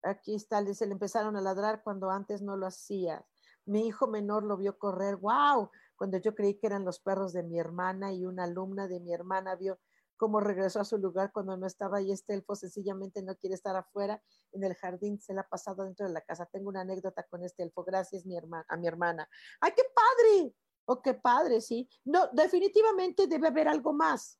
aquí 0.04 0.36
está, 0.36 0.64
se 0.74 0.86
le 0.86 0.94
empezaron 0.94 1.36
a 1.36 1.42
ladrar 1.42 1.84
cuando 1.84 2.10
antes 2.10 2.42
no 2.42 2.56
lo 2.58 2.68
hacía. 2.68 3.26
Mi 3.68 3.86
hijo 3.86 4.08
menor 4.08 4.44
lo 4.44 4.58
vio 4.58 4.80
correr, 4.80 5.18
wow, 5.18 5.70
cuando 5.96 6.18
yo 6.18 6.34
creí 6.34 6.58
que 6.58 6.68
eran 6.68 6.86
los 6.86 7.00
perros 7.00 7.34
de 7.34 7.44
mi 7.44 7.60
hermana 7.60 8.14
y 8.14 8.26
una 8.26 8.46
alumna 8.46 8.88
de 8.88 9.00
mi 9.00 9.14
hermana 9.14 9.56
vio 9.56 9.80
cómo 10.16 10.40
regresó 10.40 10.80
a 10.80 10.86
su 10.86 10.98
lugar 10.98 11.32
cuando 11.32 11.58
no 11.58 11.68
estaba 11.68 12.02
y 12.02 12.12
este 12.12 12.34
elfo 12.34 12.56
sencillamente 12.56 13.22
no 13.22 13.36
quiere 13.36 13.56
estar 13.56 13.76
afuera 13.76 14.22
en 14.52 14.64
el 14.64 14.74
jardín, 14.76 15.20
se 15.20 15.34
le 15.34 15.42
ha 15.42 15.48
pasado 15.48 15.84
dentro 15.84 16.08
de 16.08 16.14
la 16.14 16.22
casa. 16.22 16.46
Tengo 16.46 16.70
una 16.70 16.82
anécdota 16.82 17.24
con 17.24 17.44
este 17.44 17.64
elfo, 17.64 17.84
gracias 17.84 18.26
mi 18.26 18.36
hermana, 18.36 18.66
a 18.68 18.78
mi 18.78 18.88
hermana. 18.88 19.30
¡Ay, 19.62 19.74
qué 19.76 19.84
padre! 19.94 20.56
Oh, 20.86 21.02
qué 21.02 21.14
padre, 21.14 21.60
sí. 21.60 21.90
No, 22.06 22.28
definitivamente 22.32 23.28
debe 23.28 23.50
haber 23.50 23.68
algo 23.68 23.92
más. 23.92 24.40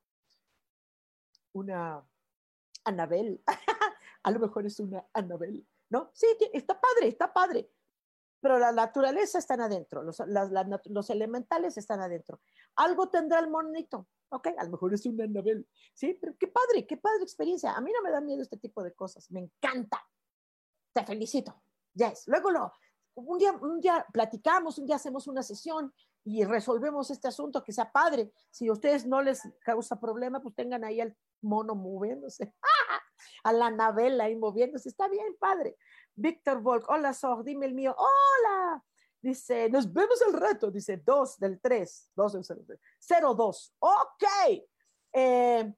Una 1.52 2.02
Anabel. 2.86 3.44
a 4.24 4.32
lo 4.32 4.40
mejor 4.40 4.66
es 4.66 4.80
una 4.80 5.06
Anabel, 5.14 5.68
¿no? 5.90 6.10
Sí, 6.14 6.28
está 6.54 6.80
padre, 6.80 7.10
está 7.10 7.34
padre, 7.34 7.70
pero 8.40 8.60
la 8.60 8.72
naturaleza 8.72 9.40
está 9.40 9.56
adentro, 9.56 10.04
los, 10.04 10.22
los 10.86 11.10
elementales 11.10 11.78
están 11.78 12.02
adentro. 12.02 12.40
Algo 12.76 13.10
tendrá 13.10 13.40
el 13.40 13.50
monito, 13.50 14.08
¿ok? 14.30 14.50
A 14.58 14.64
lo 14.66 14.72
mejor 14.72 14.94
es 14.94 15.06
una 15.06 15.24
Anabel, 15.24 15.68
¿sí? 15.94 16.18
Pero 16.20 16.36
qué 16.38 16.48
padre, 16.48 16.86
qué 16.86 16.98
padre 16.98 17.24
experiencia. 17.24 17.74
A 17.74 17.82
mí 17.82 17.92
no 17.92 18.02
me 18.02 18.12
da 18.12 18.22
miedo 18.22 18.42
este 18.42 18.58
tipo 18.58 18.84
de 18.84 18.94
cosas, 18.94 19.32
me 19.32 19.40
encanta. 19.40 20.06
Te 20.94 21.04
felicito. 21.06 21.62
Yes. 21.94 22.28
Luego 22.28 22.52
lo, 22.52 22.72
un 23.16 23.40
día, 23.40 23.52
un 23.54 23.82
día 23.82 24.06
platicamos, 24.14 24.78
un 24.78 24.86
día 24.86 24.98
hacemos 24.98 25.28
una 25.28 25.42
sesión 25.42 25.92
y 26.24 26.44
resolvemos 26.44 27.10
este 27.10 27.28
asunto, 27.28 27.64
que 27.64 27.72
sea 27.72 27.92
padre. 27.92 28.32
Si 28.52 28.68
a 28.68 28.74
ustedes 28.74 29.06
no 29.06 29.22
les 29.22 29.42
causa 29.62 30.00
problema, 30.00 30.42
pues 30.42 30.54
tengan 30.56 30.84
ahí 30.84 31.02
al 31.02 31.16
mono 31.42 31.74
moviéndose. 31.74 32.54
a 33.44 33.54
la 33.54 33.70
navela 33.72 34.26
ahí 34.26 34.36
moviéndose. 34.36 34.90
Está 34.90 35.08
bien, 35.08 35.36
padre. 35.40 35.78
Víctor 36.16 36.62
Volk, 36.62 36.90
hola, 36.90 37.14
Sor, 37.14 37.44
dime 37.44 37.66
el 37.66 37.74
mío. 37.74 37.96
Hola. 37.98 38.84
Dice, 39.22 39.70
nos 39.70 39.92
vemos 39.92 40.22
el 40.22 40.34
reto. 40.34 40.72
Dice, 40.72 40.98
2 40.98 41.40
del 41.40 41.60
3. 41.60 42.12
2 42.16 42.34
del 42.34 42.44
0. 42.44 42.62
0, 43.00 43.36
2. 43.36 43.76
Ok. 43.80 44.24
Eh, 45.14 45.74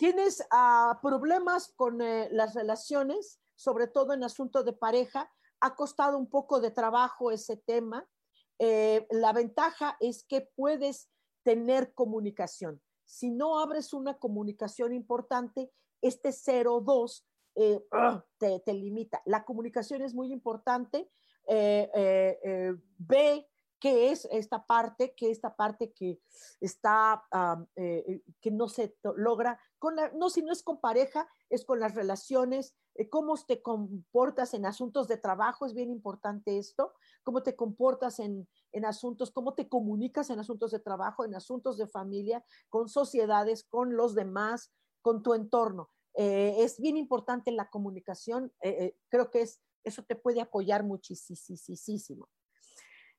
¿Tienes 0.00 0.40
uh, 0.50 0.98
problemas 1.02 1.74
con 1.76 2.00
eh, 2.00 2.28
las 2.32 2.54
relaciones, 2.54 3.38
sobre 3.54 3.86
todo 3.86 4.14
en 4.14 4.24
asunto 4.24 4.64
de 4.64 4.72
pareja? 4.72 5.30
Ha 5.60 5.74
costado 5.74 6.16
un 6.16 6.30
poco 6.30 6.58
de 6.58 6.70
trabajo 6.70 7.30
ese 7.30 7.58
tema. 7.58 8.08
Eh, 8.58 9.06
la 9.10 9.34
ventaja 9.34 9.98
es 10.00 10.24
que 10.24 10.48
puedes 10.56 11.10
tener 11.42 11.92
comunicación. 11.92 12.80
Si 13.04 13.30
no 13.30 13.58
abres 13.58 13.92
una 13.92 14.18
comunicación 14.18 14.94
importante, 14.94 15.70
este 16.02 16.30
0-2 16.30 17.24
eh, 17.56 17.84
ah, 17.92 18.24
te, 18.38 18.72
limita. 18.72 19.20
La 19.26 19.44
comunicación 19.44 20.02
es 20.02 20.14
muy 20.14 20.32
importante. 20.32 21.10
Eh, 21.46 21.90
eh, 21.94 22.74
ve 22.98 23.46
qué 23.80 24.10
es 24.10 24.28
esta 24.30 24.66
parte, 24.66 25.14
que 25.14 25.30
esta 25.30 25.56
parte 25.56 25.92
que 25.92 26.20
está, 26.60 27.24
que 27.74 28.50
no 28.50 28.68
se 28.68 28.94
logra, 29.16 29.58
con 29.78 29.96
no, 30.16 30.28
si 30.28 30.42
no 30.42 30.52
es 30.52 30.62
con 30.62 30.80
pareja, 30.82 31.26
es 31.48 31.64
con 31.64 31.80
las 31.80 31.94
relaciones, 31.94 32.76
cómo 33.08 33.34
te 33.36 33.62
comportas 33.62 34.52
en 34.52 34.66
asuntos 34.66 35.08
de 35.08 35.16
trabajo, 35.16 35.64
es 35.64 35.72
bien 35.72 35.90
importante 35.90 36.58
esto, 36.58 36.92
cómo 37.22 37.42
te 37.42 37.56
comportas 37.56 38.20
en, 38.20 38.46
en 38.72 38.84
asuntos, 38.84 39.30
cómo 39.30 39.54
te 39.54 39.66
comunicas 39.66 40.28
en 40.28 40.40
asuntos 40.40 40.72
de 40.72 40.80
trabajo, 40.80 41.24
en 41.24 41.34
asuntos 41.34 41.78
de 41.78 41.86
familia, 41.86 42.44
con 42.68 42.90
sociedades, 42.90 43.64
con 43.64 43.96
los 43.96 44.14
demás, 44.14 44.74
con 45.02 45.22
tu 45.22 45.34
entorno. 45.34 45.90
Eh, 46.14 46.56
es 46.58 46.80
bien 46.80 46.96
importante 46.96 47.52
la 47.52 47.70
comunicación, 47.70 48.52
eh, 48.60 48.76
eh, 48.78 48.96
creo 49.08 49.30
que 49.30 49.42
es, 49.42 49.60
eso 49.84 50.02
te 50.02 50.16
puede 50.16 50.40
apoyar 50.40 50.84
muchísimo. 50.84 52.28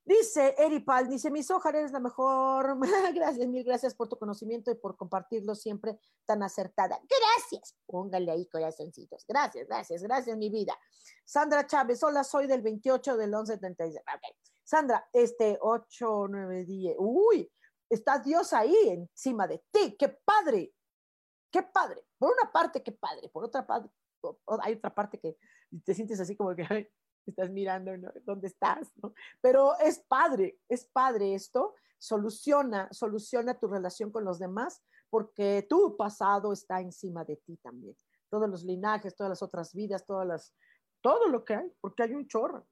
Dice 0.04 0.56
Eripal, 0.58 1.08
dice, 1.08 1.30
mi 1.30 1.44
Sojar, 1.44 1.76
eres 1.76 1.92
la 1.92 2.00
mejor. 2.00 2.78
gracias, 3.16 3.48
mil 3.48 3.64
gracias 3.64 3.94
por 3.94 4.10
tu 4.10 4.18
conocimiento 4.18 4.72
y 4.72 4.76
por 4.76 4.98
compartirlo 4.98 5.54
siempre 5.54 6.00
tan 6.26 6.42
acertada. 6.42 7.00
Gracias. 7.08 7.78
Póngale 7.86 8.32
ahí 8.32 8.48
corazoncitos. 8.48 9.26
Gracias, 9.28 9.68
gracias, 9.68 10.02
gracias, 10.02 10.38
mi 10.38 10.50
vida. 10.50 10.78
Sandra 11.24 11.68
Chávez, 11.68 12.02
hola, 12.04 12.24
soy 12.24 12.48
del 12.48 12.62
28 12.62 13.16
del 13.16 13.30
1176. 13.30 14.02
Okay. 14.02 14.32
Sandra, 14.64 15.08
este 15.14 15.60
8, 15.62 16.28
9, 16.30 16.66
10. 16.66 16.96
Uy, 16.98 17.52
está 17.88 18.18
Dios 18.20 18.54
ahí 18.54 18.76
encima 18.90 19.48
de 19.48 19.64
ti. 19.72 19.96
¡Qué 20.00 20.10
padre! 20.10 20.74
¡Qué 21.52 21.64
padre! 21.64 22.04
Por 22.18 22.32
una 22.32 22.52
parte, 22.52 22.82
qué 22.82 22.92
padre. 22.92 23.30
Por 23.30 23.44
otra 23.44 23.66
parte, 23.66 23.90
hay 24.62 24.74
otra 24.74 24.94
parte 24.94 25.20
que 25.20 25.38
te 25.84 25.94
sientes 25.94 26.20
así 26.20 26.36
como 26.36 26.56
que 26.56 26.92
estás 27.26 27.50
mirando, 27.50 27.96
¿no? 27.98 28.12
¿Dónde 28.24 28.48
estás? 28.48 28.92
¿no? 29.02 29.14
Pero 29.42 29.78
es 29.80 30.00
padre, 30.00 30.60
es 30.70 30.86
padre 30.86 31.36
esto, 31.36 31.76
soluciona, 31.98 32.88
soluciona 32.92 33.60
tu 33.60 33.68
relación 33.68 34.12
con 34.12 34.26
los 34.26 34.40
demás 34.40 34.82
porque 35.10 35.68
tu 35.70 35.98
pasado 35.98 36.54
está 36.54 36.80
encima 36.80 37.24
de 37.26 37.36
ti 37.36 37.58
también. 37.58 37.96
Todos 38.30 38.50
los 38.50 38.64
linajes, 38.64 39.16
todas 39.16 39.30
las 39.30 39.44
otras 39.44 39.74
vidas, 39.74 40.06
todas 40.06 40.26
las, 40.26 40.56
todo 41.02 41.28
lo 41.28 41.44
que 41.44 41.56
hay, 41.56 41.72
porque 41.82 42.04
hay 42.04 42.14
un 42.14 42.28
chorro. 42.28 42.66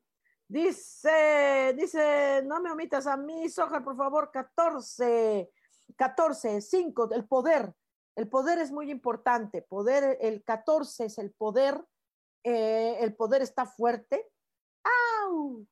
Dice, 0.47 1.75
dice, 1.77 2.41
no 2.45 2.61
me 2.61 2.71
omitas 2.71 3.05
a 3.05 3.17
mí, 3.17 3.47
Soja, 3.49 3.83
por 3.83 3.95
favor, 3.95 4.31
14, 4.31 5.51
14, 5.95 6.61
5, 6.61 7.09
el 7.11 7.27
poder. 7.27 7.73
El 8.15 8.27
poder 8.27 8.59
es 8.59 8.71
muy 8.71 8.91
importante. 8.91 9.61
Poder, 9.61 10.17
el 10.21 10.43
14 10.43 11.05
es 11.05 11.17
el 11.17 11.31
poder. 11.31 11.83
Eh, 12.43 12.97
el 12.99 13.15
poder 13.15 13.41
está 13.41 13.65
fuerte. 13.65 14.29
¡Au! 15.23 15.65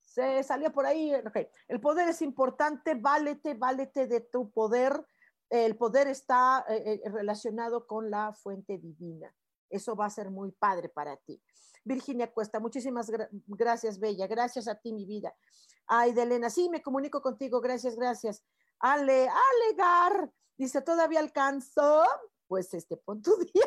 Se 0.00 0.42
salió 0.42 0.72
por 0.72 0.86
ahí. 0.86 1.14
Okay. 1.14 1.48
El 1.68 1.80
poder 1.80 2.08
es 2.08 2.20
importante, 2.22 2.94
válete, 2.94 3.54
válete 3.54 4.06
de 4.06 4.20
tu 4.20 4.50
poder. 4.50 5.06
El 5.48 5.76
poder 5.76 6.08
está 6.08 6.64
eh, 6.68 7.00
eh, 7.04 7.10
relacionado 7.10 7.86
con 7.86 8.10
la 8.10 8.32
fuente 8.32 8.78
divina. 8.78 9.34
Eso 9.68 9.94
va 9.94 10.06
a 10.06 10.10
ser 10.10 10.30
muy 10.30 10.52
padre 10.52 10.88
para 10.88 11.16
ti. 11.16 11.40
Virginia 11.84 12.30
Cuesta, 12.32 12.60
muchísimas 12.60 13.08
gra 13.08 13.28
gracias, 13.46 13.98
Bella. 13.98 14.26
Gracias 14.26 14.68
a 14.68 14.74
ti, 14.74 14.92
mi 14.92 15.06
vida. 15.06 15.34
Ay, 15.86 16.12
de 16.12 16.22
Elena, 16.22 16.50
sí, 16.50 16.68
me 16.68 16.82
comunico 16.82 17.22
contigo. 17.22 17.60
Gracias, 17.60 17.96
gracias. 17.96 18.44
Ale, 18.80 19.28
Alegar, 19.28 20.32
dice, 20.56 20.80
¿todavía 20.80 21.20
alcanzó? 21.20 22.04
Pues 22.46 22.72
este, 22.74 22.96
pon 22.96 23.22
tu 23.22 23.36
día. 23.54 23.66